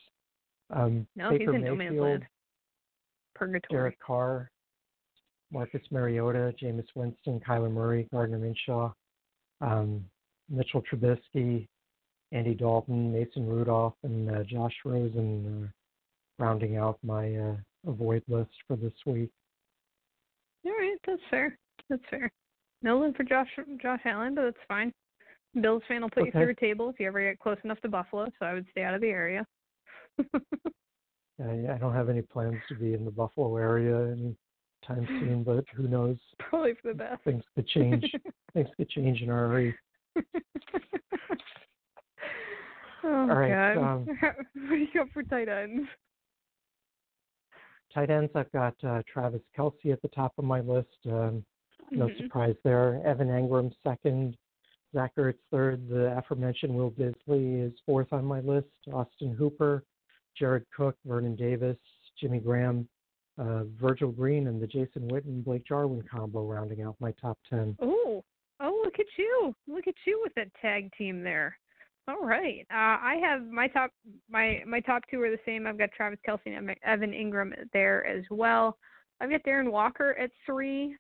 Um, 0.70 1.08
No, 1.16 1.30
he's 1.30 1.40
Baker 1.40 1.56
in 1.56 1.62
no 1.64 1.74
man's 1.74 1.98
land. 1.98 2.26
Purgatory. 3.34 3.80
Derek 3.80 3.98
Carr, 3.98 4.50
Marcus 5.50 5.82
Mariota, 5.90 6.54
Jameis 6.62 6.86
Winston, 6.94 7.40
Kyler 7.40 7.70
Murray, 7.70 8.08
Gardner 8.12 8.38
Minshew, 8.38 8.94
um, 9.60 10.04
Mitchell 10.52 10.82
Trubisky, 10.82 11.66
Andy 12.30 12.54
Dalton, 12.54 13.12
Mason 13.12 13.46
Rudolph, 13.46 13.94
and 14.02 14.30
uh, 14.30 14.42
Josh 14.44 14.74
Rosen 14.84 15.64
uh, 15.64 16.44
rounding 16.44 16.76
out 16.76 16.98
my 17.02 17.34
uh, 17.34 17.56
avoid 17.86 18.22
list 18.28 18.50
for 18.66 18.76
this 18.76 18.92
week. 19.06 19.30
All 20.64 20.72
right, 20.72 20.96
that's 21.06 21.22
fair. 21.30 21.58
That's 21.88 22.02
fair. 22.10 22.30
No 22.82 22.98
love 22.98 23.14
for 23.16 23.24
Josh 23.24 23.48
Josh 23.80 24.00
Allen, 24.04 24.34
but 24.34 24.42
that's 24.42 24.56
fine. 24.68 24.92
Bills 25.60 25.82
fan 25.86 26.02
will 26.02 26.10
put 26.10 26.26
you 26.26 26.32
through 26.32 26.50
a 26.50 26.54
table 26.54 26.88
if 26.88 26.98
you 26.98 27.06
ever 27.06 27.20
get 27.20 27.38
close 27.38 27.58
enough 27.64 27.80
to 27.80 27.88
Buffalo, 27.88 28.26
so 28.38 28.46
I 28.46 28.54
would 28.54 28.66
stay 28.70 28.82
out 28.82 28.94
of 28.94 29.00
the 29.00 29.08
area. 29.08 29.46
I, 31.42 31.74
I 31.74 31.78
don't 31.78 31.94
have 31.94 32.08
any 32.08 32.22
plans 32.22 32.56
to 32.68 32.74
be 32.74 32.94
in 32.94 33.04
the 33.04 33.10
Buffalo 33.10 33.56
area 33.56 34.12
anytime 34.12 35.06
soon, 35.06 35.42
but 35.44 35.64
who 35.74 35.88
knows? 35.88 36.16
Probably 36.38 36.74
for 36.80 36.88
the 36.88 36.94
best. 36.94 37.22
Things 37.24 37.44
could 37.54 37.68
change. 37.68 38.10
Things 38.54 38.68
could 38.76 38.88
change 38.88 39.20
in 39.20 39.28
a 39.28 39.32
hurry. 39.32 39.74
oh 43.04 43.26
right, 43.26 43.74
God. 43.74 43.76
um, 43.78 44.06
what 44.22 44.70
do 44.70 44.76
you 44.76 44.86
got 44.94 45.08
for 45.12 45.22
tight 45.22 45.48
ends? 45.48 45.88
Tight 47.92 48.10
ends, 48.10 48.30
I've 48.34 48.50
got 48.52 48.74
uh, 48.84 49.02
Travis 49.12 49.42
Kelce 49.56 49.92
at 49.92 50.00
the 50.02 50.08
top 50.08 50.32
of 50.38 50.44
my 50.44 50.60
list. 50.60 50.88
Um, 51.06 51.44
no 51.90 52.06
Mhm. 52.08 52.16
surprise 52.22 52.56
there. 52.64 53.02
Evan 53.04 53.28
Engram 53.28 53.72
second. 53.84 54.36
Zach 54.94 55.14
Ertz 55.16 55.38
third. 55.50 55.88
The 55.88 56.16
aforementioned 56.16 56.74
Will 56.74 56.90
Dissly 56.92 57.66
is 57.66 57.72
fourth 57.86 58.12
on 58.12 58.24
my 58.24 58.40
list. 58.40 58.68
Austin 58.92 59.34
Hooper, 59.34 59.84
Jared 60.38 60.64
Cook, 60.74 60.96
Vernon 61.04 61.34
Davis, 61.36 61.78
Jimmy 62.20 62.38
Graham, 62.40 62.88
uh, 63.38 63.64
Virgil 63.80 64.10
Green, 64.12 64.46
and 64.48 64.60
the 64.62 64.66
Jason 64.66 65.10
Witten 65.10 65.42
Blake 65.44 65.64
Jarwin 65.66 66.02
combo 66.02 66.46
rounding 66.46 66.82
out 66.82 66.96
my 67.00 67.12
top 67.12 67.38
ten. 67.48 67.76
Oh, 67.80 67.94
oh, 68.06 68.24
look 68.84 68.98
at 68.98 69.06
you! 69.16 69.54
Look 69.68 69.86
at 69.86 69.94
you 70.06 70.20
with 70.22 70.34
that 70.34 70.48
tag 70.60 70.90
team 70.96 71.22
there. 71.22 71.56
All 72.08 72.26
right, 72.26 72.66
uh, 72.70 72.98
I 73.00 73.20
have 73.22 73.46
my 73.46 73.68
top 73.68 73.90
my 74.28 74.62
my 74.66 74.80
top 74.80 75.02
two 75.08 75.20
are 75.22 75.30
the 75.30 75.38
same. 75.46 75.66
I've 75.66 75.78
got 75.78 75.90
Travis 75.92 76.18
Kelce 76.28 76.40
and 76.46 76.74
Evan 76.84 77.12
Engram 77.12 77.52
there 77.72 78.04
as 78.06 78.24
well. 78.30 78.76
I've 79.20 79.30
got 79.30 79.44
Darren 79.44 79.70
Walker 79.70 80.16
at 80.18 80.30
three. 80.44 80.96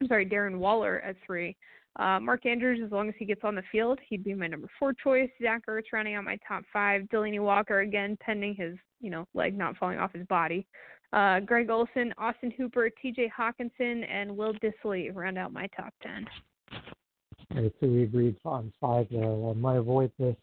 I'm 0.00 0.08
sorry, 0.08 0.24
Darren 0.24 0.58
Waller 0.58 1.00
at 1.00 1.16
three. 1.26 1.54
Uh, 1.98 2.20
Mark 2.20 2.44
Andrews, 2.44 2.80
as 2.84 2.92
long 2.92 3.08
as 3.08 3.14
he 3.18 3.24
gets 3.24 3.42
on 3.44 3.54
the 3.54 3.62
field, 3.72 3.98
he'd 4.08 4.24
be 4.24 4.34
my 4.34 4.46
number 4.46 4.68
four 4.78 4.92
choice. 4.92 5.30
Zach 5.42 5.62
Ertz 5.66 5.92
rounding 5.92 6.14
out 6.14 6.24
my 6.24 6.38
top 6.46 6.64
five. 6.72 7.02
Delanie 7.12 7.40
Walker 7.40 7.80
again, 7.80 8.16
pending 8.20 8.54
his 8.54 8.76
you 9.00 9.10
know 9.10 9.26
leg 9.34 9.56
not 9.56 9.76
falling 9.76 9.98
off 9.98 10.14
his 10.14 10.26
body. 10.28 10.66
Uh, 11.12 11.40
Greg 11.40 11.68
Olsen, 11.68 12.12
Austin 12.18 12.52
Hooper, 12.56 12.90
T.J. 12.90 13.30
Hockenson, 13.38 14.06
and 14.10 14.34
Will 14.34 14.54
Dissly 14.54 15.14
round 15.14 15.38
out 15.38 15.52
my 15.52 15.68
top 15.76 15.92
ten. 16.02 16.26
All 16.72 17.62
right, 17.62 17.72
so 17.80 17.86
we 17.86 18.02
agreed 18.02 18.36
on 18.44 18.72
five 18.80 19.06
there. 19.10 19.24
Uh, 19.24 19.54
my 19.54 19.76
avoid 19.76 20.10
list 20.18 20.38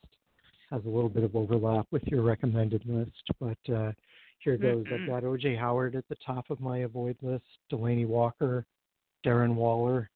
has 0.72 0.82
a 0.86 0.90
little 0.90 1.10
bit 1.10 1.24
of 1.24 1.36
overlap 1.36 1.86
with 1.92 2.04
your 2.06 2.24
recommended 2.24 2.84
list, 2.86 3.12
but 3.40 3.74
uh, 3.74 3.92
here 4.40 4.58
goes. 4.58 4.86
I've 4.92 5.08
got 5.08 5.24
OJ 5.24 5.58
Howard 5.58 5.96
at 5.96 6.08
the 6.10 6.18
top 6.26 6.50
of 6.50 6.60
my 6.60 6.80
avoid 6.80 7.18
list, 7.22 7.46
Delanie 7.72 8.08
Walker, 8.08 8.66
Darren 9.26 9.56
Waller, 9.56 10.10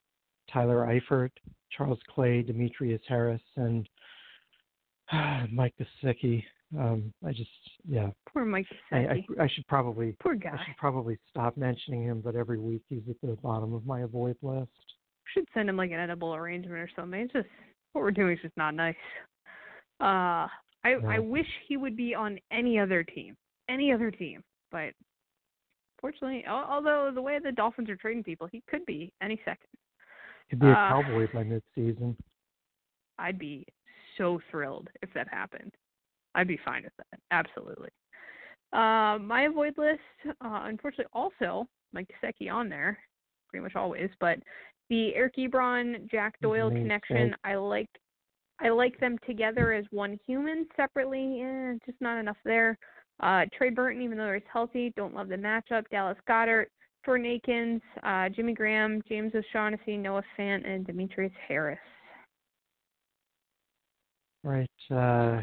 Tyler 0.51 0.85
Eifert, 0.87 1.31
Charles 1.75 1.99
Clay, 2.13 2.41
Demetrius 2.41 3.01
Harris, 3.07 3.41
and 3.55 3.87
Mike 5.51 5.73
Gesicki. 5.79 6.43
Um, 6.77 7.13
I 7.25 7.31
just, 7.31 7.49
yeah. 7.87 8.09
Poor 8.33 8.43
Mike 8.43 8.65
I, 8.91 8.97
I, 8.97 9.25
I 9.43 9.47
should 9.47 9.65
probably, 9.67 10.15
Poor 10.19 10.35
guy. 10.35 10.49
I 10.53 10.65
should 10.65 10.75
probably 10.77 11.17
stop 11.29 11.55
mentioning 11.55 12.03
him, 12.03 12.21
but 12.21 12.35
every 12.35 12.59
week 12.59 12.81
he's 12.89 13.03
at 13.09 13.15
the 13.21 13.37
bottom 13.41 13.73
of 13.73 13.85
my 13.85 14.01
avoid 14.01 14.35
list. 14.41 14.69
Should 15.33 15.45
send 15.53 15.69
him 15.69 15.77
like 15.77 15.91
an 15.91 15.99
edible 15.99 16.33
arrangement 16.35 16.79
or 16.79 16.89
something. 16.95 17.19
It's 17.19 17.33
just 17.33 17.47
what 17.93 18.01
we're 18.01 18.11
doing 18.11 18.33
is 18.33 18.41
just 18.41 18.57
not 18.57 18.73
nice. 18.73 18.95
Uh, 19.99 20.47
I 20.83 20.91
Yeah. 20.91 20.99
I 21.07 21.19
wish 21.19 21.47
he 21.67 21.77
would 21.77 21.95
be 21.97 22.15
on 22.15 22.39
any 22.51 22.79
other 22.79 23.03
team, 23.03 23.35
any 23.67 23.91
other 23.91 24.11
team, 24.11 24.43
but 24.71 24.93
fortunately, 25.99 26.45
although 26.47 27.11
the 27.13 27.21
way 27.21 27.39
the 27.39 27.51
Dolphins 27.51 27.89
are 27.89 27.95
trading 27.95 28.23
people, 28.23 28.47
he 28.47 28.61
could 28.67 28.85
be 28.85 29.11
any 29.21 29.37
second. 29.43 29.67
He'd 30.47 30.59
be 30.59 30.67
a 30.67 30.71
Uh, 30.71 30.89
cowboy 30.89 31.27
by 31.33 31.43
midseason. 31.43 32.15
I'd 33.19 33.39
be 33.39 33.65
so 34.17 34.39
thrilled 34.51 34.89
if 35.01 35.11
that 35.13 35.27
happened. 35.27 35.75
I'd 36.35 36.47
be 36.47 36.57
fine 36.57 36.83
with 36.83 36.95
that. 36.97 37.19
Absolutely. 37.31 37.89
Uh, 38.71 39.17
my 39.19 39.43
avoid 39.43 39.77
list, 39.77 40.01
uh, 40.25 40.61
unfortunately, 40.65 41.09
also 41.13 41.67
Mike 41.93 42.07
Gesicki 42.09 42.51
on 42.51 42.69
there, 42.69 42.99
pretty 43.49 43.63
much 43.63 43.75
always. 43.75 44.09
But 44.19 44.39
the 44.89 45.13
Eric 45.15 45.35
Ebron 45.37 46.09
Jack 46.09 46.39
Doyle 46.41 46.69
Makes 46.69 46.81
connection. 46.81 47.35
I 47.43 47.55
like. 47.55 47.89
I 48.59 48.69
like 48.69 48.99
them 48.99 49.17
together 49.27 49.71
as 49.71 49.85
one 49.91 50.19
human. 50.25 50.65
Separately, 50.75 51.41
eh, 51.43 51.73
just 51.85 52.01
not 52.01 52.17
enough 52.17 52.37
there. 52.43 52.77
Uh, 53.19 53.45
Trey 53.55 53.69
Burton, 53.69 54.01
even 54.01 54.17
though 54.17 54.33
he's 54.33 54.41
healthy, 54.51 54.93
don't 54.95 55.13
love 55.13 55.27
the 55.27 55.35
matchup. 55.35 55.83
Dallas 55.91 56.17
Goedert, 56.27 56.67
Jordan 57.05 57.27
Akins, 57.27 57.81
uh, 58.03 58.29
Jimmy 58.29 58.53
Graham, 58.53 59.01
James 59.07 59.31
O'Shaughnessy, 59.35 59.95
Noah 59.95 60.23
Fant, 60.37 60.67
and 60.67 60.85
Demetrius 60.85 61.31
Harris. 61.47 61.79
Right. 64.43 64.69
Uh, 64.89 65.41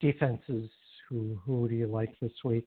defenses. 0.00 0.70
Who 1.08 1.40
who 1.44 1.68
do 1.68 1.74
you 1.74 1.86
like 1.86 2.10
this 2.20 2.32
week? 2.44 2.66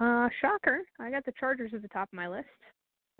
Uh, 0.00 0.28
shocker. 0.40 0.80
I 0.98 1.10
got 1.10 1.24
the 1.26 1.32
Chargers 1.38 1.72
at 1.74 1.82
the 1.82 1.88
top 1.88 2.08
of 2.08 2.16
my 2.16 2.28
list. 2.28 2.46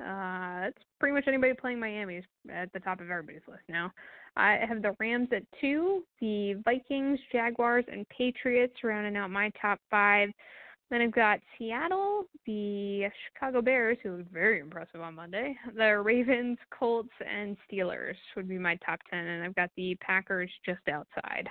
Uh, 0.01 0.61
that's 0.63 0.79
pretty 0.99 1.15
much 1.15 1.25
anybody 1.27 1.53
playing 1.53 1.79
Miami 1.79 2.17
is 2.17 2.25
at 2.51 2.73
the 2.73 2.81
top 2.81 3.01
of 3.01 3.11
everybody's 3.11 3.43
list 3.47 3.63
now. 3.69 3.93
I 4.37 4.59
have 4.67 4.81
the 4.81 4.97
Rams 4.99 5.29
at 5.35 5.43
two, 5.61 6.05
the 6.21 6.55
Vikings, 6.65 7.19
Jaguars, 7.33 7.85
and 7.91 8.09
Patriots 8.09 8.75
rounding 8.83 9.17
out 9.17 9.31
my 9.31 9.51
top 9.61 9.79
five. 9.91 10.31
Then 10.91 11.03
I've 11.03 11.13
got 11.13 11.39
Seattle, 11.57 12.25
the 12.47 13.09
Chicago 13.29 13.63
Bears, 13.63 13.99
who 14.03 14.17
looked 14.17 14.33
very 14.33 14.59
impressive 14.59 15.01
on 15.01 15.15
Monday, 15.15 15.57
the 15.77 15.99
Ravens, 16.01 16.59
Colts, 16.77 17.11
and 17.29 17.57
Steelers 17.71 18.17
would 18.35 18.49
be 18.49 18.59
my 18.59 18.77
top 18.85 18.99
ten, 19.09 19.25
and 19.25 19.45
I've 19.45 19.55
got 19.55 19.71
the 19.77 19.97
Packers 20.01 20.51
just 20.65 20.81
outside. 20.89 21.49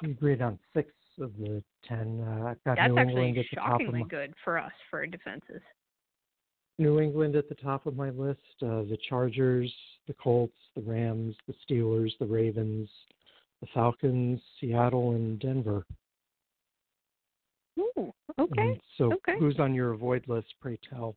We 0.00 0.12
agreed 0.12 0.40
on 0.40 0.58
six 0.74 0.90
of 1.20 1.32
the 1.38 1.62
ten. 1.86 2.20
Uh, 2.20 2.54
got 2.64 2.76
That's 2.76 2.92
New 2.92 2.98
actually 2.98 3.26
England 3.26 3.46
at 3.52 3.58
top 3.58 3.74
of 3.74 3.80
shockingly 3.80 4.04
good 4.08 4.32
for 4.42 4.58
us 4.58 4.72
for 4.88 5.06
defenses. 5.06 5.60
New 6.78 7.00
England 7.00 7.36
at 7.36 7.48
the 7.48 7.54
top 7.56 7.86
of 7.86 7.96
my 7.96 8.10
list. 8.10 8.40
Uh, 8.62 8.82
the 8.82 8.98
Chargers, 9.08 9.72
the 10.06 10.14
Colts, 10.14 10.56
the 10.74 10.82
Rams, 10.82 11.36
the 11.46 11.54
Steelers, 11.66 12.12
the 12.18 12.26
Ravens, 12.26 12.88
the 13.60 13.66
Falcons, 13.72 14.40
Seattle, 14.60 15.12
and 15.12 15.38
Denver. 15.38 15.84
Ooh, 17.78 18.12
okay. 18.38 18.62
And 18.62 18.80
so, 18.98 19.12
okay. 19.12 19.38
who's 19.38 19.58
on 19.58 19.74
your 19.74 19.92
avoid 19.92 20.24
list? 20.28 20.48
Pray 20.60 20.78
tell. 20.88 21.16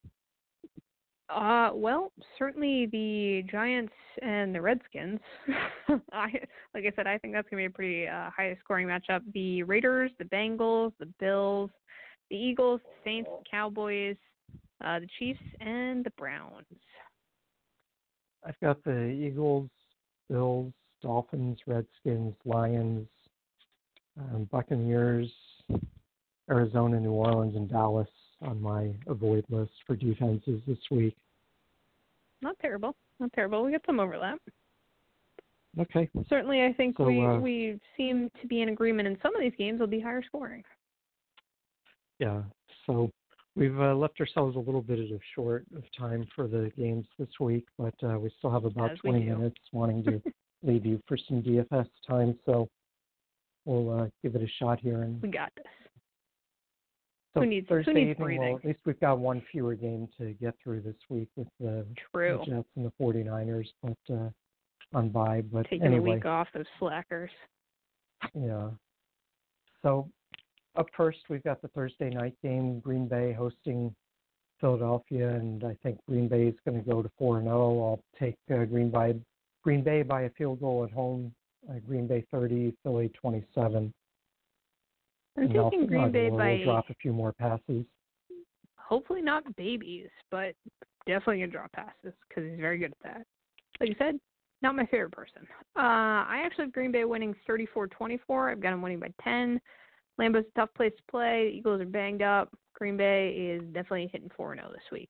Uh, 1.29 1.71
well, 1.73 2.11
certainly 2.37 2.85
the 2.91 3.43
Giants 3.49 3.93
and 4.21 4.53
the 4.53 4.61
Redskins. 4.61 5.19
I, 6.13 6.27
like 6.73 6.85
I 6.85 6.91
said, 6.95 7.07
I 7.07 7.17
think 7.17 7.33
that's 7.33 7.49
gonna 7.49 7.61
be 7.61 7.65
a 7.65 7.69
pretty 7.69 8.07
uh, 8.07 8.29
high 8.29 8.55
scoring 8.63 8.87
matchup. 8.87 9.21
The 9.33 9.63
Raiders, 9.63 10.11
the 10.19 10.25
Bengals, 10.25 10.91
the 10.99 11.07
Bills, 11.19 11.71
the 12.29 12.37
Eagles, 12.37 12.79
the 12.83 13.09
Saints, 13.09 13.29
the 13.39 13.43
Cowboys, 13.49 14.17
uh, 14.83 14.99
the 14.99 15.07
Chiefs, 15.19 15.39
and 15.59 16.03
the 16.03 16.11
Browns. 16.11 16.65
I've 18.45 18.59
got 18.61 18.83
the 18.83 19.05
Eagles, 19.05 19.69
Bills, 20.29 20.71
Dolphins, 21.01 21.57
Redskins, 21.65 22.35
Lions, 22.45 23.07
um, 24.19 24.47
Buccaneers, 24.51 25.31
Arizona, 26.49 26.99
New 26.99 27.11
Orleans, 27.11 27.55
and 27.55 27.69
Dallas 27.69 28.07
on 28.41 28.61
my 28.61 28.91
avoid 29.07 29.45
list 29.49 29.71
for 29.87 29.95
defenses 29.95 30.61
this 30.67 30.77
week. 30.91 31.15
Not 32.41 32.57
terrible. 32.61 32.95
Not 33.19 33.33
terrible. 33.33 33.63
We 33.63 33.71
got 33.71 33.81
some 33.85 33.99
overlap. 33.99 34.39
Okay. 35.79 36.09
Certainly, 36.29 36.63
I 36.63 36.73
think 36.73 36.97
So, 36.97 37.05
we 37.05 37.25
uh, 37.25 37.37
we 37.37 37.79
seem 37.97 38.29
to 38.41 38.47
be 38.47 38.61
in 38.61 38.69
agreement 38.69 39.07
in 39.07 39.17
some 39.21 39.35
of 39.35 39.41
these 39.41 39.53
games 39.57 39.79
will 39.79 39.87
be 39.87 39.99
higher 39.99 40.23
scoring. 40.23 40.63
Yeah. 42.19 42.43
So 42.85 43.11
we've 43.55 43.79
uh, 43.79 43.95
left 43.95 44.19
ourselves 44.19 44.55
a 44.55 44.59
little 44.59 44.81
bit 44.81 44.99
of 44.99 45.19
short 45.33 45.65
of 45.75 45.83
time 45.97 46.27
for 46.35 46.47
the 46.47 46.71
games 46.77 47.05
this 47.17 47.29
week, 47.39 47.65
but 47.77 47.93
uh, 48.03 48.19
we 48.19 48.29
still 48.37 48.51
have 48.51 48.65
about 48.65 48.91
As 48.91 48.99
20 48.99 49.23
minutes 49.23 49.59
wanting 49.71 50.03
to 50.05 50.21
leave 50.63 50.85
you 50.85 51.01
for 51.07 51.17
some 51.17 51.41
DFS 51.41 51.87
time. 52.07 52.37
So 52.45 52.69
we'll 53.65 54.01
uh, 54.01 54.07
give 54.23 54.35
it 54.35 54.41
a 54.41 54.47
shot 54.59 54.79
here. 54.79 55.03
And 55.03 55.21
We 55.21 55.29
got 55.29 55.51
this. 55.55 55.65
so 57.33 57.41
who 57.41 57.45
needs- 57.45 57.67
who 57.69 57.75
Thursday 57.75 57.93
needs 57.93 58.19
evening, 58.19 58.39
well, 58.39 58.55
at 58.57 58.65
least 58.65 58.79
we've 58.85 58.99
got 58.99 59.19
one 59.19 59.41
fewer 59.51 59.75
game 59.75 60.07
to 60.17 60.33
get 60.33 60.55
through 60.63 60.81
this 60.81 60.95
week 61.09 61.29
with 61.35 61.47
the, 61.59 61.85
the 62.13 62.43
Jets 62.45 62.67
and 62.75 62.85
the 62.85 62.91
49ers, 63.01 63.67
but 63.81 64.13
uh, 64.13 64.29
on 64.93 65.09
bye. 65.09 65.41
But 65.41 65.63
Taking 65.69 65.83
anyway, 65.83 66.11
a 66.11 66.15
week 66.15 66.25
off, 66.25 66.47
those 66.53 66.65
slackers. 66.79 67.31
Yeah. 68.33 68.69
So 69.81 70.09
up 70.77 70.87
first, 70.95 71.19
we've 71.29 71.43
got 71.43 71.61
the 71.61 71.67
Thursday 71.69 72.09
night 72.09 72.35
game, 72.43 72.79
Green 72.79 73.07
Bay 73.07 73.33
hosting 73.33 73.93
Philadelphia, 74.59 75.29
and 75.29 75.63
I 75.63 75.77
think 75.83 75.99
Green 76.07 76.27
Bay 76.27 76.47
is 76.47 76.55
going 76.65 76.81
to 76.81 76.89
go 76.89 77.01
to 77.01 77.09
four 77.17 77.37
and 77.37 77.45
zero. 77.45 77.83
I'll 77.83 78.03
take 78.19 78.35
uh, 78.51 78.65
Green 78.65 78.89
Bay 78.89 79.15
Green 79.63 79.83
Bay 79.83 80.03
by 80.03 80.23
a 80.23 80.29
field 80.31 80.59
goal 80.59 80.83
at 80.83 80.91
home. 80.91 81.33
Uh, 81.69 81.79
Green 81.87 82.07
Bay 82.07 82.25
thirty, 82.31 82.75
Philly 82.83 83.09
twenty 83.09 83.43
seven. 83.53 83.93
I'm 85.37 85.49
taking 85.49 85.87
Green 85.87 86.11
Bay 86.11 86.29
will 86.29 86.37
by 86.37 86.63
drop 86.63 86.89
a 86.89 86.95
few 86.95 87.11
more 87.11 87.33
passes. 87.33 87.85
hopefully 88.77 89.21
not 89.21 89.43
babies, 89.55 90.07
but 90.31 90.53
definitely 91.05 91.39
gonna 91.39 91.51
drop 91.51 91.71
passes 91.73 92.13
because 92.27 92.49
he's 92.49 92.59
very 92.59 92.77
good 92.77 92.93
at 93.03 93.03
that. 93.03 93.25
Like 93.79 93.89
you 93.89 93.95
said, 93.97 94.19
not 94.61 94.75
my 94.75 94.85
favorite 94.85 95.11
person. 95.11 95.47
Uh, 95.75 96.23
I 96.25 96.43
actually 96.45 96.65
have 96.65 96.73
Green 96.73 96.91
Bay 96.91 97.03
winning 97.03 97.35
34-24. 97.47 98.51
I've 98.51 98.61
got 98.61 98.71
them 98.71 98.81
winning 98.81 98.99
by 98.99 99.11
10. 99.23 99.59
Lambeau's 100.19 100.45
a 100.55 100.59
tough 100.59 100.73
place 100.75 100.93
to 100.97 101.03
play. 101.09 101.49
The 101.51 101.57
Eagles 101.57 101.81
are 101.81 101.85
banged 101.85 102.21
up. 102.21 102.53
Green 102.73 102.97
Bay 102.97 103.29
is 103.29 103.61
definitely 103.73 104.09
hitting 104.11 104.29
4-0 104.37 104.55
this 104.71 104.81
week. 104.91 105.09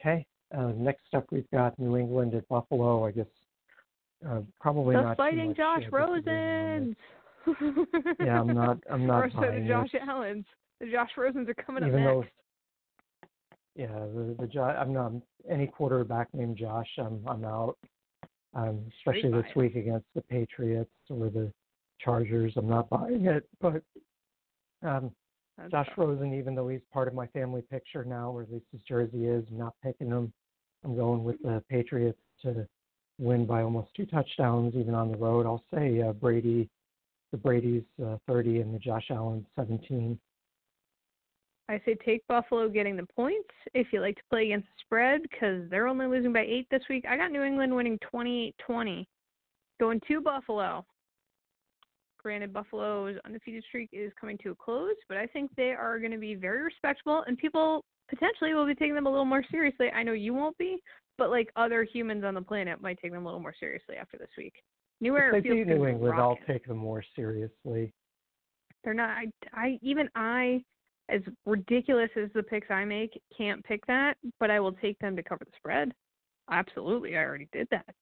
Okay. 0.00 0.26
Uh, 0.56 0.72
next 0.76 1.02
up, 1.14 1.24
we've 1.30 1.50
got 1.50 1.78
New 1.78 1.96
England 1.96 2.34
at 2.34 2.46
Buffalo. 2.48 3.06
I 3.06 3.10
guess 3.12 3.26
uh, 4.28 4.40
probably 4.60 4.94
the 4.96 5.02
not 5.02 5.16
fighting 5.16 5.54
Josh 5.54 5.82
Rosens. 5.90 6.94
Yeah, 8.20 8.40
I'm 8.40 8.48
not. 8.54 8.78
I'm 8.90 9.06
not 9.06 9.24
or 9.24 9.30
so 9.30 9.40
the 9.40 9.64
Josh 9.66 9.90
this. 9.92 10.02
Allens. 10.06 10.44
The 10.80 10.90
Josh 10.90 11.10
Rosens 11.16 11.48
are 11.48 11.54
coming 11.54 11.84
Even 11.86 12.02
up 12.02 12.06
though- 12.06 12.20
next. 12.20 12.32
Yeah, 13.74 13.86
the 13.88 14.36
the 14.38 14.46
Jo- 14.46 14.64
I'm 14.64 14.92
not 14.92 15.12
any 15.48 15.66
quarterback 15.66 16.28
named 16.34 16.58
Josh. 16.58 16.88
I'm 16.98 17.20
I'm 17.26 17.44
out. 17.44 17.78
Um, 18.54 18.80
especially 18.98 19.30
this 19.32 19.46
week 19.56 19.76
against 19.76 20.04
the 20.14 20.20
Patriots 20.20 20.90
or 21.08 21.30
the 21.30 21.50
Chargers. 22.04 22.52
I'm 22.56 22.68
not 22.68 22.88
buying 22.90 23.26
it. 23.26 23.48
But 23.60 23.82
um, 24.82 25.10
Josh. 25.70 25.88
Rosen, 25.96 26.34
even 26.34 26.54
though 26.54 26.68
he's 26.68 26.80
part 26.92 27.08
of 27.08 27.14
my 27.14 27.26
family 27.28 27.62
picture 27.62 28.04
now, 28.04 28.30
or 28.30 28.42
at 28.42 28.52
least 28.52 28.66
his 28.72 28.80
jersey 28.82 29.26
is, 29.26 29.44
I'm 29.50 29.58
not 29.58 29.74
picking 29.82 30.08
him. 30.08 30.32
I'm 30.84 30.96
going 30.96 31.22
with 31.24 31.40
the 31.42 31.62
Patriots 31.68 32.18
to 32.42 32.66
win 33.18 33.46
by 33.46 33.62
almost 33.62 33.90
two 33.96 34.06
touchdowns, 34.06 34.74
even 34.74 34.94
on 34.94 35.10
the 35.12 35.16
road. 35.16 35.46
I'll 35.46 35.62
say 35.72 36.02
uh, 36.02 36.12
Brady, 36.12 36.68
the 37.30 37.38
Brady's 37.38 37.84
uh, 38.04 38.16
30 38.26 38.60
and 38.60 38.74
the 38.74 38.78
Josh 38.78 39.06
Allen 39.10 39.46
17. 39.56 40.18
I 41.68 41.80
say 41.84 41.94
take 42.04 42.26
Buffalo 42.26 42.68
getting 42.68 42.96
the 42.96 43.06
points 43.14 43.48
if 43.72 43.86
you 43.92 44.00
like 44.00 44.16
to 44.16 44.22
play 44.28 44.46
against 44.46 44.66
the 44.66 44.84
spread 44.84 45.22
because 45.22 45.70
they're 45.70 45.86
only 45.86 46.06
losing 46.06 46.32
by 46.32 46.40
eight 46.40 46.66
this 46.70 46.82
week. 46.90 47.04
I 47.08 47.16
got 47.16 47.30
New 47.30 47.42
England 47.42 47.74
winning 47.74 47.98
28-20. 48.12 49.06
Going 49.80 50.00
to 50.08 50.20
Buffalo. 50.20 50.84
Granted, 52.22 52.52
Buffalo's 52.52 53.16
undefeated 53.24 53.64
streak 53.68 53.90
is 53.92 54.12
coming 54.20 54.38
to 54.38 54.50
a 54.50 54.54
close, 54.54 54.94
but 55.08 55.16
I 55.16 55.26
think 55.26 55.50
they 55.56 55.72
are 55.72 55.98
going 55.98 56.12
to 56.12 56.18
be 56.18 56.34
very 56.34 56.62
respectable, 56.62 57.24
and 57.26 57.36
people 57.36 57.84
potentially 58.08 58.54
will 58.54 58.66
be 58.66 58.74
taking 58.74 58.94
them 58.94 59.06
a 59.06 59.10
little 59.10 59.24
more 59.24 59.44
seriously. 59.50 59.90
I 59.90 60.02
know 60.02 60.12
you 60.12 60.32
won't 60.32 60.56
be, 60.58 60.78
but 61.18 61.30
like 61.30 61.50
other 61.56 61.82
humans 61.84 62.24
on 62.24 62.34
the 62.34 62.42
planet 62.42 62.80
might 62.80 62.98
take 63.02 63.12
them 63.12 63.22
a 63.22 63.24
little 63.24 63.40
more 63.40 63.54
seriously 63.58 63.96
after 63.96 64.18
this 64.18 64.28
week. 64.38 64.54
New 65.00 65.16
If 65.16 65.22
Era 65.22 65.32
they 65.32 65.40
beat 65.40 65.64
gonna 65.66 65.78
New 65.78 65.86
England, 65.86 66.14
I'll 66.18 66.38
take 66.46 66.66
them 66.66 66.76
more 66.76 67.02
seriously. 67.16 67.92
They're 68.84 68.94
not. 68.94 69.10
I, 69.10 69.26
I 69.52 69.78
even 69.82 70.08
I 70.14 70.62
as 71.08 71.20
ridiculous 71.44 72.10
as 72.16 72.30
the 72.34 72.42
picks 72.42 72.70
I 72.70 72.84
make, 72.84 73.20
can't 73.36 73.64
pick 73.64 73.84
that, 73.86 74.14
but 74.38 74.50
I 74.50 74.60
will 74.60 74.72
take 74.72 74.98
them 75.00 75.16
to 75.16 75.22
cover 75.22 75.44
the 75.44 75.52
spread. 75.56 75.92
Absolutely, 76.50 77.16
I 77.16 77.24
already 77.24 77.48
did 77.52 77.68
that. 77.70 77.94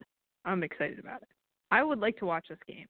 I'm 0.45 0.63
excited 0.63 0.99
about 0.99 1.23
it. 1.23 1.29
I 1.71 1.83
would 1.83 1.99
like 1.99 2.17
to 2.19 2.27
watch 2.27 2.47
this 2.49 2.59
game. 2.67 2.87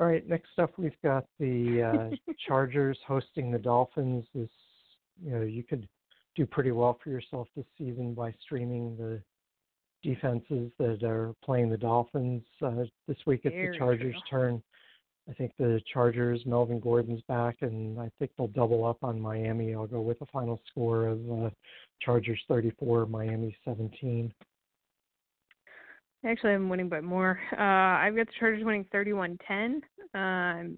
All 0.00 0.06
right, 0.06 0.26
next 0.26 0.58
up 0.58 0.72
we've 0.78 0.96
got 1.04 1.26
the 1.38 2.10
uh, 2.16 2.32
Chargers 2.48 2.98
hosting 3.06 3.50
the 3.50 3.58
Dolphins. 3.58 4.24
This, 4.34 4.48
you 5.22 5.32
know, 5.32 5.42
you 5.42 5.62
could 5.62 5.86
do 6.36 6.46
pretty 6.46 6.70
well 6.70 6.98
for 7.04 7.10
yourself 7.10 7.48
this 7.54 7.66
season 7.76 8.14
by 8.14 8.32
streaming 8.42 8.96
the 8.96 9.20
defenses 10.02 10.72
that 10.78 11.02
are 11.04 11.34
playing 11.44 11.68
the 11.68 11.76
Dolphins. 11.76 12.42
Uh, 12.62 12.84
this 13.06 13.18
week 13.26 13.42
it's 13.44 13.54
the 13.54 13.78
Chargers' 13.78 14.16
turn. 14.30 14.62
I 15.28 15.34
think 15.34 15.52
the 15.58 15.82
Chargers, 15.92 16.40
Melvin 16.46 16.80
Gordon's 16.80 17.20
back, 17.28 17.58
and 17.60 18.00
I 18.00 18.10
think 18.18 18.30
they'll 18.38 18.48
double 18.48 18.86
up 18.86 18.96
on 19.02 19.20
Miami. 19.20 19.74
I'll 19.74 19.86
go 19.86 20.00
with 20.00 20.22
a 20.22 20.26
final 20.26 20.62
score 20.70 21.08
of 21.08 21.20
uh, 21.30 21.50
Chargers 22.00 22.40
34, 22.48 23.04
Miami 23.04 23.54
17. 23.66 24.32
Actually, 26.26 26.52
I'm 26.52 26.68
winning 26.68 26.88
by 26.88 27.00
more. 27.00 27.40
Uh, 27.52 27.56
I've 27.62 28.14
got 28.14 28.26
the 28.26 28.32
Chargers 28.38 28.64
winning 28.64 28.84
31-10. 28.94 29.80
Um, 30.14 30.76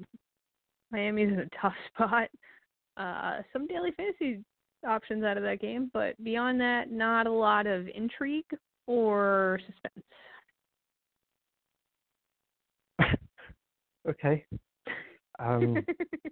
Miami's 0.92 1.32
in 1.32 1.40
a 1.40 1.48
tough 1.60 1.74
spot. 1.94 2.28
Uh, 2.96 3.40
some 3.52 3.66
daily 3.66 3.90
fantasy 3.96 4.44
options 4.86 5.24
out 5.24 5.36
of 5.36 5.42
that 5.42 5.60
game, 5.60 5.90
but 5.92 6.22
beyond 6.22 6.60
that, 6.60 6.90
not 6.90 7.26
a 7.26 7.32
lot 7.32 7.66
of 7.66 7.88
intrigue 7.94 8.44
or 8.86 9.60
suspense. 9.66 10.06
Okay. 14.08 14.44
Um, 15.38 15.76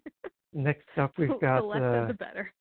next 0.53 0.89
up, 0.97 1.13
we've 1.17 1.29
the 1.29 1.39
got 1.41 1.65
less 1.65 1.81
uh, 1.81 2.07
the 2.09 2.15
better. 2.15 2.53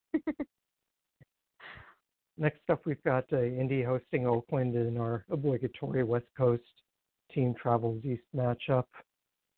Next 2.40 2.62
up 2.70 2.84
we've 2.86 3.02
got 3.04 3.24
uh, 3.32 3.42
Indy 3.42 3.82
hosting 3.82 4.26
Oakland 4.26 4.74
in 4.74 4.96
our 4.96 5.24
obligatory 5.30 6.02
West 6.02 6.26
Coast 6.36 6.62
team 7.32 7.54
travels 7.54 8.04
east 8.04 8.24
matchup, 8.34 8.86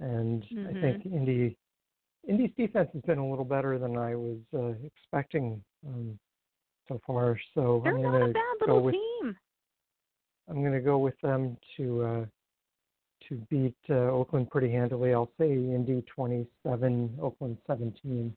and 0.01 0.45
I 0.53 0.73
Mhm. 0.75 0.81
think 0.81 1.07
Indy 1.07 1.57
Indy's 2.25 2.55
defense 2.57 2.91
has 2.93 3.03
been 3.03 3.19
a 3.19 3.29
little 3.29 3.45
better 3.45 3.79
than 3.79 3.97
I 3.97 4.15
was 4.15 4.39
uh, 4.55 4.75
expecting 4.85 5.63
um, 5.87 6.19
so 6.87 7.01
far. 7.07 7.39
So 7.55 7.81
They're 7.83 7.95
I'm 7.97 8.03
not 8.03 8.23
a 8.23 8.33
bad 8.33 8.57
little 8.61 8.83
with 8.83 8.95
team. 8.95 9.37
I'm 10.49 10.61
going 10.61 10.73
to 10.73 10.81
go 10.81 10.99
with 10.99 11.19
them 11.21 11.57
to 11.77 12.03
uh, 12.03 12.27
to 13.29 13.37
beat 13.51 13.77
uh, 13.91 13.95
Oakland 14.11 14.51
pretty 14.51 14.71
handily. 14.71 15.15
I'll 15.15 15.33
say 15.39 15.53
Indy 15.53 16.03
27, 16.03 17.19
Oakland 17.21 17.57
17. 17.67 18.37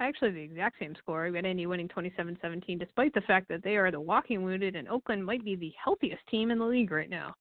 Actually, 0.00 0.30
the 0.30 0.40
exact 0.40 0.78
same 0.78 0.94
score. 0.96 1.26
I've 1.26 1.34
got 1.34 1.44
Indy 1.44 1.66
winning 1.66 1.88
27-17, 1.88 2.78
despite 2.78 3.12
the 3.14 3.20
fact 3.22 3.48
that 3.48 3.64
they 3.64 3.76
are 3.76 3.90
the 3.90 4.00
walking 4.00 4.44
wounded, 4.44 4.76
and 4.76 4.88
Oakland 4.88 5.24
might 5.24 5.44
be 5.44 5.56
the 5.56 5.72
healthiest 5.82 6.22
team 6.30 6.50
in 6.50 6.58
the 6.58 6.64
league 6.64 6.92
right 6.92 7.10
now. 7.10 7.34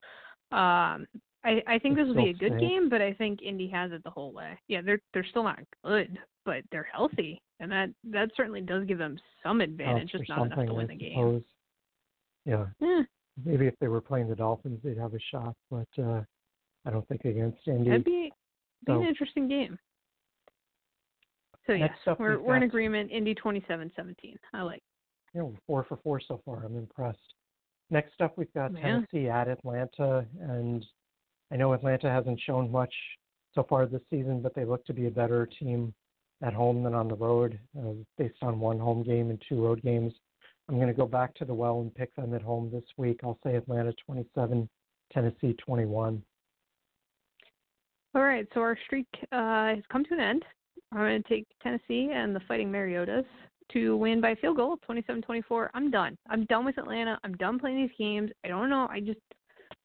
Um, 0.51 1.05
I, 1.43 1.61
I 1.67 1.79
think 1.79 1.95
this 1.95 2.07
will 2.07 2.15
be 2.15 2.29
a 2.29 2.33
good 2.33 2.59
game, 2.59 2.89
but 2.89 3.01
I 3.01 3.13
think 3.13 3.41
Indy 3.41 3.67
has 3.69 3.91
it 3.91 4.03
the 4.03 4.09
whole 4.09 4.33
way. 4.33 4.57
Yeah, 4.67 4.81
they're 4.81 4.99
they're 5.13 5.25
still 5.29 5.43
not 5.43 5.59
good, 5.85 6.17
but 6.45 6.63
they're 6.71 6.87
healthy, 6.91 7.41
and 7.59 7.71
that 7.71 7.89
that 8.05 8.31
certainly 8.35 8.61
does 8.61 8.85
give 8.85 8.97
them 8.97 9.17
some 9.43 9.61
advantage, 9.61 10.11
just 10.11 10.27
not 10.27 10.47
enough 10.47 10.65
to 10.65 10.73
win 10.73 10.85
I 10.85 10.93
the 10.93 10.95
game. 10.95 11.13
suppose. 11.13 11.41
Yeah, 12.45 12.65
Eh, 12.81 13.03
maybe 13.45 13.67
if 13.67 13.75
they 13.79 13.87
were 13.87 14.01
playing 14.01 14.29
the 14.29 14.35
Dolphins, 14.35 14.79
they'd 14.83 14.97
have 14.97 15.13
a 15.13 15.19
shot, 15.31 15.53
but 15.69 15.87
uh, 16.01 16.21
I 16.85 16.89
don't 16.89 17.07
think 17.07 17.25
against 17.25 17.59
Indy. 17.67 17.89
that'd 17.89 18.03
be, 18.03 18.31
be 18.85 18.91
an 18.93 19.03
interesting 19.03 19.47
game. 19.47 19.77
So 21.67 21.73
yes, 21.73 21.91
up, 22.07 22.19
we're 22.19 22.39
we're 22.39 22.55
in 22.55 22.63
agreement. 22.63 23.11
Indy 23.11 23.35
27-17. 23.35 24.35
I 24.53 24.61
like. 24.61 24.81
know, 25.33 25.53
four 25.67 25.83
for 25.83 25.99
four 26.01 26.21
so 26.25 26.41
far. 26.45 26.63
I'm 26.63 26.77
impressed. 26.77 27.19
Next 27.89 28.19
up, 28.21 28.37
we've 28.37 28.53
got 28.53 28.73
Yeah. 28.73 28.81
Tennessee 28.81 29.29
at 29.29 29.49
Atlanta, 29.49 30.25
and 30.39 30.85
I 31.51 31.57
know 31.57 31.73
Atlanta 31.73 32.09
hasn't 32.09 32.39
shown 32.39 32.71
much 32.71 32.93
so 33.53 33.63
far 33.63 33.85
this 33.85 34.01
season, 34.09 34.41
but 34.41 34.55
they 34.55 34.65
look 34.65 34.85
to 34.85 34.93
be 34.93 35.07
a 35.07 35.11
better 35.11 35.45
team 35.45 35.93
at 36.41 36.53
home 36.53 36.83
than 36.83 36.93
on 36.93 37.07
the 37.07 37.15
road, 37.15 37.59
uh, 37.77 37.93
based 38.17 38.41
on 38.41 38.59
one 38.59 38.79
home 38.79 39.03
game 39.03 39.29
and 39.29 39.41
two 39.47 39.63
road 39.63 39.81
games. 39.81 40.13
I'm 40.69 40.75
going 40.75 40.87
to 40.87 40.93
go 40.93 41.07
back 41.07 41.33
to 41.35 41.45
the 41.45 41.53
well 41.53 41.81
and 41.81 41.93
pick 41.93 42.13
them 42.15 42.33
at 42.33 42.41
home 42.41 42.69
this 42.71 42.83
week. 42.97 43.21
I'll 43.23 43.39
say 43.43 43.55
Atlanta 43.55 43.93
27, 44.05 44.69
Tennessee 45.11 45.53
21. 45.53 46.21
All 48.15 48.23
right, 48.23 48.47
so 48.53 48.61
our 48.61 48.77
streak 48.85 49.07
uh, 49.31 49.75
has 49.75 49.83
come 49.91 50.03
to 50.05 50.13
an 50.13 50.19
end. 50.19 50.45
I'm 50.91 50.99
going 50.99 51.21
to 51.21 51.29
take 51.29 51.45
Tennessee 51.61 52.11
and 52.13 52.35
the 52.35 52.41
Fighting 52.47 52.71
Mariotas 52.71 53.25
to 53.73 53.97
win 53.97 54.21
by 54.21 54.35
field 54.35 54.57
goal, 54.57 54.77
27-24. 54.89 55.69
I'm 55.73 55.91
done. 55.91 56.17
I'm 56.29 56.45
done 56.45 56.65
with 56.65 56.77
Atlanta. 56.77 57.19
I'm 57.23 57.33
done 57.33 57.59
playing 57.59 57.77
these 57.77 57.95
games. 57.97 58.31
I 58.45 58.47
don't 58.47 58.69
know. 58.69 58.87
I 58.89 58.99
just 58.99 59.19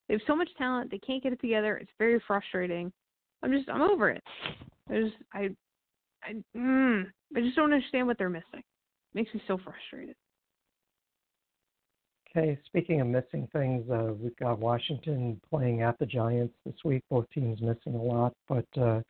they 0.09 0.15
have 0.15 0.23
so 0.27 0.37
much 0.37 0.49
talent. 0.59 0.91
They 0.91 0.99
can't 0.99 1.23
get 1.23 1.33
it 1.33 1.41
together. 1.41 1.77
It's 1.77 1.91
very 1.99 2.23
frustrating. 2.27 2.93
I'm 3.43 3.53
just 3.53 3.69
I'm 3.69 3.83
over 3.83 4.11
it. 4.11 4.23
There's 4.89 5.13
I 5.33 5.51
I 6.23 6.35
mm, 6.57 7.07
I 7.37 7.41
just 7.41 7.57
don't 7.57 7.73
understand 7.73 8.07
what 8.07 8.19
they're 8.19 8.29
missing. 8.29 8.45
It 8.55 9.15
makes 9.15 9.33
me 9.35 9.43
so 9.47 9.59
frustrated. 9.59 10.15
Okay, 12.31 12.59
speaking 12.65 13.01
of 13.03 13.09
missing 13.09 13.47
things, 13.53 13.89
uh, 13.91 14.13
we've 14.19 14.37
got 14.37 14.59
Washington 14.59 15.39
playing 15.51 15.83
at 15.83 15.99
the 15.99 16.07
Giants 16.07 16.55
this 16.65 16.75
week. 16.85 17.03
Both 17.11 17.27
teams 17.31 17.61
missing 17.61 17.95
a 17.95 18.03
lot, 18.03 18.33
but 18.49 18.65
uh, 18.81 19.01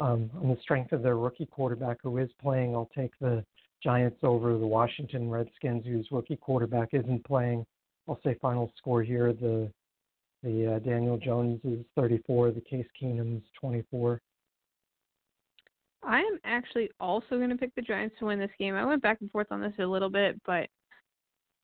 um, 0.00 0.30
on 0.40 0.48
the 0.48 0.58
strength 0.62 0.92
of 0.92 1.02
their 1.02 1.16
rookie 1.16 1.46
quarterback 1.46 1.98
who 2.02 2.18
is 2.18 2.30
playing, 2.40 2.74
I'll 2.74 2.90
take 2.96 3.12
the 3.20 3.44
Giants 3.82 4.18
over 4.22 4.58
the 4.58 4.66
Washington 4.66 5.30
Redskins, 5.30 5.84
whose 5.86 6.08
rookie 6.10 6.36
quarterback 6.36 6.90
isn't 6.92 7.24
playing. 7.24 7.64
I'll 8.08 8.20
say 8.24 8.36
final 8.40 8.72
score 8.76 9.02
here: 9.02 9.32
the 9.32 9.70
the 10.42 10.74
uh, 10.74 10.78
Daniel 10.80 11.16
Jones 11.16 11.60
is 11.64 11.84
34, 11.96 12.52
the 12.52 12.60
Case 12.60 12.86
Keenum's 13.00 13.44
24. 13.60 14.20
I 16.04 16.20
am 16.20 16.38
actually 16.44 16.90
also 17.00 17.36
going 17.36 17.50
to 17.50 17.56
pick 17.56 17.74
the 17.74 17.82
Giants 17.82 18.14
to 18.20 18.26
win 18.26 18.38
this 18.38 18.50
game. 18.58 18.74
I 18.74 18.84
went 18.84 19.02
back 19.02 19.18
and 19.20 19.30
forth 19.30 19.48
on 19.50 19.60
this 19.60 19.72
a 19.80 19.84
little 19.84 20.08
bit, 20.08 20.40
but 20.46 20.68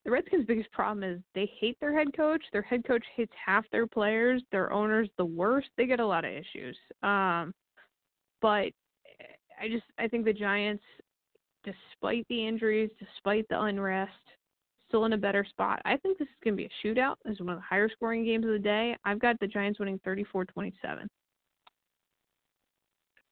the 0.04 0.10
Redskins' 0.10 0.44
biggest 0.44 0.70
problem 0.72 1.02
is 1.02 1.20
they 1.34 1.50
hate 1.58 1.78
their 1.80 1.96
head 1.96 2.08
coach. 2.16 2.42
Their 2.52 2.62
head 2.62 2.84
coach 2.84 3.04
hates 3.16 3.32
half 3.44 3.64
their 3.70 3.86
players. 3.86 4.42
Their 4.50 4.72
owner's 4.72 5.08
the 5.16 5.24
worst. 5.24 5.68
They 5.76 5.86
get 5.86 6.00
a 6.00 6.06
lot 6.06 6.24
of 6.24 6.32
issues. 6.32 6.76
Um, 7.02 7.54
but 8.45 8.72
I 9.59 9.68
just 9.70 9.84
I 9.99 10.07
think 10.07 10.26
the 10.26 10.32
Giants, 10.34 10.84
despite 11.64 12.26
the 12.28 12.47
injuries, 12.47 12.90
despite 12.99 13.47
the 13.49 13.59
unrest, 13.59 14.12
still 14.88 15.07
in 15.07 15.14
a 15.14 15.16
better 15.16 15.47
spot. 15.49 15.80
I 15.86 15.97
think 15.97 16.18
this 16.18 16.28
is 16.28 16.34
going 16.45 16.55
to 16.55 16.62
be 16.62 16.66
a 16.66 16.86
shootout. 16.86 17.14
This 17.24 17.36
is 17.36 17.40
one 17.40 17.49
of 17.49 17.57
the 17.57 17.62
higher 17.62 17.88
scoring 17.88 18.22
games 18.22 18.45
of 18.45 18.51
the 18.51 18.59
day. 18.59 18.99
I've 19.07 19.18
got 19.18 19.40
the 19.40 19.47
Giants 19.47 19.78
winning 19.78 19.99
34-27. 20.07 21.07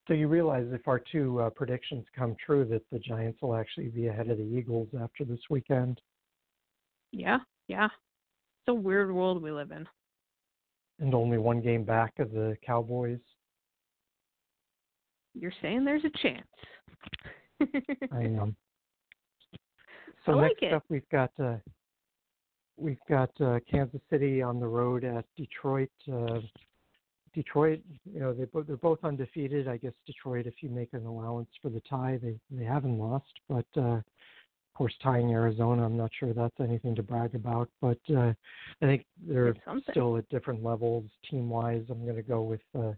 So 0.08 0.14
you 0.14 0.28
realize 0.28 0.66
if 0.72 0.88
our 0.88 0.98
two 0.98 1.42
uh, 1.42 1.50
predictions 1.50 2.06
come 2.16 2.34
true, 2.44 2.64
that 2.70 2.82
the 2.90 2.98
Giants 2.98 3.42
will 3.42 3.54
actually 3.54 3.88
be 3.88 4.06
ahead 4.06 4.30
of 4.30 4.38
the 4.38 4.44
Eagles 4.44 4.88
after 4.98 5.26
this 5.26 5.40
weekend. 5.50 6.00
Yeah, 7.12 7.40
yeah. 7.68 7.84
It's 7.84 8.68
a 8.68 8.74
weird 8.74 9.12
world 9.12 9.42
we 9.42 9.52
live 9.52 9.72
in. 9.72 9.86
and 11.00 11.14
only 11.14 11.36
one 11.36 11.60
game 11.60 11.84
back 11.84 12.18
of 12.18 12.32
the 12.32 12.56
Cowboys. 12.64 13.20
You're 15.34 15.52
saying 15.62 15.84
there's 15.84 16.04
a 16.04 16.18
chance. 16.22 16.46
I 18.12 18.22
am. 18.22 18.56
So 20.24 20.32
I 20.32 20.34
like 20.36 20.50
next 20.60 20.62
it. 20.62 20.72
up, 20.72 20.84
we've 20.88 21.08
got 21.10 21.32
uh, 21.42 21.56
we've 22.76 23.00
got 23.08 23.30
uh, 23.40 23.58
Kansas 23.68 24.00
City 24.08 24.40
on 24.40 24.60
the 24.60 24.66
road 24.68 25.02
at 25.02 25.24
Detroit. 25.36 25.90
Uh, 26.12 26.38
Detroit, 27.34 27.80
you 28.04 28.20
know, 28.20 28.32
they 28.32 28.46
they're 28.66 28.76
both 28.76 29.02
undefeated. 29.04 29.66
I 29.66 29.78
guess 29.78 29.92
Detroit, 30.06 30.46
if 30.46 30.54
you 30.60 30.68
make 30.68 30.90
an 30.92 31.06
allowance 31.06 31.48
for 31.60 31.70
the 31.70 31.80
tie, 31.88 32.20
they 32.22 32.38
they 32.50 32.64
haven't 32.64 32.98
lost. 32.98 33.32
But 33.48 33.66
uh, 33.76 34.00
of 34.72 34.76
course, 34.76 34.94
tying 35.02 35.30
Arizona, 35.32 35.84
I'm 35.84 35.96
not 35.96 36.10
sure 36.18 36.32
that's 36.32 36.60
anything 36.60 36.94
to 36.94 37.02
brag 37.02 37.34
about. 37.34 37.68
But 37.80 37.98
uh, 38.10 38.32
I 38.80 38.84
think 38.86 39.06
they're 39.26 39.54
still 39.90 40.16
at 40.18 40.28
different 40.28 40.62
levels 40.62 41.04
team 41.28 41.48
wise. 41.48 41.84
I'm 41.90 42.04
going 42.04 42.16
to 42.16 42.22
go 42.22 42.42
with 42.42 42.60
uh, 42.78 42.92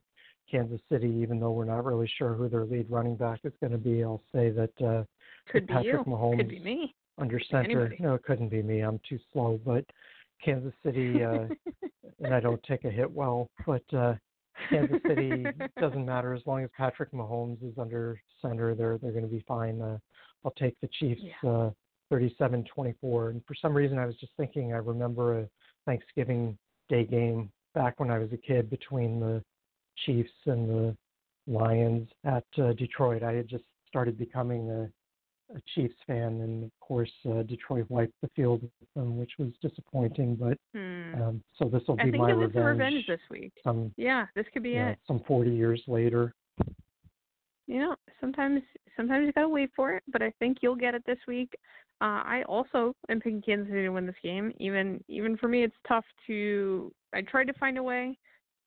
Kansas 0.51 0.81
City, 0.91 1.09
even 1.23 1.41
though 1.41 1.51
we're 1.53 1.65
not 1.65 1.85
really 1.85 2.11
sure 2.19 2.35
who 2.35 2.49
their 2.49 2.65
lead 2.65 2.87
running 2.91 3.17
back 3.17 3.41
is 3.45 3.53
going 3.61 3.73
to 3.73 3.79
be. 3.79 4.03
I'll 4.03 4.23
say 4.35 4.51
that 4.51 4.71
uh, 4.85 5.05
Could 5.51 5.67
be 5.67 5.73
Patrick 5.73 6.07
you. 6.07 6.13
Mahomes 6.13 6.37
Could 6.39 6.49
be 6.49 6.61
me. 6.61 6.95
under 7.19 7.41
center. 7.51 7.85
Anybody. 7.85 7.97
No, 8.01 8.15
it 8.15 8.23
couldn't 8.25 8.49
be 8.51 8.63
me. 8.63 8.81
I'm 8.81 9.01
too 9.09 9.19
slow. 9.33 9.59
But 9.65 9.85
Kansas 10.45 10.73
City, 10.85 11.23
uh, 11.25 11.47
and 12.25 12.35
I 12.35 12.41
don't 12.41 12.63
take 12.65 12.85
a 12.85 12.91
hit 12.91 13.11
well. 13.11 13.49
But 13.67 13.83
uh, 13.95 14.15
Kansas 14.71 15.01
City 15.07 15.45
doesn't 15.81 16.05
matter 16.05 16.35
as 16.35 16.43
long 16.47 16.63
as 16.65 16.71
Patrick 16.77 17.13
Mahomes 17.13 17.63
is 17.63 17.77
under 17.79 18.21
center. 18.43 18.75
They're 18.75 18.99
they're 18.99 19.13
going 19.13 19.25
to 19.25 19.31
be 19.31 19.45
fine. 19.49 19.81
Uh, 19.81 19.99
I'll 20.45 20.53
take 20.53 20.77
the 20.83 20.89
Chiefs 20.99 21.23
Yeah. 21.43 21.51
uh, 21.51 21.71
37-24. 22.13 23.31
And 23.31 23.43
for 23.47 23.55
some 23.61 23.75
reason, 23.75 23.99
I 23.99 24.07
was 24.07 24.17
just 24.17 24.33
thinking. 24.37 24.73
I 24.73 24.77
remember 24.77 25.41
a 25.41 25.49
Thanksgiving 25.87 26.57
Day 26.89 27.05
game 27.05 27.51
back 27.75 27.99
when 27.99 28.11
I 28.11 28.19
was 28.19 28.29
a 28.33 28.37
kid 28.37 28.69
between 28.71 29.19
the 29.21 29.43
Chiefs 30.07 30.33
and 30.47 30.69
the 30.69 30.97
Lions 31.47 32.09
at 32.25 32.45
uh, 32.59 32.73
Detroit. 32.73 33.23
I 33.23 33.33
had 33.33 33.49
just 33.49 33.65
started 33.87 34.19
becoming 34.19 34.71
a, 34.71 35.55
a 35.55 35.61
Chiefs 35.75 35.95
fan, 36.07 36.41
and 36.41 36.65
of 36.65 36.71
course 36.81 37.13
uh, 37.31 37.43
Detroit 37.43 37.87
wiped 37.89 38.15
the 38.23 38.29
field 38.35 38.63
with 38.63 38.89
them, 38.97 39.17
which 39.19 39.33
was 39.39 39.51
disappointing. 39.63 40.37
But 40.37 40.59
Hmm. 40.75 41.23
um, 41.23 41.43
so 41.57 41.69
this 41.69 41.83
will 41.87 41.99
I 42.01 42.05
be 42.05 42.11
think 42.11 42.23
my 42.23 42.31
it 42.31 42.35
revenge. 42.35 42.67
revenge 42.67 43.07
this 43.07 43.21
week. 43.31 43.53
Some 43.63 43.93
Yeah, 43.97 44.27
this 44.35 44.47
could 44.53 44.63
be 44.63 44.71
you 44.71 44.81
know, 44.81 44.89
it. 44.89 44.99
some 45.07 45.21
40 45.27 45.51
years 45.51 45.83
later. 45.87 46.35
you 47.67 47.79
know, 47.79 47.97
sometimes 48.21 48.63
sometimes 48.97 49.27
you 49.27 49.33
gotta 49.33 49.49
wait 49.49 49.71
for 49.77 49.95
it, 49.95 50.03
but 50.09 50.23
I 50.23 50.33
think 50.39 50.59
you'll 50.61 50.75
get 50.77 50.95
it 50.95 51.03
this 51.07 51.19
week. 51.29 51.53
Uh, 52.01 52.23
I 52.25 52.43
also 52.49 52.95
am 53.09 53.21
picking 53.21 53.41
Kansas 53.41 53.69
City 53.69 53.83
to 53.83 53.91
win 53.91 54.07
this 54.07 54.15
game. 54.23 54.53
Even 54.59 55.03
even 55.09 55.37
for 55.37 55.49
me, 55.49 55.63
it's 55.63 55.77
tough 55.87 56.05
to. 56.27 56.93
I 57.15 57.23
tried 57.23 57.47
to 57.47 57.53
find 57.55 57.79
a 57.79 57.83
way 57.83 58.19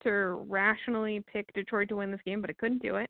to 0.03 0.45
rationally 0.47 1.23
pick 1.31 1.51
Detroit 1.53 1.89
to 1.89 1.97
win 1.97 2.11
this 2.11 2.21
game, 2.25 2.41
but 2.41 2.49
I 2.49 2.53
couldn't 2.53 2.81
do 2.81 2.95
it. 2.95 3.09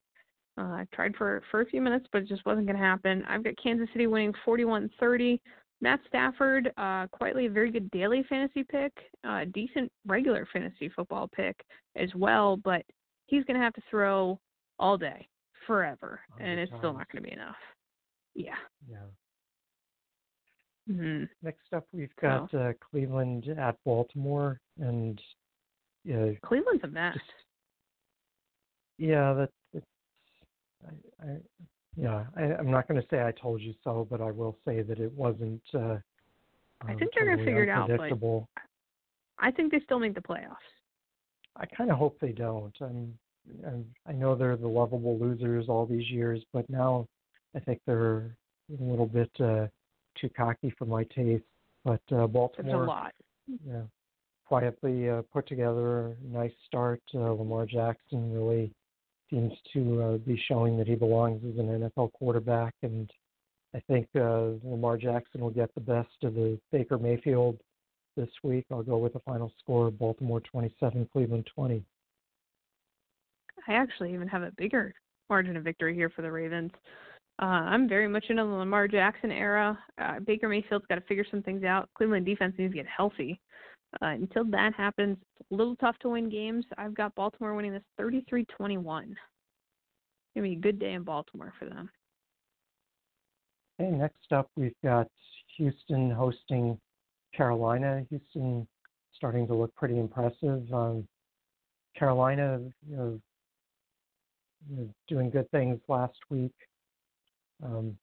Uh, 0.57 0.63
I 0.63 0.87
tried 0.93 1.15
for 1.15 1.43
for 1.51 1.61
a 1.61 1.65
few 1.65 1.81
minutes, 1.81 2.07
but 2.11 2.23
it 2.23 2.27
just 2.27 2.45
wasn't 2.45 2.65
going 2.65 2.77
to 2.77 2.83
happen. 2.83 3.23
I've 3.27 3.43
got 3.43 3.53
Kansas 3.61 3.87
City 3.93 4.07
winning 4.07 4.33
41-30. 4.45 5.39
Matt 5.79 5.99
Stafford, 6.07 6.71
uh, 6.77 7.05
quietly 7.11 7.45
a 7.45 7.51
very 7.51 7.71
good 7.71 7.91
daily 7.91 8.23
fantasy 8.27 8.63
pick, 8.63 8.91
uh, 9.23 9.45
decent 9.53 9.91
regular 10.07 10.47
fantasy 10.51 10.89
football 10.89 11.27
pick 11.27 11.55
as 11.95 12.09
well, 12.15 12.57
but 12.57 12.83
he's 13.27 13.43
going 13.43 13.59
to 13.59 13.63
have 13.63 13.73
to 13.73 13.81
throw 13.89 14.39
all 14.79 14.97
day 14.97 15.27
forever, 15.67 16.19
and 16.39 16.59
it's 16.59 16.71
still 16.79 16.93
not 16.93 17.11
going 17.11 17.23
to 17.23 17.29
be 17.29 17.33
enough. 17.33 17.55
Yeah. 18.33 18.55
Yeah. 18.89 18.97
hmm 20.87 21.23
Next 21.43 21.73
up, 21.75 21.85
we've 21.91 22.15
got 22.19 22.51
uh, 22.55 22.73
Cleveland 22.89 23.47
at 23.59 23.75
Baltimore, 23.85 24.59
and 24.79 25.21
yeah, 26.07 26.31
Cleveland's 26.45 26.83
a 26.83 26.87
mess. 26.87 27.13
just 27.13 27.25
yeah, 28.97 29.33
that 29.33 29.49
it's 29.73 29.85
I, 30.87 31.25
I 31.25 31.37
yeah, 31.97 32.25
I, 32.37 32.41
I'm 32.43 32.71
not 32.71 32.87
going 32.87 33.01
to 33.01 33.07
say 33.09 33.23
I 33.23 33.31
told 33.31 33.59
you 33.61 33.73
so, 33.83 34.07
but 34.09 34.21
I 34.21 34.31
will 34.31 34.57
say 34.65 34.83
that 34.83 34.99
it 34.99 35.11
wasn't. 35.13 35.61
Uh, 35.73 35.97
I 36.79 36.91
um, 36.91 36.99
think 36.99 37.11
they're 37.13 37.25
gonna 37.25 37.43
figure 37.43 37.63
it 37.63 37.69
out, 37.69 37.89
but-. 37.89 38.43
I 39.39 39.51
think 39.51 39.71
they 39.71 39.79
still 39.81 39.99
make 39.99 40.15
the 40.15 40.21
playoffs. 40.21 40.55
I 41.57 41.65
kind 41.75 41.91
of 41.91 41.97
hope 41.97 42.19
they 42.19 42.31
don't. 42.31 42.73
I'm, 42.79 43.17
I'm, 43.65 43.85
I 44.07 44.11
know 44.13 44.35
they're 44.35 44.55
the 44.55 44.67
lovable 44.67 45.17
losers 45.19 45.65
all 45.69 45.85
these 45.85 46.09
years, 46.09 46.41
but 46.53 46.69
now 46.69 47.07
I 47.55 47.59
think 47.59 47.81
they're 47.85 48.35
a 48.79 48.83
little 48.83 49.07
bit 49.07 49.31
uh, 49.39 49.67
too 50.19 50.29
cocky 50.35 50.73
for 50.77 50.85
my 50.85 51.03
taste. 51.05 51.43
But 51.83 52.01
uh, 52.11 52.27
It's 52.27 52.73
a 52.73 52.77
lot. 52.77 53.13
yeah, 53.65 53.81
quietly 54.47 55.09
uh, 55.09 55.21
put 55.33 55.47
together 55.47 56.07
a 56.07 56.15
nice 56.23 56.53
start. 56.65 57.01
Uh, 57.13 57.31
Lamar 57.33 57.65
Jackson 57.65 58.33
really 58.33 58.71
seems 59.29 59.51
to 59.73 60.01
uh, 60.01 60.17
be 60.17 60.41
showing 60.47 60.77
that 60.77 60.87
he 60.87 60.95
belongs 60.95 61.43
as 61.43 61.59
an 61.59 61.67
NFL 61.67 62.13
quarterback, 62.13 62.73
and 62.81 63.11
I 63.75 63.81
think 63.87 64.07
uh, 64.15 64.51
Lamar 64.63 64.97
Jackson 64.97 65.41
will 65.41 65.49
get 65.49 65.73
the 65.75 65.81
best 65.81 66.23
of 66.23 66.35
the 66.35 66.57
Baker 66.71 66.97
Mayfield 66.97 67.59
this 68.15 68.29
week. 68.43 68.65
I'll 68.71 68.83
go 68.83 68.97
with 68.97 69.13
the 69.13 69.19
final 69.19 69.51
score: 69.59 69.91
Baltimore 69.91 70.41
27, 70.41 71.09
Cleveland 71.11 71.47
20. 71.53 71.83
I 73.67 73.73
actually 73.73 74.13
even 74.13 74.29
have 74.29 74.43
a 74.43 74.51
bigger 74.57 74.93
margin 75.29 75.57
of 75.57 75.63
victory 75.63 75.93
here 75.93 76.09
for 76.09 76.21
the 76.21 76.31
Ravens. 76.31 76.71
Uh, 77.39 77.45
I'm 77.45 77.87
very 77.87 78.07
much 78.07 78.25
into 78.29 78.43
the 78.43 78.49
Lamar 78.49 78.87
Jackson 78.87 79.29
era. 79.29 79.77
Uh, 80.01 80.19
Baker 80.25 80.47
Mayfield's 80.47 80.85
got 80.87 80.95
to 80.95 81.01
figure 81.01 81.25
some 81.29 81.43
things 81.43 81.63
out. 81.63 81.89
Cleveland 81.95 82.25
defense 82.25 82.55
needs 82.57 82.73
to 82.73 82.77
get 82.77 82.87
healthy. 82.87 83.39
Uh, 84.01 84.07
until 84.07 84.43
that 84.45 84.73
happens, 84.73 85.17
it's 85.39 85.51
a 85.51 85.55
little 85.55 85.75
tough 85.77 85.97
to 85.99 86.09
win 86.09 86.29
games. 86.29 86.65
I've 86.77 86.93
got 86.93 87.15
Baltimore 87.15 87.55
winning 87.55 87.71
this 87.71 87.83
33-21. 87.99 88.83
Gonna 88.83 90.47
be 90.47 90.53
a 90.53 90.55
good 90.55 90.77
day 90.77 90.93
in 90.93 91.03
Baltimore 91.03 91.53
for 91.57 91.65
them. 91.65 91.89
Okay, 93.79 93.91
next 93.91 94.31
up 94.31 94.49
we've 94.55 94.75
got 94.83 95.07
Houston 95.57 96.11
hosting 96.11 96.77
Carolina. 97.35 98.05
Houston 98.09 98.67
starting 99.15 99.47
to 99.47 99.55
look 99.55 99.73
pretty 99.75 99.99
impressive. 99.99 100.71
Um, 100.71 101.07
Carolina, 101.97 102.59
you 102.87 102.95
know, 102.95 103.19
you 104.69 104.77
know, 104.77 104.89
doing 105.07 105.29
good 105.29 105.49
things 105.51 105.79
last 105.87 106.17
week. 106.29 106.53
Um, 107.63 107.97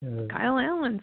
you 0.00 0.10
know, 0.10 0.28
Kyle 0.28 0.58
Allen's, 0.58 1.02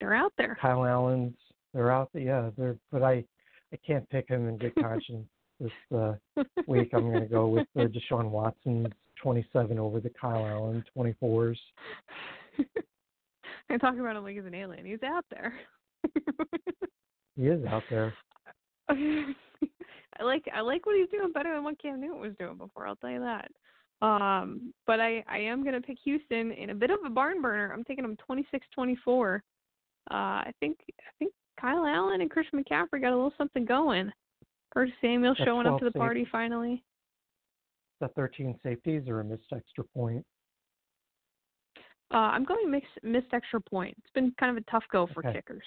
they're 0.00 0.14
out 0.14 0.32
there. 0.36 0.56
Kyle 0.60 0.84
Allen's, 0.84 1.36
they're 1.74 1.92
out 1.92 2.08
there. 2.14 2.22
Yeah, 2.22 2.50
they're. 2.56 2.78
But 2.90 3.02
I, 3.02 3.24
I 3.72 3.78
can't 3.86 4.08
pick 4.10 4.28
him 4.28 4.48
in 4.48 4.56
good 4.56 4.74
conscience 4.80 5.26
this 5.60 5.72
uh, 5.94 6.14
week. 6.66 6.90
I'm 6.94 7.10
going 7.10 7.20
to 7.20 7.28
go 7.28 7.48
with 7.48 7.66
uh, 7.76 7.82
Deshaun 7.82 8.30
Watson's 8.30 8.88
27 9.22 9.78
over 9.78 10.00
the 10.00 10.10
Kyle 10.10 10.46
Allen 10.46 10.84
24s. 10.96 11.56
I 13.70 13.76
talk 13.78 13.94
about 13.94 14.16
him 14.16 14.24
like 14.24 14.36
he's 14.36 14.44
an 14.44 14.54
alien. 14.54 14.86
He's 14.86 15.02
out 15.02 15.24
there. 15.30 15.54
He 17.36 17.46
is 17.46 17.64
out 17.66 17.82
there. 17.90 18.14
I 18.88 20.22
like 20.22 20.44
I 20.54 20.60
like 20.60 20.86
what 20.86 20.96
he's 20.96 21.08
doing 21.08 21.32
better 21.32 21.52
than 21.52 21.64
what 21.64 21.80
Cam 21.80 22.00
Newton 22.00 22.20
was 22.20 22.34
doing 22.38 22.56
before. 22.56 22.86
I'll 22.86 22.96
tell 22.96 23.10
you 23.10 23.20
that. 23.20 23.50
Um, 24.06 24.72
but 24.86 25.00
I 25.00 25.24
I 25.26 25.38
am 25.38 25.64
gonna 25.64 25.80
pick 25.80 25.98
Houston 26.04 26.52
in 26.52 26.70
a 26.70 26.74
bit 26.74 26.90
of 26.90 26.98
a 27.04 27.10
barn 27.10 27.42
burner. 27.42 27.72
I'm 27.72 27.84
taking 27.84 28.04
them 28.04 28.16
26-24. 28.30 29.36
Uh, 29.36 29.40
I 30.10 30.52
think 30.60 30.78
I 31.00 31.10
think 31.18 31.32
Kyle 31.60 31.86
Allen 31.86 32.20
and 32.20 32.30
Christian 32.30 32.62
McCaffrey 32.62 33.00
got 33.00 33.12
a 33.12 33.16
little 33.16 33.32
something 33.38 33.64
going. 33.64 34.10
Curtis 34.72 34.94
Samuel 35.00 35.34
That's 35.38 35.46
showing 35.46 35.66
up 35.66 35.74
to 35.78 35.80
12 35.80 35.92
the 35.92 35.98
party 35.98 36.26
finally. 36.30 36.82
The 38.00 38.08
13 38.08 38.58
safeties 38.62 39.08
or 39.08 39.20
a 39.20 39.24
missed 39.24 39.52
extra 39.54 39.84
point? 39.96 40.24
Uh, 42.12 42.16
I'm 42.16 42.44
going 42.44 42.70
mix, 42.70 42.86
missed 43.02 43.32
extra 43.32 43.60
point. 43.60 43.94
It's 43.98 44.12
been 44.14 44.32
kind 44.38 44.56
of 44.56 44.62
a 44.62 44.70
tough 44.70 44.84
go 44.90 45.06
for 45.14 45.20
Okay. 45.20 45.34
kickers. 45.34 45.64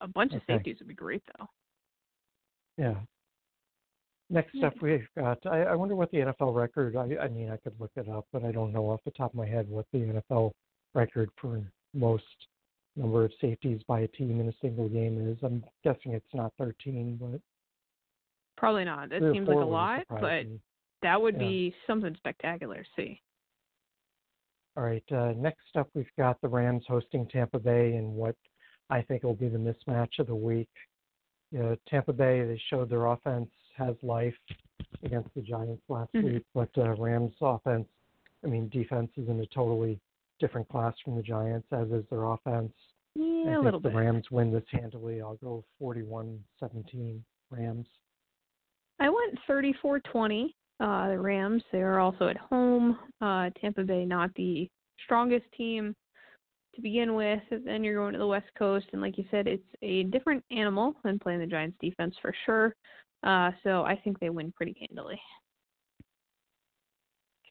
A 0.00 0.08
bunch 0.08 0.32
of 0.32 0.42
Okay. 0.42 0.54
safeties 0.56 0.78
would 0.78 0.88
be 0.88 0.94
great 0.94 1.22
though. 1.38 1.46
Yeah. 2.78 3.00
Next 4.30 4.54
Yeah. 4.54 4.68
up, 4.68 4.80
we've 4.80 5.06
got. 5.14 5.44
I, 5.46 5.64
I 5.64 5.74
wonder 5.74 5.94
what 5.94 6.10
the 6.10 6.18
NFL 6.18 6.54
record. 6.54 6.96
I, 6.96 7.16
I 7.18 7.28
mean, 7.28 7.50
I 7.50 7.58
could 7.58 7.78
look 7.78 7.90
it 7.96 8.08
up, 8.08 8.26
but 8.32 8.44
I 8.44 8.50
don't 8.52 8.72
know 8.72 8.90
off 8.90 9.04
the 9.04 9.10
top 9.10 9.32
of 9.32 9.36
my 9.36 9.46
head 9.46 9.68
what 9.68 9.86
the 9.92 9.98
NFL 9.98 10.52
record 10.94 11.30
for 11.36 11.62
most 11.92 12.24
number 12.96 13.24
of 13.24 13.32
safeties 13.40 13.80
by 13.88 14.00
a 14.00 14.08
team 14.08 14.40
in 14.40 14.48
a 14.48 14.52
single 14.60 14.88
game 14.88 15.26
is. 15.28 15.38
I'm 15.42 15.64
guessing 15.84 16.12
it's 16.12 16.34
not 16.34 16.52
13, 16.58 17.18
but 17.20 17.40
Probably 18.56 18.84
not. 18.84 19.08
That 19.08 19.22
seems 19.32 19.48
like 19.48 19.56
a 19.56 19.64
lot, 19.64 20.04
but 20.08 20.46
that 21.00 21.20
would 21.20 21.34
Yeah. 21.34 21.40
be 21.40 21.74
something 21.86 22.14
spectacular 22.16 22.84
to 22.84 22.88
see. 22.94 23.20
All 24.76 24.84
right. 24.84 25.02
Uh, 25.10 25.32
next 25.32 25.76
up, 25.76 25.88
we've 25.94 26.14
got 26.16 26.40
the 26.40 26.48
Rams 26.48 26.86
hosting 26.86 27.26
Tampa 27.28 27.58
Bay 27.58 27.96
and 27.96 28.14
what 28.14 28.36
I 28.88 29.02
think 29.02 29.22
will 29.22 29.34
be 29.34 29.48
the 29.48 29.58
mismatch 29.58 30.18
of 30.18 30.26
the 30.28 30.34
week. 30.34 30.70
You 31.50 31.58
know, 31.58 31.76
Tampa 31.86 32.12
Bay, 32.12 32.44
they 32.44 32.58
showed 32.70 32.88
their 32.88 33.06
offense 33.06 33.50
has 33.74 33.96
life 34.02 34.36
against 35.02 35.34
the 35.34 35.42
Giants 35.42 35.82
last 35.88 36.12
Mhm. 36.12 36.24
week, 36.24 36.46
but 36.54 36.70
uh, 36.78 36.94
Rams 36.94 37.34
offense, 37.40 37.88
I 38.44 38.46
mean, 38.46 38.68
defense 38.68 39.10
is 39.16 39.28
in 39.28 39.40
a 39.40 39.46
totally 39.46 39.98
different 40.42 40.68
class 40.68 40.92
from 41.02 41.16
the 41.16 41.22
Giants, 41.22 41.66
as 41.72 41.88
is 41.88 42.04
their 42.10 42.24
offense. 42.24 42.72
Yeah, 43.14 43.22
I 43.24 43.50
a 43.50 43.54
think 43.54 43.64
little 43.64 43.80
the 43.80 43.88
bit. 43.88 43.96
Rams 43.96 44.26
win 44.30 44.52
this 44.52 44.64
handily. 44.70 45.22
I'll 45.22 45.36
go 45.36 45.64
41-17 45.80 47.20
Rams. 47.50 47.86
I 49.00 49.08
went 49.08 49.38
34-20. 49.48 50.46
Uh, 50.80 51.08
the 51.08 51.18
Rams, 51.18 51.62
they 51.70 51.80
are 51.80 52.00
also 52.00 52.28
at 52.28 52.36
home. 52.36 52.98
Uh, 53.20 53.50
Tampa 53.60 53.84
Bay, 53.84 54.04
not 54.04 54.34
the 54.34 54.68
strongest 55.04 55.46
team 55.56 55.94
to 56.74 56.80
begin 56.80 57.14
with. 57.14 57.40
Then 57.64 57.84
you're 57.84 57.96
going 57.96 58.14
to 58.14 58.18
the 58.18 58.26
West 58.26 58.50
Coast, 58.58 58.86
and 58.92 59.00
like 59.00 59.16
you 59.16 59.24
said, 59.30 59.46
it's 59.46 59.62
a 59.82 60.04
different 60.04 60.42
animal 60.50 60.94
than 61.04 61.18
playing 61.18 61.40
the 61.40 61.46
Giants 61.46 61.76
defense 61.80 62.16
for 62.20 62.34
sure. 62.44 62.74
Uh, 63.22 63.52
so 63.62 63.84
I 63.84 63.94
think 64.02 64.18
they 64.18 64.30
win 64.30 64.52
pretty 64.56 64.76
handily. 64.80 65.20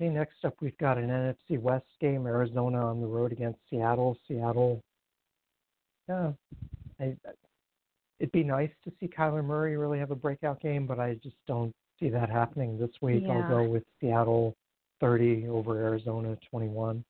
Okay, 0.01 0.09
next 0.09 0.43
up 0.43 0.55
we've 0.61 0.77
got 0.79 0.97
an 0.97 1.09
NFC 1.09 1.59
West 1.59 1.85
game, 1.99 2.25
Arizona 2.25 2.83
on 2.87 3.01
the 3.01 3.07
road 3.07 3.31
against 3.31 3.59
Seattle. 3.69 4.17
Seattle, 4.27 4.81
yeah, 6.09 6.31
I, 6.99 7.15
it'd 8.19 8.31
be 8.31 8.43
nice 8.43 8.71
to 8.83 8.91
see 8.99 9.07
Kyler 9.07 9.45
Murray 9.45 9.77
really 9.77 9.99
have 9.99 10.09
a 10.09 10.15
breakout 10.15 10.59
game, 10.59 10.87
but 10.87 10.99
I 10.99 11.19
just 11.21 11.35
don't 11.47 11.71
see 11.99 12.09
that 12.09 12.31
happening 12.31 12.79
this 12.79 12.89
week. 12.99 13.25
I'll 13.29 13.47
go 13.47 13.63
with 13.63 13.83
Seattle 13.99 14.55
30 15.01 15.47
over 15.49 15.77
Arizona 15.77 16.35
21. 16.49 17.03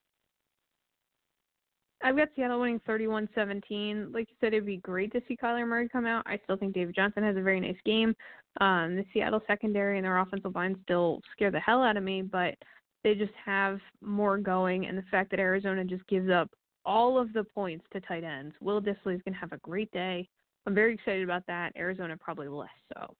I've 2.03 2.17
got 2.17 2.29
Seattle 2.35 2.59
winning 2.59 2.81
31-17. 2.85 4.13
Like 4.13 4.27
you 4.27 4.35
said, 4.41 4.53
it'd 4.53 4.65
be 4.65 4.77
great 4.77 5.13
to 5.13 5.21
see 5.29 5.37
Kyler 5.41 5.65
Murray 5.65 5.87
come 5.87 6.05
out. 6.05 6.23
I 6.25 6.39
still 6.43 6.57
think 6.57 6.73
David 6.73 6.95
Johnson 6.95 7.23
has 7.23 7.37
a 7.37 7.41
very 7.41 7.61
nice 7.61 7.77
game. 7.85 8.13
Um, 8.59 8.97
the 8.97 9.05
Seattle 9.13 9.41
secondary 9.47 9.97
and 9.97 10.03
their 10.03 10.17
offensive 10.17 10.55
line 10.55 10.75
still 10.83 11.21
scare 11.31 11.51
the 11.51 11.59
hell 11.59 11.83
out 11.83 11.95
of 11.95 12.03
me, 12.03 12.21
but 12.21 12.55
they 13.03 13.15
just 13.15 13.33
have 13.43 13.79
more 14.01 14.37
going. 14.37 14.85
And 14.85 14.97
the 14.97 15.03
fact 15.11 15.31
that 15.31 15.39
Arizona 15.39 15.83
just 15.83 16.05
gives 16.07 16.29
up 16.29 16.49
all 16.85 17.17
of 17.19 17.33
the 17.33 17.43
points 17.43 17.85
to 17.93 18.01
tight 18.01 18.23
ends, 18.23 18.55
Will 18.61 18.81
Dissly 18.81 19.15
is 19.15 19.21
going 19.23 19.33
to 19.33 19.39
have 19.39 19.53
a 19.53 19.57
great 19.57 19.91
day. 19.91 20.27
I'm 20.65 20.75
very 20.75 20.93
excited 20.93 21.23
about 21.23 21.43
that. 21.47 21.71
Arizona 21.75 22.15
probably 22.17 22.47
less 22.47 22.69
so. 22.93 23.13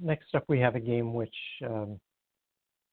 next 0.00 0.34
up, 0.34 0.44
we 0.48 0.58
have 0.60 0.74
a 0.74 0.80
game 0.80 1.14
which 1.14 1.34
um, 1.64 1.98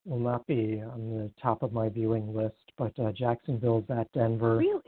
will 0.06 0.20
not 0.20 0.46
be 0.48 0.82
on 0.82 1.10
the 1.10 1.32
top 1.42 1.64
of 1.64 1.74
my 1.74 1.90
viewing 1.90 2.34
list, 2.36 2.72
but 2.78 2.98
uh, 3.00 3.12
Jacksonville's 3.12 3.86
at 3.90 4.12
Denver. 4.14 4.58
Really? 4.58 4.82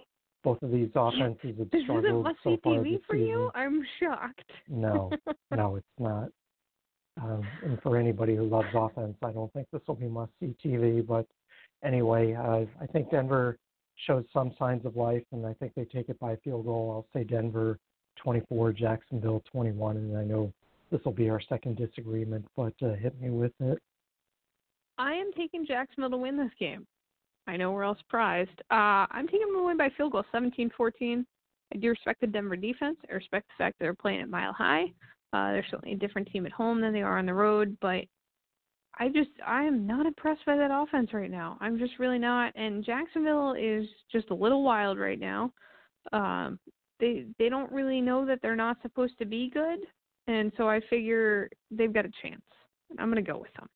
Both 0.43 0.61
of 0.61 0.71
these 0.71 0.89
offenses 0.95 1.55
have 1.57 1.71
This 1.71 1.84
struggled 1.84 2.05
isn't 2.05 2.21
must 2.21 2.38
so 2.43 2.57
far 2.63 2.73
TV 2.73 2.91
this 2.91 3.01
for 3.07 3.15
season. 3.15 3.28
you? 3.28 3.51
I'm 3.55 3.82
shocked. 3.99 4.51
No, 4.69 5.09
no, 5.51 5.76
it's 5.78 5.88
not. 5.97 6.30
Um, 7.22 7.47
and 7.63 7.82
for 7.82 7.97
anybody 7.97 8.36
who 8.36 8.43
loves 8.43 8.68
offense, 8.74 9.16
I 9.24 9.32
don't 9.32 9.51
think 9.53 9.68
this 9.72 9.82
will 9.88 9.95
be 9.95 10.07
must 10.07 10.32
see 10.39 10.55
TV. 10.63 11.05
But 11.05 11.26
anyway, 11.84 12.34
uh, 12.34 12.66
I 12.82 12.88
think 12.91 13.09
Denver 13.09 13.57
shows 14.05 14.26
some 14.34 14.53
signs 14.59 14.86
of 14.86 14.95
life, 14.95 15.24
and 15.32 15.45
I 15.45 15.53
think 15.53 15.74
they 15.76 15.86
take 15.86 16.09
it 16.09 16.20
by 16.20 16.34
a 16.34 16.38
field 16.38 16.66
goal. 16.66 16.91
I'll 16.91 17.20
say 17.20 17.24
Denver 17.24 17.80
24, 18.18 18.74
Jacksonville 18.74 19.43
21, 19.51 19.97
and 19.97 20.18
I 20.18 20.24
know 20.24 20.51
this 20.91 21.01
will 21.05 21.13
be 21.13 21.30
our 21.30 21.41
second 21.41 21.78
disagreement, 21.78 22.45
but 22.55 22.74
uh, 22.82 22.93
hit 22.93 23.20
me 23.22 23.30
with 23.30 23.53
it. 23.59 23.80
I 24.97 25.13
am 25.13 25.32
taking 25.34 25.66
Jacksonville 25.66 26.11
to 26.11 26.18
win 26.18 26.38
this 26.38 26.51
game. 26.59 26.86
I 27.47 27.57
know 27.57 27.72
we're 27.72 27.84
all 27.84 27.97
surprised. 27.97 28.61
Uh, 28.72 29.05
I'm 29.11 29.28
taking 29.28 29.47
them 29.47 29.55
to 29.57 29.66
win 29.66 29.78
by 29.78 29.89
field 29.95 30.13
goal, 30.13 30.24
17-14. 30.34 31.26
I 31.74 31.78
do 31.78 31.89
respect 31.89 32.22
the 32.22 32.28
Denver 32.28 32.55
defense. 32.55 32.97
I 33.09 33.13
respect 33.13 33.47
the 33.47 33.63
fact 33.63 33.78
that 33.78 33.86
they're 33.86 33.93
playing 33.93 34.22
at 34.22 34.30
Mile 34.30 34.53
High. 34.53 34.86
Uh, 35.36 35.51
they're 35.51 35.65
certainly 35.69 35.93
a 35.95 35.97
different 35.97 36.29
team 36.31 36.45
at 36.45 36.51
home 36.53 36.79
than 36.79 36.93
they 36.93 37.01
are 37.01 37.17
on 37.17 37.25
the 37.25 37.33
road, 37.33 37.77
but 37.81 38.05
I 38.97 39.09
just 39.09 39.31
I 39.45 39.63
am 39.63 39.86
not 39.86 40.05
impressed 40.05 40.45
by 40.45 40.55
that 40.55 40.71
offense 40.71 41.09
right 41.11 41.29
now. 41.29 41.57
I'm 41.59 41.77
just 41.77 41.99
really 41.99 42.19
not. 42.19 42.53
And 42.55 42.86
Jacksonville 42.86 43.53
is 43.59 43.86
just 44.09 44.29
a 44.29 44.33
little 44.33 44.63
wild 44.63 44.97
right 44.97 45.19
now. 45.19 45.51
Um, 46.13 46.57
they 47.01 47.25
they 47.38 47.49
don't 47.49 47.69
really 47.73 47.99
know 47.99 48.25
that 48.25 48.39
they're 48.41 48.55
not 48.55 48.77
supposed 48.81 49.17
to 49.19 49.25
be 49.25 49.49
good, 49.53 49.79
and 50.27 50.53
so 50.55 50.69
I 50.69 50.79
figure 50.89 51.49
they've 51.69 51.93
got 51.93 52.05
a 52.05 52.11
chance. 52.21 52.41
I'm 52.97 53.11
going 53.11 53.23
to 53.23 53.31
go 53.31 53.38
with 53.38 53.51
them. 53.55 53.67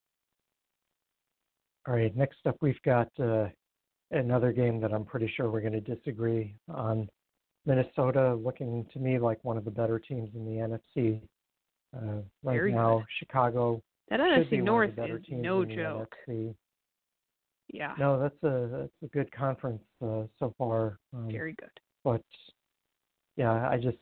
All 1.87 1.95
right, 1.95 2.15
next 2.15 2.37
up 2.45 2.55
we've 2.61 2.81
got 2.85 3.09
uh, 3.19 3.47
another 4.11 4.53
game 4.53 4.79
that 4.79 4.93
I'm 4.93 5.03
pretty 5.03 5.29
sure 5.35 5.51
we're 5.51 5.59
going 5.59 5.73
to 5.73 5.95
disagree 5.95 6.55
on. 6.73 7.09
Minnesota 7.65 8.33
looking 8.35 8.85
to 8.93 8.99
me 8.99 9.19
like 9.19 9.37
one 9.43 9.57
of 9.57 9.65
the 9.65 9.69
better 9.69 9.99
teams 9.99 10.29
in 10.33 10.45
the 10.45 10.51
NFC 10.51 11.21
uh, 11.95 12.21
right 12.43 12.53
Very 12.55 12.73
now. 12.73 12.97
good. 12.99 13.05
Chicago 13.19 13.81
That 14.09 14.19
NFC 14.19 14.61
North 14.63 14.91
of 14.91 14.95
the 14.95 15.01
better 15.01 15.17
is 15.17 15.23
no 15.29 15.65
joke. 15.65 16.15
NFC. 16.27 16.55
Yeah, 17.71 17.93
No, 17.99 18.19
that's 18.19 18.41
a 18.43 18.67
that's 18.71 18.91
a 19.03 19.07
good 19.07 19.31
conference 19.31 19.83
uh, 20.03 20.23
so 20.39 20.53
far. 20.57 20.97
Um, 21.13 21.29
very 21.31 21.53
good. 21.53 21.69
but 22.03 22.23
yeah, 23.35 23.69
I 23.69 23.77
just 23.77 23.97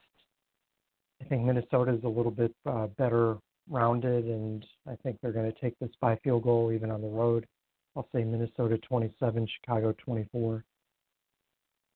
I 1.22 1.26
think 1.26 1.44
Minnesota 1.44 1.94
is 1.94 2.04
a 2.04 2.08
little 2.08 2.32
bit 2.32 2.54
uh, 2.66 2.88
better 2.98 3.38
rounded, 3.70 4.26
and 4.26 4.66
I 4.88 4.96
think 5.04 5.18
they're 5.22 5.34
going 5.34 5.52
to 5.52 5.60
take 5.60 5.78
this 5.80 5.90
by 6.00 6.16
field 6.24 6.44
goal 6.44 6.72
even 6.72 6.90
on 6.92 7.02
the 7.02 7.08
road. 7.10 7.46
I'll 7.98 8.08
say 8.14 8.24
Minnesota 8.24 8.78
27, 8.78 9.48
Chicago 9.60 9.94
24. 9.98 10.64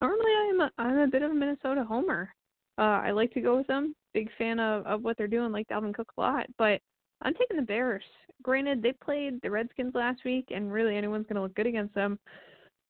Normally, 0.01 0.31
I'm 0.49 0.59
a, 0.61 0.71
I'm 0.79 0.97
a 0.97 1.07
bit 1.07 1.21
of 1.21 1.31
a 1.31 1.33
Minnesota 1.33 1.83
homer. 1.87 2.29
Uh, 2.77 2.81
I 3.05 3.11
like 3.11 3.31
to 3.33 3.41
go 3.41 3.57
with 3.57 3.67
them. 3.67 3.95
Big 4.13 4.29
fan 4.37 4.59
of 4.59 4.85
of 4.85 5.03
what 5.03 5.17
they're 5.17 5.27
doing, 5.27 5.51
like 5.51 5.67
Dalvin 5.67 5.93
Cook 5.93 6.11
a 6.17 6.21
lot. 6.21 6.45
But 6.57 6.81
I'm 7.21 7.33
taking 7.33 7.57
the 7.57 7.63
Bears. 7.63 8.03
Granted, 8.43 8.81
they 8.81 8.93
played 8.93 9.39
the 9.41 9.51
Redskins 9.51 9.93
last 9.93 10.21
week, 10.25 10.45
and 10.49 10.71
really 10.71 10.97
anyone's 10.97 11.27
going 11.27 11.35
to 11.35 11.41
look 11.41 11.55
good 11.55 11.67
against 11.67 11.93
them. 11.93 12.17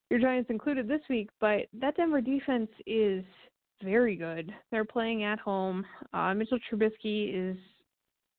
Your 0.09 0.19
Giants 0.19 0.49
included 0.49 0.87
this 0.87 1.01
week, 1.09 1.29
but 1.39 1.67
that 1.79 1.95
Denver 1.95 2.21
defense 2.21 2.69
is 2.85 3.23
very 3.83 4.15
good. 4.15 4.53
They're 4.71 4.85
playing 4.85 5.23
at 5.23 5.39
home. 5.39 5.85
Uh, 6.13 6.33
Mitchell 6.33 6.59
Trubisky 6.71 7.51
is. 7.51 7.57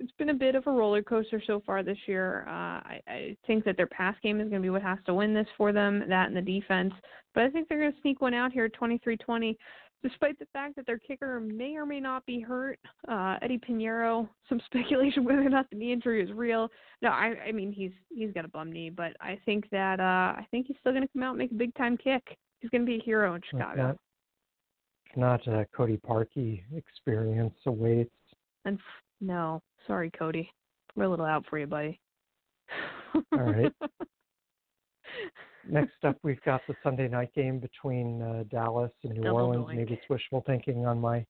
It's 0.01 0.13
been 0.19 0.31
a 0.31 0.35
bit 0.35 0.57
of 0.57 0.67
a 0.67 0.71
roller 0.71 1.03
coaster 1.03 1.41
so 1.47 1.63
far 1.65 1.85
this 1.85 1.99
year. 2.07 2.45
Uh, 2.49 2.51
I, 2.51 3.01
I 3.07 3.37
think 3.47 3.65
that 3.65 3.77
their 3.77 3.87
pass 3.87 4.17
game 4.21 4.41
is 4.41 4.49
going 4.49 4.61
to 4.61 4.67
be 4.67 4.71
what 4.71 4.83
has 4.83 4.99
to 5.07 5.15
win 5.15 5.33
this 5.33 5.47
for 5.57 5.73
them. 5.73 6.03
That 6.09 6.27
and 6.27 6.37
the 6.37 6.43
defense. 6.43 6.93
But 7.35 7.45
I 7.45 7.51
think 7.51 7.69
they're 7.69 7.79
going 7.79 7.93
to 7.93 8.01
sneak 8.01 8.21
one 8.21 8.35
out 8.35 8.53
here 8.53 8.69
23-20, 8.69 9.57
despite 10.03 10.39
the 10.39 10.47
fact 10.53 10.77
that 10.77 10.87
their 10.87 10.99
kicker 10.99 11.41
may 11.41 11.77
or 11.77 11.87
may 11.87 12.01
not 12.01 12.25
be 12.27 12.41
hurt. 12.41 12.79
Uh, 13.09 13.37
Eddy 13.43 13.59
Piñeiro, 13.59 14.29
some 14.49 14.61
speculation 14.67 15.25
whether 15.25 15.45
or 15.45 15.51
not 15.51 15.69
the 15.71 15.77
knee 15.77 15.93
injury 15.93 16.23
is 16.23 16.31
real. 16.33 16.69
No, 17.01 17.11
I, 17.11 17.35
I 17.49 17.53
mean 17.53 17.73
he's 17.73 17.93
he's 18.11 18.33
got 18.33 18.45
a 18.45 18.49
bum 18.49 18.73
knee, 18.73 18.91
but 18.91 19.13
I 19.21 19.39
think 19.45 19.69
that 19.71 20.01
uh, 20.01 20.39
I 20.39 20.47
think 20.51 20.67
he's 20.67 20.77
still 20.81 20.93
going 20.93 21.03
to 21.03 21.13
come 21.13 21.23
out 21.23 21.31
and 21.31 21.39
make 21.39 21.53
a 21.53 21.57
big 21.57 21.75
time 21.75 21.97
kick. 21.97 22.37
He's 22.61 22.71
going 22.71 22.83
to 22.83 22.87
be 22.87 22.97
a 22.97 23.03
hero 23.03 23.35
in 23.35 23.43
Chicago. 23.49 23.99
not, 25.17 25.45
not 25.47 25.55
uh, 25.55 25.65
Cody 25.77 25.99
Parkey 25.99 26.63
experience 26.77 27.55
awaits. 27.67 28.15
And 28.65 28.79
f- 28.79 29.03
no, 29.21 29.61
sorry, 29.87 30.11
Cody, 30.17 30.49
we're 30.95 31.05
a 31.05 31.09
little 31.09 31.27
out 31.27 31.45
for 31.51 31.59
you, 31.59 31.67
buddy. 31.67 31.99
All 33.15 33.23
right. 33.33 33.73
Next 35.69 35.93
up, 36.05 36.17
we've 36.23 36.41
got 36.43 36.61
the 36.67 36.75
Sunday 36.83 37.09
night 37.09 37.33
game 37.35 37.59
between 37.59 38.21
uh, 38.23 38.45
Dallas 38.51 38.91
and 39.05 39.15
New 39.15 39.23
Double 39.23 39.39
Orleans. 39.39 39.67
doink. 39.67 39.77
Maybe 39.77 39.95
it's 39.95 40.09
wishful 40.09 40.43
thinking 40.47 40.87
on 40.87 41.01
my 41.01 41.25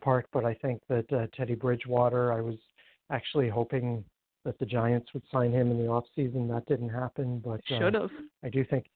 part, 0.00 0.26
but 0.32 0.44
I 0.44 0.54
think 0.54 0.80
that 0.88 1.12
uh, 1.12 1.26
Teddy 1.36 1.54
Bridgewater, 1.54 2.32
I 2.32 2.40
was 2.40 2.56
actually 3.10 3.48
hoping 3.48 4.04
that 4.44 4.58
the 4.58 4.66
Giants 4.66 5.12
would 5.12 5.24
sign 5.32 5.52
him 5.52 5.70
in 5.70 5.78
the 5.78 5.88
off 5.88 6.04
season. 6.14 6.46
That 6.48 6.66
didn't 6.66 6.90
happen, 6.90 7.40
but 7.44 7.60
uh, 7.70 7.78
Should 7.78 7.94
have. 7.94 8.10
I 8.44 8.48
do 8.48 8.64
think 8.64 8.86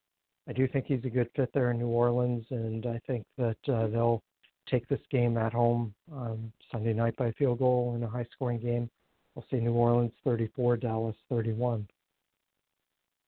I 0.48 0.52
do 0.52 0.66
think 0.66 0.86
he's 0.86 1.04
a 1.04 1.10
good 1.10 1.28
fit 1.36 1.50
there 1.52 1.70
in 1.70 1.78
New 1.78 1.88
Orleans, 1.88 2.44
and 2.50 2.86
I 2.86 3.00
think 3.06 3.24
that 3.36 3.58
uh, 3.68 3.88
they'll 3.88 4.22
take 4.68 4.86
this 4.88 5.00
game 5.10 5.36
at 5.36 5.52
home 5.52 5.92
um, 6.12 6.52
Sunday 6.72 6.92
night 6.92 7.16
by 7.16 7.32
field 7.32 7.58
goal 7.58 7.94
in 7.96 8.02
a 8.02 8.08
high-scoring 8.08 8.60
game. 8.60 8.88
We'll 9.34 9.44
see 9.50 9.58
New 9.58 9.72
Orleans 9.72 10.12
34, 10.24 10.78
Dallas 10.78 11.16
31. 11.28 11.86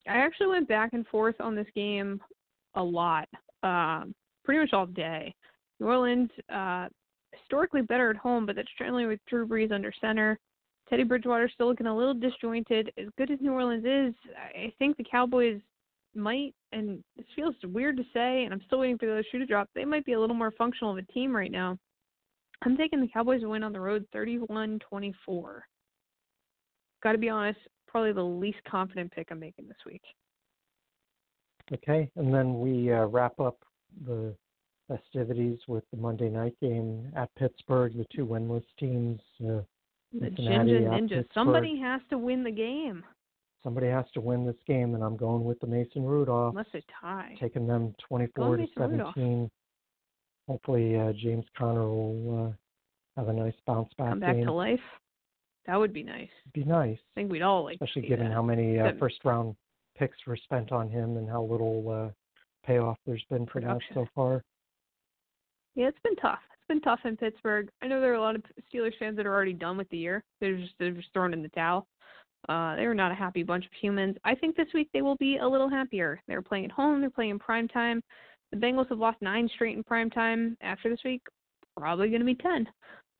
I 0.08 0.16
actually 0.18 0.48
went 0.48 0.68
back 0.68 0.90
and 0.92 1.06
forth 1.06 1.36
on 1.40 1.54
this 1.54 1.66
game 1.74 2.20
a 2.74 2.82
lot, 2.82 3.28
um, 3.62 4.14
pretty 4.44 4.60
much 4.60 4.72
all 4.72 4.86
day. 4.86 5.34
New 5.78 5.86
Orleans, 5.86 6.30
uh, 6.52 6.88
historically 7.32 7.82
better 7.82 8.10
at 8.10 8.16
home, 8.16 8.46
but 8.46 8.56
that's 8.56 8.68
generally 8.78 9.06
with 9.06 9.20
Drew 9.28 9.46
Brees 9.46 9.72
under 9.72 9.92
center. 10.00 10.38
Teddy 10.88 11.04
Bridgewater 11.04 11.48
still 11.48 11.68
looking 11.68 11.86
a 11.86 11.96
little 11.96 12.14
disjointed. 12.14 12.92
As 12.98 13.06
good 13.16 13.30
as 13.30 13.40
New 13.40 13.52
Orleans 13.52 13.84
is, 13.84 14.14
I 14.36 14.72
think 14.78 14.96
the 14.96 15.04
Cowboys 15.04 15.60
might, 16.14 16.54
and 16.72 17.02
this 17.16 17.26
feels 17.34 17.54
weird 17.64 17.96
to 17.96 18.04
say, 18.12 18.44
and 18.44 18.52
I'm 18.52 18.60
still 18.66 18.80
waiting 18.80 18.98
for 18.98 19.06
the 19.06 19.12
other 19.12 19.24
shoe 19.30 19.38
to 19.38 19.46
drop. 19.46 19.68
They 19.74 19.84
might 19.84 20.04
be 20.04 20.12
a 20.12 20.20
little 20.20 20.36
more 20.36 20.50
functional 20.50 20.92
of 20.92 20.98
a 20.98 21.12
team 21.12 21.34
right 21.34 21.50
now. 21.50 21.78
I'm 22.64 22.76
taking 22.76 23.00
the 23.00 23.08
Cowboys 23.08 23.40
to 23.40 23.48
win 23.48 23.62
on 23.62 23.72
the 23.72 23.80
road 23.80 24.06
31 24.12 24.80
24. 24.88 25.64
Got 27.02 27.12
to 27.12 27.18
be 27.18 27.28
honest, 27.28 27.58
probably 27.92 28.12
the 28.12 28.22
least 28.22 28.58
confident 28.68 29.12
pick 29.12 29.28
I'm 29.30 29.38
making 29.38 29.68
this 29.68 29.76
week. 29.86 30.02
Okay, 31.72 32.10
and 32.16 32.34
then 32.34 32.58
we 32.60 32.92
uh, 32.92 33.04
wrap 33.06 33.38
up 33.38 33.56
the 34.04 34.34
festivities 34.88 35.58
with 35.68 35.84
the 35.92 35.96
Monday 35.96 36.28
night 36.28 36.56
game 36.60 37.10
at 37.16 37.32
Pittsburgh. 37.36 37.96
The 37.96 38.06
two 38.14 38.26
winless 38.26 38.64
teams. 38.80 39.20
Uh, 39.40 39.60
The 40.12 40.26
Cincinnati 40.36 40.72
Ginger 40.72 40.92
at 40.92 41.00
Ninja. 41.02 41.08
Pittsburgh. 41.08 41.26
Somebody 41.34 41.78
has 41.78 42.00
to 42.10 42.18
win 42.18 42.42
the 42.42 42.50
game 42.50 43.04
somebody 43.62 43.88
has 43.88 44.04
to 44.14 44.20
win 44.20 44.44
this 44.46 44.56
game, 44.66 44.94
and 44.94 45.02
I'm 45.02 45.16
going 45.16 45.44
with 45.44 45.60
the 45.60 45.66
Mason 45.66 46.04
Rudolph. 46.04 46.52
unless 46.52 46.66
they 46.72 46.82
tie. 47.00 47.36
taking 47.40 47.66
them 47.66 47.94
24 48.08 48.56
to 48.56 48.62
Mason 48.62 48.82
Rudolph. 48.90 49.14
17. 49.14 49.50
Hopefully, 50.48 50.96
uh, 50.98 51.12
James 51.12 51.46
Conner 51.56 51.88
will 51.88 52.48
uh, 53.16 53.20
have 53.20 53.28
a 53.28 53.32
nice 53.32 53.54
bounce 53.66 53.92
back 53.96 54.10
Come 54.10 54.20
back 54.20 54.36
game. 54.36 54.46
to 54.46 54.52
life. 54.52 54.80
That 55.66 55.76
would 55.76 55.92
be 55.92 56.02
nice. 56.02 56.28
It'd 56.44 56.52
Be 56.52 56.64
nice, 56.64 56.98
I 56.98 57.20
think 57.20 57.30
we'd 57.30 57.42
all 57.42 57.64
like 57.64 57.74
especially 57.80 58.08
given 58.08 58.28
that. 58.28 58.34
how 58.34 58.42
many 58.42 58.78
uh, 58.78 58.92
first 58.98 59.24
round 59.24 59.54
picks 59.96 60.16
were 60.26 60.36
spent 60.36 60.72
on 60.72 60.88
him 60.88 61.16
and 61.16 61.28
how 61.28 61.42
little 61.42 61.88
uh, 61.88 62.10
payoff 62.66 62.98
there's 63.06 63.24
been 63.30 63.46
for 63.46 63.60
that 63.60 63.78
so 63.94 64.06
far. 64.14 64.42
Yeah, 65.74 65.88
it's 65.88 65.98
been 66.02 66.16
tough. 66.16 66.40
It's 66.52 66.68
been 66.68 66.80
tough 66.80 67.00
in 67.04 67.16
Pittsburgh. 67.16 67.68
I 67.82 67.86
know 67.86 68.00
there 68.00 68.12
are 68.12 68.16
a 68.16 68.20
lot 68.20 68.36
of 68.36 68.42
Steelers 68.72 68.96
fans 68.98 69.16
that 69.16 69.26
are 69.26 69.34
already 69.34 69.52
done 69.52 69.76
with 69.76 69.88
the 69.90 69.98
year. 69.98 70.24
They're 70.40 70.56
just 70.56 70.72
they're 70.78 70.90
just 70.90 71.12
thrown 71.12 71.32
in 71.32 71.42
the 71.42 71.48
towel. 71.50 71.86
Uh, 72.48 72.74
they're 72.76 72.94
not 72.94 73.12
a 73.12 73.14
happy 73.14 73.42
bunch 73.42 73.64
of 73.64 73.70
humans. 73.80 74.16
I 74.24 74.34
think 74.34 74.56
this 74.56 74.66
week 74.74 74.88
they 74.92 75.02
will 75.02 75.16
be 75.16 75.36
a 75.38 75.48
little 75.48 75.68
happier. 75.70 76.20
They're 76.26 76.42
playing 76.42 76.64
at 76.64 76.72
home. 76.72 77.00
They're 77.00 77.10
playing 77.10 77.30
in 77.30 77.38
prime 77.38 77.68
time. 77.68 78.02
The 78.50 78.58
Bengals 78.58 78.88
have 78.88 78.98
lost 78.98 79.22
nine 79.22 79.48
straight 79.54 79.76
in 79.76 79.84
prime 79.84 80.10
time. 80.10 80.56
After 80.60 80.90
this 80.90 81.00
week, 81.04 81.22
probably 81.78 82.08
going 82.08 82.20
to 82.20 82.26
be 82.26 82.34
ten. 82.34 82.68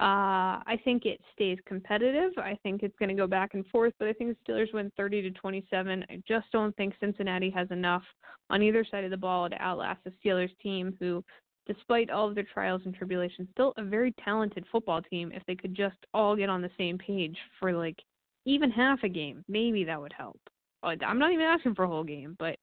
Uh, 0.02 0.58
I 0.66 0.80
think 0.84 1.06
it 1.06 1.20
stays 1.32 1.58
competitive. 1.64 2.32
I 2.36 2.58
think 2.64 2.82
it's 2.82 2.96
going 2.98 3.10
to 3.10 3.14
go 3.14 3.28
back 3.28 3.54
and 3.54 3.64
forth, 3.68 3.92
but 4.00 4.08
I 4.08 4.12
think 4.12 4.36
the 4.36 4.52
Steelers 4.52 4.74
win 4.74 4.90
30 4.96 5.22
to 5.22 5.30
27. 5.30 6.04
I 6.10 6.20
just 6.26 6.46
don't 6.50 6.76
think 6.76 6.94
Cincinnati 6.98 7.50
has 7.50 7.70
enough 7.70 8.02
on 8.50 8.64
either 8.64 8.84
side 8.90 9.04
of 9.04 9.12
the 9.12 9.16
ball 9.16 9.48
to 9.48 9.62
outlast 9.62 10.00
the 10.02 10.12
Steelers 10.24 10.50
team, 10.60 10.96
who 10.98 11.22
despite 11.68 12.10
all 12.10 12.26
of 12.28 12.34
their 12.34 12.42
trials 12.52 12.82
and 12.84 12.92
tribulations, 12.92 13.46
still 13.52 13.74
a 13.76 13.84
very 13.84 14.12
talented 14.24 14.64
football 14.72 15.02
team. 15.02 15.30
If 15.32 15.44
they 15.46 15.54
could 15.54 15.72
just 15.72 15.98
all 16.12 16.34
get 16.34 16.50
on 16.50 16.62
the 16.62 16.70
same 16.76 16.98
page 16.98 17.36
for 17.60 17.72
like 17.72 18.00
even 18.44 18.72
half 18.72 19.04
a 19.04 19.08
game, 19.08 19.44
maybe 19.46 19.84
that 19.84 20.00
would 20.00 20.14
help. 20.18 20.40
I'm 20.82 21.20
not 21.20 21.30
even 21.30 21.46
asking 21.46 21.76
for 21.76 21.84
a 21.84 21.88
whole 21.88 22.02
game, 22.02 22.34
but 22.40 22.56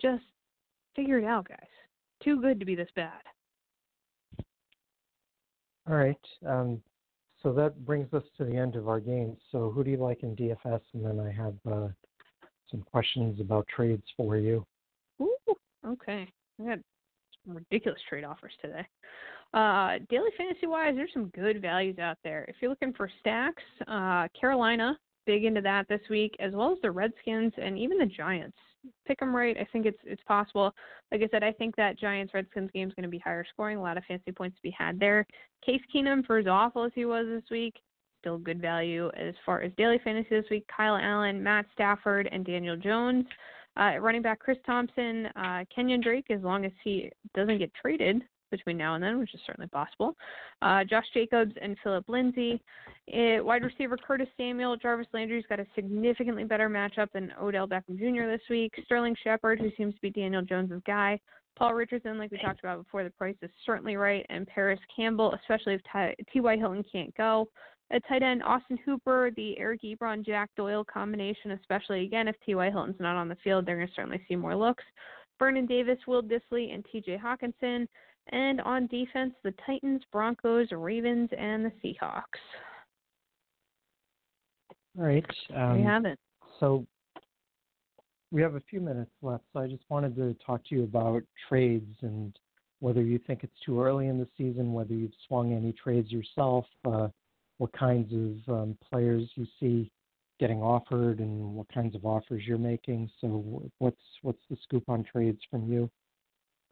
just 0.00 0.22
figure 0.94 1.18
it 1.18 1.24
out, 1.24 1.48
guys. 1.48 1.58
Too 2.22 2.40
good 2.40 2.60
to 2.60 2.66
be 2.66 2.76
this 2.76 2.90
bad. 2.94 3.20
All 5.88 5.96
right. 5.96 6.16
Um, 6.46 6.80
so 7.42 7.52
that 7.52 7.84
brings 7.84 8.12
us 8.14 8.22
to 8.38 8.44
the 8.44 8.56
end 8.56 8.76
of 8.76 8.88
our 8.88 9.00
game. 9.00 9.36
So 9.50 9.70
who 9.70 9.82
do 9.82 9.90
you 9.90 9.96
like 9.96 10.22
in 10.22 10.36
DFS? 10.36 10.80
And 10.94 11.04
then 11.04 11.18
I 11.18 11.32
have 11.32 11.54
uh, 11.70 11.88
some 12.70 12.82
questions 12.82 13.40
about 13.40 13.66
trades 13.74 14.04
for 14.16 14.36
you. 14.36 14.64
Ooh, 15.20 15.36
okay. 15.86 16.28
I 16.60 16.64
got 16.64 16.78
some 17.44 17.56
ridiculous 17.56 18.00
trade 18.08 18.24
offers 18.24 18.52
today. 18.60 18.86
Uh, 19.54 19.98
daily 20.08 20.30
fantasy 20.38 20.66
wise, 20.66 20.94
there's 20.94 21.12
some 21.12 21.30
good 21.34 21.60
values 21.60 21.98
out 21.98 22.16
there. 22.24 22.44
If 22.48 22.56
you're 22.60 22.70
looking 22.70 22.94
for 22.94 23.10
stacks, 23.20 23.62
uh, 23.86 24.28
Carolina, 24.38 24.98
big 25.26 25.44
into 25.44 25.60
that 25.60 25.88
this 25.88 26.00
week, 26.08 26.34
as 26.40 26.52
well 26.54 26.72
as 26.72 26.78
the 26.82 26.90
Redskins 26.90 27.52
and 27.58 27.78
even 27.78 27.98
the 27.98 28.06
Giants. 28.06 28.56
Pick 29.06 29.20
them 29.20 29.34
right. 29.34 29.56
I 29.58 29.66
think 29.72 29.86
it's 29.86 29.98
it's 30.04 30.22
possible. 30.24 30.72
Like 31.10 31.22
I 31.22 31.28
said, 31.30 31.42
I 31.42 31.52
think 31.52 31.76
that 31.76 31.98
Giants 31.98 32.34
Redskins 32.34 32.70
game 32.72 32.88
is 32.88 32.94
going 32.94 33.04
to 33.04 33.08
be 33.08 33.18
higher 33.18 33.44
scoring. 33.52 33.76
A 33.78 33.82
lot 33.82 33.96
of 33.96 34.04
fancy 34.06 34.32
points 34.32 34.56
to 34.56 34.62
be 34.62 34.74
had 34.76 34.98
there. 34.98 35.26
Case 35.64 35.80
Keenum, 35.94 36.26
for 36.26 36.38
as 36.38 36.46
awful 36.46 36.84
as 36.84 36.92
he 36.94 37.04
was 37.04 37.26
this 37.28 37.48
week, 37.50 37.74
still 38.20 38.38
good 38.38 38.60
value 38.60 39.10
as 39.16 39.34
far 39.44 39.62
as 39.62 39.72
daily 39.76 40.00
fantasy 40.02 40.28
this 40.30 40.50
week. 40.50 40.64
Kyle 40.74 40.96
Allen, 40.96 41.42
Matt 41.42 41.66
Stafford, 41.72 42.28
and 42.32 42.44
Daniel 42.44 42.76
Jones. 42.76 43.24
Uh, 43.76 43.98
running 44.00 44.20
back 44.22 44.38
Chris 44.38 44.58
Thompson, 44.66 45.26
uh, 45.36 45.64
Kenyan 45.76 46.02
Drake, 46.02 46.26
as 46.30 46.42
long 46.42 46.64
as 46.64 46.72
he 46.84 47.10
doesn't 47.34 47.58
get 47.58 47.72
traded 47.74 48.22
between 48.52 48.76
now 48.76 48.94
and 48.94 49.02
then, 49.02 49.18
which 49.18 49.34
is 49.34 49.40
certainly 49.44 49.66
possible. 49.66 50.14
Uh, 50.62 50.84
Josh 50.84 51.06
Jacobs 51.12 51.52
and 51.60 51.76
Philip 51.82 52.08
Lindsay. 52.08 52.62
It, 53.08 53.38
eh, 53.38 53.40
wide 53.40 53.64
receiver 53.64 53.96
Curtis 53.96 54.28
Samuel, 54.36 54.76
Jarvis 54.76 55.08
Landry's 55.12 55.44
got 55.48 55.58
a 55.58 55.66
significantly 55.74 56.44
better 56.44 56.68
matchup 56.70 57.08
than 57.12 57.32
Odell 57.40 57.66
Beckham 57.66 57.98
Jr. 57.98 58.30
this 58.30 58.48
week. 58.48 58.72
Sterling 58.84 59.16
Shepard, 59.24 59.58
who 59.58 59.72
seems 59.76 59.94
to 59.96 60.00
be 60.00 60.10
Daniel 60.10 60.42
Jones' 60.42 60.80
guy. 60.86 61.18
Paul 61.56 61.74
Richardson, 61.74 62.16
like 62.16 62.30
we 62.30 62.38
talked 62.38 62.60
about 62.60 62.82
before, 62.82 63.04
the 63.04 63.10
price 63.10 63.36
is 63.42 63.50
certainly 63.66 63.96
right. 63.96 64.24
And 64.30 64.46
Parris 64.46 64.80
Campbell, 64.94 65.34
especially 65.34 65.74
if 65.74 66.16
T.Y. 66.32 66.56
Hilton 66.56 66.84
can't 66.90 67.14
go. 67.16 67.48
At 67.90 68.06
tight 68.08 68.22
end, 68.22 68.42
Austin 68.42 68.78
Hooper, 68.86 69.30
the 69.36 69.58
Eric 69.58 69.82
Ebron 69.82 70.24
Jack 70.24 70.48
Doyle 70.56 70.82
combination, 70.82 71.50
especially 71.50 72.04
again 72.04 72.26
if 72.26 72.36
T.Y. 72.46 72.70
Hilton's 72.70 72.98
not 72.98 73.16
on 73.16 73.28
the 73.28 73.36
field, 73.44 73.66
they're 73.66 73.76
going 73.76 73.88
to 73.88 73.94
certainly 73.94 74.24
see 74.28 74.34
more 74.34 74.56
looks. 74.56 74.84
Vernon 75.38 75.66
Davis, 75.66 75.98
Will 76.06 76.22
Dissly, 76.22 76.72
and 76.72 76.86
T.J. 76.90 77.18
Hockenson. 77.18 77.86
And 78.30 78.60
on 78.60 78.86
defense, 78.86 79.34
the 79.42 79.52
Titans, 79.66 80.02
Broncos, 80.12 80.68
Ravens, 80.70 81.30
and 81.36 81.64
the 81.64 81.72
Seahawks. 81.82 82.22
All 84.98 85.04
right. 85.04 85.24
Um, 85.54 85.78
we 85.78 85.82
have 85.82 86.04
it. 86.04 86.18
So 86.60 86.86
we 88.30 88.40
have 88.42 88.54
a 88.54 88.62
few 88.70 88.80
minutes 88.80 89.10
left, 89.20 89.44
so 89.52 89.60
I 89.60 89.66
just 89.66 89.84
wanted 89.88 90.16
to 90.16 90.34
talk 90.44 90.64
to 90.68 90.74
you 90.74 90.84
about 90.84 91.22
trades 91.48 91.96
and 92.02 92.36
whether 92.80 93.02
you 93.02 93.18
think 93.26 93.44
it's 93.44 93.58
too 93.64 93.80
early 93.80 94.08
in 94.08 94.18
the 94.18 94.26
season, 94.36 94.72
whether 94.72 94.92
you've 94.92 95.12
swung 95.28 95.52
any 95.52 95.72
trades 95.72 96.10
yourself, 96.10 96.64
uh, 96.84 97.08
what 97.58 97.72
kinds 97.72 98.12
of 98.12 98.54
um, 98.54 98.78
players 98.90 99.28
you 99.36 99.46
see 99.60 99.90
getting 100.40 100.60
offered, 100.60 101.20
and 101.20 101.54
what 101.54 101.72
kinds 101.72 101.94
of 101.94 102.04
offers 102.04 102.42
you're 102.44 102.58
making. 102.58 103.08
So, 103.20 103.62
what's 103.78 104.00
what's 104.22 104.42
the 104.50 104.56
scoop 104.64 104.82
on 104.88 105.04
trades 105.04 105.38
from 105.48 105.70
you? 105.70 105.88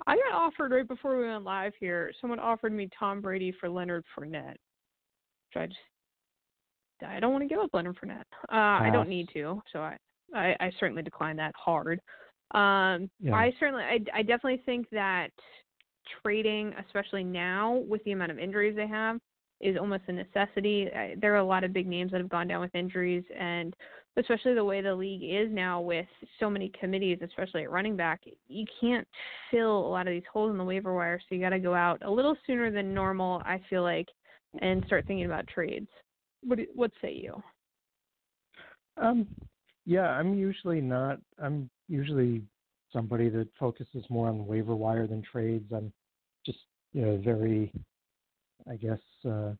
I 0.07 0.17
got 0.17 0.35
offered 0.35 0.73
right 0.73 0.87
before 0.87 1.17
we 1.19 1.27
went 1.27 1.45
live 1.45 1.73
here. 1.79 2.13
Someone 2.21 2.39
offered 2.39 2.73
me 2.73 2.89
Tom 2.99 3.21
Brady 3.21 3.53
for 3.59 3.69
Leonard 3.69 4.05
Fournette, 4.17 4.57
which 5.53 5.57
I 5.57 5.67
just 5.67 5.79
I 7.07 7.19
don't 7.19 7.33
want 7.33 7.43
to 7.43 7.49
give 7.49 7.59
up 7.59 7.71
Leonard 7.73 7.97
Fournette. 7.97 8.25
Uh, 8.53 8.83
I 8.85 8.91
don't 8.93 9.09
need 9.09 9.29
to, 9.33 9.63
so 9.73 9.81
I, 9.81 9.97
I 10.35 10.57
I 10.61 10.71
certainly 10.79 11.03
decline 11.03 11.37
that 11.37 11.55
hard. 11.57 12.01
Um, 12.53 13.09
yeah. 13.21 13.35
I 13.35 13.53
certainly 13.59 13.85
I 13.85 13.99
I 14.15 14.23
definitely 14.23 14.63
think 14.67 14.89
that 14.91 15.31
trading, 16.23 16.75
especially 16.87 17.25
now 17.25 17.83
with 17.89 18.03
the 18.05 18.13
amount 18.13 18.33
of 18.33 18.39
injuries 18.39 18.77
they 18.77 18.87
have, 18.89 19.19
is 19.61 19.77
almost 19.77 20.05
a 20.09 20.13
necessity. 20.13 20.89
There 21.21 21.35
are 21.35 21.39
a 21.39 21.45
lot 21.45 21.65
of 21.65 21.73
big 21.73 21.87
names 21.87 22.13
that 22.13 22.21
have 22.21 22.31
gone 22.31 22.49
down 22.49 22.61
with 22.61 22.75
injuries, 22.75 23.25
and 23.39 23.75
especially 24.17 24.55
the 24.55 24.65
way 24.65 24.81
the 24.81 24.95
league 24.95 25.23
is 25.23 25.49
now 25.53 25.81
with 25.81 26.07
so 26.39 26.51
many 26.51 26.73
committees, 26.79 27.19
especially 27.23 27.63
at 27.63 27.71
running 27.71 27.97
back, 27.97 28.23
you 28.49 28.65
can't 28.81 29.07
fill 29.51 29.87
a 29.87 29.91
lot 29.91 30.07
of 30.07 30.13
these 30.13 30.23
holes 30.33 30.51
in 30.51 30.59
the 30.59 30.65
waiver 30.65 30.95
wire. 30.95 31.21
So 31.29 31.35
you 31.35 31.41
got 31.41 31.51
to 31.51 31.59
go 31.59 31.75
out 31.75 32.03
a 32.05 32.11
little 32.11 32.37
sooner 32.47 32.71
than 32.71 32.95
normal, 32.95 33.43
I 33.45 33.61
feel 33.71 33.83
like, 33.83 34.09
and 34.61 34.85
start 34.87 35.07
thinking 35.07 35.27
about 35.27 35.47
trades. 35.47 35.89
What 36.43 36.59
what 36.75 36.91
say 37.01 37.13
you? 37.13 37.43
Um, 38.97 39.27
yeah, 39.87 40.09
I'm 40.09 40.35
usually 40.35 40.81
not. 40.81 41.19
I'm 41.43 41.71
usually 41.89 42.43
somebody 42.93 43.29
that 43.29 43.49
focuses 43.59 44.05
more 44.09 44.29
on 44.29 44.47
waiver 44.47 44.75
wire 44.75 45.07
than 45.07 45.23
trades. 45.23 45.71
I'm 45.73 45.93
just 46.45 46.59
you 46.93 47.03
know 47.03 47.21
very 47.23 47.73
I 48.69 48.77
guess, 48.77 49.01
uh, 49.29 49.53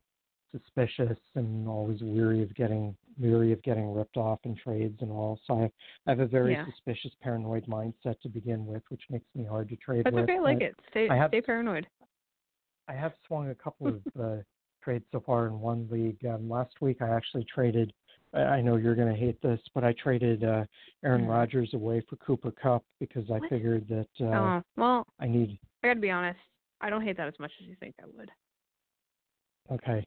suspicious 0.51 1.17
and 1.35 1.67
always 1.67 2.01
weary 2.01 2.43
of 2.43 2.53
getting 2.55 2.95
weary 3.19 3.51
of 3.51 3.61
getting 3.63 3.93
ripped 3.93 4.17
off 4.17 4.39
in 4.43 4.55
trades 4.55 4.97
and 5.01 5.11
all. 5.11 5.39
So 5.45 5.61
I, 5.61 5.71
I 6.07 6.11
have 6.11 6.19
a 6.19 6.25
very 6.25 6.53
yeah. 6.53 6.65
suspicious, 6.65 7.11
paranoid 7.21 7.65
mindset 7.67 8.19
to 8.21 8.29
begin 8.29 8.65
with, 8.65 8.83
which 8.89 9.01
makes 9.09 9.25
me 9.35 9.45
hard 9.45 9.69
to 9.69 9.75
trade 9.77 10.05
That's 10.05 10.15
with. 10.15 10.23
okay, 10.23 10.37
I 10.37 10.41
like 10.41 10.61
it. 10.61 10.75
Stay, 10.89 11.09
I 11.09 11.15
have, 11.15 11.29
stay 11.29 11.41
paranoid. 11.41 11.87
I 12.87 12.93
have 12.93 13.13
swung 13.27 13.49
a 13.49 13.55
couple 13.55 13.87
of 13.87 14.01
uh, 14.21 14.37
trades 14.83 15.05
so 15.11 15.21
far 15.25 15.47
in 15.47 15.59
one 15.59 15.87
league. 15.91 16.23
Um, 16.25 16.49
last 16.49 16.73
week, 16.81 17.01
I 17.01 17.09
actually 17.09 17.45
traded. 17.53 17.93
I 18.33 18.61
know 18.61 18.77
you're 18.77 18.95
going 18.95 19.13
to 19.13 19.19
hate 19.19 19.41
this, 19.41 19.59
but 19.75 19.83
I 19.83 19.93
traded 20.01 20.45
uh, 20.45 20.63
Aaron 21.03 21.25
mm. 21.25 21.29
Rodgers 21.29 21.73
away 21.73 22.01
for 22.09 22.15
Cooper 22.15 22.51
Kupp 22.51 22.83
because 23.01 23.25
I 23.29 23.39
what? 23.39 23.49
figured 23.49 23.85
that 23.89 24.07
uh, 24.25 24.37
oh, 24.37 24.61
well, 24.77 25.05
I 25.19 25.27
need. 25.27 25.59
I 25.83 25.89
got 25.89 25.95
to 25.95 25.99
be 25.99 26.11
honest. 26.11 26.39
I 26.79 26.89
don't 26.89 27.03
hate 27.03 27.17
that 27.17 27.27
as 27.27 27.33
much 27.39 27.51
as 27.61 27.67
you 27.67 27.75
think 27.79 27.95
I 28.01 28.05
would. 28.17 28.31
Okay. 29.71 30.05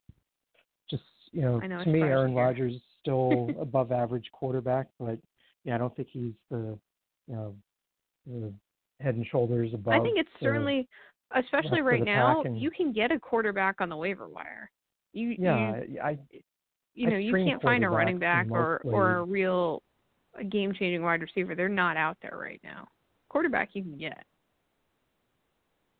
Just 0.91 1.03
you 1.33 1.43
know, 1.43 1.59
know 1.59 1.85
to 1.85 1.91
me, 1.91 2.01
Aaron. 2.01 2.35
Rodgers 2.35 2.75
is 2.75 2.83
still 3.01 3.51
above 3.61 3.93
average 3.93 4.27
quarterback, 4.33 4.87
but 4.99 5.19
yeah, 5.65 5.75
I 5.75 5.79
don't 5.79 5.95
think 5.97 6.09
he's 6.11 6.33
the 6.51 6.79
you 7.27 7.35
know 7.35 7.55
the 8.27 8.53
head 9.01 9.17
and 9.17 9.27
shoulders 9.27 9.73
above. 9.75 9.95
I 9.95 10.01
think 10.01 10.19
it's 10.19 10.31
the, 10.41 10.45
certainly, 10.45 10.89
especially 11.35 11.81
right 11.81 12.05
now, 12.05 12.43
and, 12.43 12.59
you 12.59 12.71
can 12.71 12.93
get 12.93 13.11
a 13.11 13.19
quarterback 13.19 13.81
on 13.81 13.89
the 13.89 13.97
waiver 13.97 14.29
wire. 14.29 14.71
You 15.13 15.35
yeah, 15.39 15.81
you, 15.89 16.01
I 16.01 16.19
you 16.95 17.09
know 17.09 17.17
I 17.17 17.21
you 17.21 17.33
can't 17.33 17.63
find 17.63 17.85
a 17.85 17.91
running 17.91 18.19
back 18.19 18.47
or 18.51 18.81
or 18.85 19.17
a 19.19 19.25
real 19.25 19.83
game 20.51 20.73
changing 20.75 21.03
wide 21.03 21.21
receiver. 21.21 21.55
They're 21.55 21.69
not 21.69 21.97
out 21.97 22.17
there 22.21 22.37
right 22.37 22.61
now. 22.65 22.89
Quarterback 23.29 23.71
you 23.73 23.83
can 23.83 23.99
get 23.99 24.25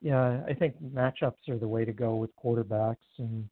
yeah, 0.05 0.43
I 0.47 0.53
think 0.53 0.75
matchups 0.95 1.49
are 1.49 1.57
the 1.57 1.67
way 1.67 1.87
to 1.87 1.93
go 1.93 2.17
with 2.17 2.31
quarterbacks, 2.37 2.97
and 3.17 3.49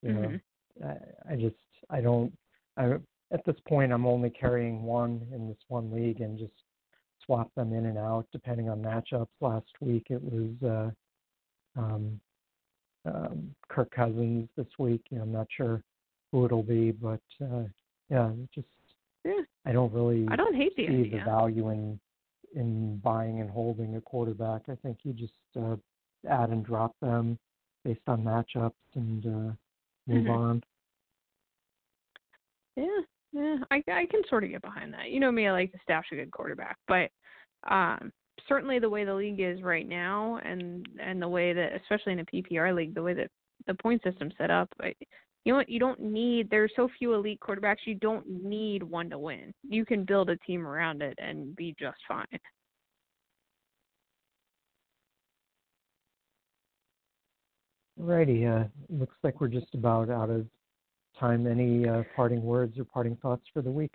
you 0.00 0.12
know, 0.14 0.20
mm-hmm. 0.20 0.84
I, 0.88 1.32
I 1.34 1.36
just 1.36 1.54
I 1.90 2.00
don't. 2.00 2.32
I 2.78 2.94
at 3.30 3.44
this 3.44 3.56
point 3.68 3.92
I'm 3.92 4.06
only 4.06 4.30
carrying 4.30 4.84
one 4.84 5.20
in 5.34 5.48
this 5.48 5.58
one 5.68 5.92
league 5.92 6.22
and 6.22 6.38
just 6.38 6.54
swap 7.26 7.54
them 7.56 7.74
in 7.74 7.84
and 7.84 7.98
out 7.98 8.24
depending 8.32 8.70
on 8.70 8.80
matchups. 8.80 9.28
Last 9.42 9.68
week 9.82 10.06
it 10.08 10.22
was 10.22 10.94
uh, 11.76 11.78
um, 11.78 12.18
um, 13.04 13.54
Kirk 13.68 13.90
Cousins. 13.90 14.48
This 14.56 14.66
week, 14.78 15.02
you 15.10 15.18
know, 15.18 15.24
I'm 15.24 15.32
not 15.32 15.48
sure 15.54 15.82
who 16.32 16.46
it'll 16.46 16.62
be, 16.62 16.92
but 16.92 17.20
uh, 17.42 17.64
yeah, 18.08 18.30
just 18.54 18.66
yeah. 19.26 19.42
I 19.66 19.72
don't 19.72 19.92
really 19.92 20.26
I 20.30 20.36
don't 20.36 20.56
hate 20.56 20.74
the 20.74 20.86
see 20.86 21.00
idea. 21.00 21.18
the 21.18 21.24
value 21.30 21.68
in 21.68 22.00
in 22.54 22.98
buying 22.98 23.40
and 23.40 23.50
holding 23.50 23.96
a 23.96 24.00
quarterback. 24.00 24.62
I 24.68 24.76
think 24.76 24.98
you 25.02 25.12
just 25.12 25.32
uh, 25.58 25.76
add 26.28 26.50
and 26.50 26.64
drop 26.64 26.94
them 27.00 27.38
based 27.84 28.00
on 28.06 28.22
matchups 28.22 28.72
and 28.94 29.26
uh, 29.26 29.52
move 30.06 30.24
mm-hmm. 30.24 30.30
on. 30.30 30.62
Yeah, 32.76 33.00
yeah, 33.32 33.56
I 33.70 33.76
I 33.88 34.06
can 34.10 34.22
sort 34.28 34.44
of 34.44 34.50
get 34.50 34.62
behind 34.62 34.92
that. 34.94 35.10
You 35.10 35.20
know 35.20 35.32
me, 35.32 35.46
I 35.46 35.52
like 35.52 35.72
to 35.72 35.78
stash 35.82 36.06
a 36.12 36.16
good 36.16 36.30
quarterback, 36.30 36.76
but 36.88 37.10
um, 37.70 38.12
certainly 38.48 38.78
the 38.78 38.88
way 38.88 39.04
the 39.04 39.14
league 39.14 39.40
is 39.40 39.62
right 39.62 39.88
now, 39.88 40.40
and 40.44 40.86
and 41.00 41.20
the 41.20 41.28
way 41.28 41.52
that, 41.52 41.72
especially 41.82 42.12
in 42.12 42.20
a 42.20 42.24
PPR 42.24 42.74
league, 42.74 42.94
the 42.94 43.02
way 43.02 43.14
that 43.14 43.30
the 43.66 43.74
point 43.74 44.02
system's 44.02 44.34
set 44.38 44.50
up, 44.50 44.68
I, 44.80 44.94
you 45.44 45.52
know 45.52 45.58
what? 45.58 45.68
You 45.68 45.80
don't 45.80 46.00
need. 46.00 46.48
There's 46.50 46.72
so 46.76 46.88
few 46.98 47.14
elite 47.14 47.40
quarterbacks. 47.40 47.78
You 47.84 47.96
don't 47.96 48.24
need 48.26 48.82
one 48.82 49.10
to 49.10 49.18
win. 49.18 49.52
You 49.68 49.84
can 49.84 50.04
build 50.04 50.30
a 50.30 50.36
team 50.38 50.66
around 50.66 51.02
it 51.02 51.18
and 51.18 51.56
be 51.56 51.74
just 51.78 51.98
fine. 52.06 52.26
Alrighty. 58.00 58.48
Uh, 58.48 58.68
looks 58.88 59.16
like 59.22 59.40
we're 59.40 59.48
just 59.48 59.74
about 59.74 60.10
out 60.10 60.30
of 60.30 60.46
time. 61.18 61.46
Any 61.46 61.88
uh, 61.88 62.02
parting 62.14 62.42
words 62.42 62.78
or 62.78 62.84
parting 62.84 63.16
thoughts 63.16 63.44
for 63.52 63.62
the 63.62 63.70
week? 63.70 63.94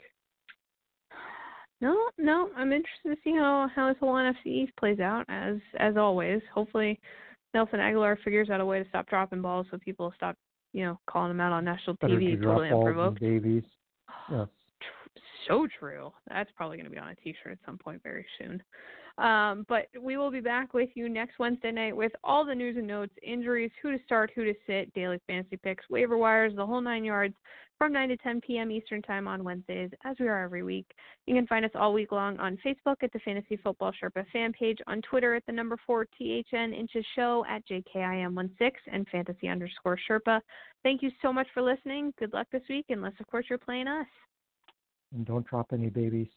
No, 1.80 2.10
no. 2.18 2.50
I'm 2.58 2.74
interested 2.74 3.10
to 3.10 3.18
see 3.24 3.32
how 3.32 3.70
how 3.74 3.88
this 3.88 3.98
whole 4.00 4.16
NFC 4.16 4.48
East 4.48 4.74
plays 4.78 5.00
out. 5.00 5.26
As 5.30 5.56
as 5.80 5.95
always, 5.95 6.41
hopefully 6.54 7.00
Nelson 7.54 7.80
Agholor 7.80 8.18
figures 8.24 8.50
out 8.50 8.60
a 8.60 8.66
way 8.66 8.84
to 8.84 8.89
stop 8.89 9.08
dropping 9.08 9.41
balls 9.41 9.68
so 9.72 9.78
people 9.78 10.12
stop 10.16 10.36
you 10.78 10.86
know, 10.86 10.99
calling 11.09 11.30
them 11.32 11.41
out 11.41 11.51
on 11.51 11.65
national 11.65 11.95
Better 11.95 12.19
TV 12.19 12.39
totally 12.41 12.69
unprovoked. 12.69 13.19
Yes. 14.32 14.47
So 15.47 15.68
true. 15.80 16.11
That's 16.30 16.49
probably 16.55 16.78
going 16.78 16.89
to 16.89 16.91
be 16.91 16.97
on 16.97 17.09
a 17.09 17.15
T-shirt 17.15 17.53
at 17.53 17.59
some 17.65 17.78
point 17.78 18.01
very 18.03 18.26
soon. 18.38 18.61
Um, 19.18 19.65
but 19.68 19.88
we 19.99 20.15
will 20.15 20.30
be 20.30 20.41
back 20.41 20.76
with 20.76 20.89
you 20.93 21.09
next 21.09 21.39
Wednesday 21.39 21.72
night 21.72 21.95
with 21.95 22.11
all 22.24 22.45
the 22.45 22.53
news 22.53 22.78
and 22.78 22.86
notes, 22.86 23.13
injuries, 23.24 23.72
who 23.82 23.91
to 23.91 24.03
start, 24.05 24.32
who 24.36 24.43
to 24.43 24.53
sit, 24.68 24.93
daily 24.93 25.20
fantasy 25.26 25.57
picks, 25.57 25.89
waiver 25.89 26.18
wires, 26.18 26.53
the 26.55 26.65
whole 26.65 26.82
nine 26.82 27.03
yards 27.03 27.34
from 27.78 27.93
9 27.93 28.09
to 28.09 28.18
10 28.18 28.41
p.m. 28.41 28.72
Eastern 28.72 29.01
Time 29.01 29.28
on 29.28 29.43
Wednesdays, 29.43 29.91
as 30.03 30.15
we 30.20 30.28
are 30.28 30.43
every 30.43 30.63
week. 30.63 30.86
You 31.26 31.36
can 31.36 31.47
find 31.47 31.63
us 31.63 31.72
all 31.76 31.93
week 31.93 32.11
long 32.11 32.39
on 32.39 32.57
Facebook 32.65 32.97
at 33.01 33.11
the 33.13 33.20
Fantasy 33.20 33.57
Football 33.57 33.91
Sherpa 33.91 34.26
fan 34.34 34.51
page, 34.53 34.80
on 34.88 35.01
Twitter 35.01 35.36
at 35.36 35.45
the 35.45 35.51
number 35.51 35.78
4 35.86 36.05
THN 36.05 36.74
Inches 36.74 37.05
Show 37.15 37.45
at 37.49 37.68
JKIM16 37.68 38.72
and 38.91 39.07
fantasy 39.09 39.47
underscore 39.47 39.99
Sherpa. 40.09 40.41
Thank 40.84 41.01
you 41.03 41.11
so 41.22 41.32
much 41.32 41.47
for 41.53 41.61
listening. 41.61 42.13
Good 42.20 42.34
luck 42.34 42.47
this 42.51 42.63
week, 42.70 42.86
unless, 42.89 43.13
of 43.20 43.28
course, 43.28 43.45
you're 43.49 43.59
playing 43.59 43.88
us. 43.88 44.07
And 45.18 45.26
don't 45.26 45.47
drop 45.47 45.74
any 45.74 45.89
babies. 45.89 46.28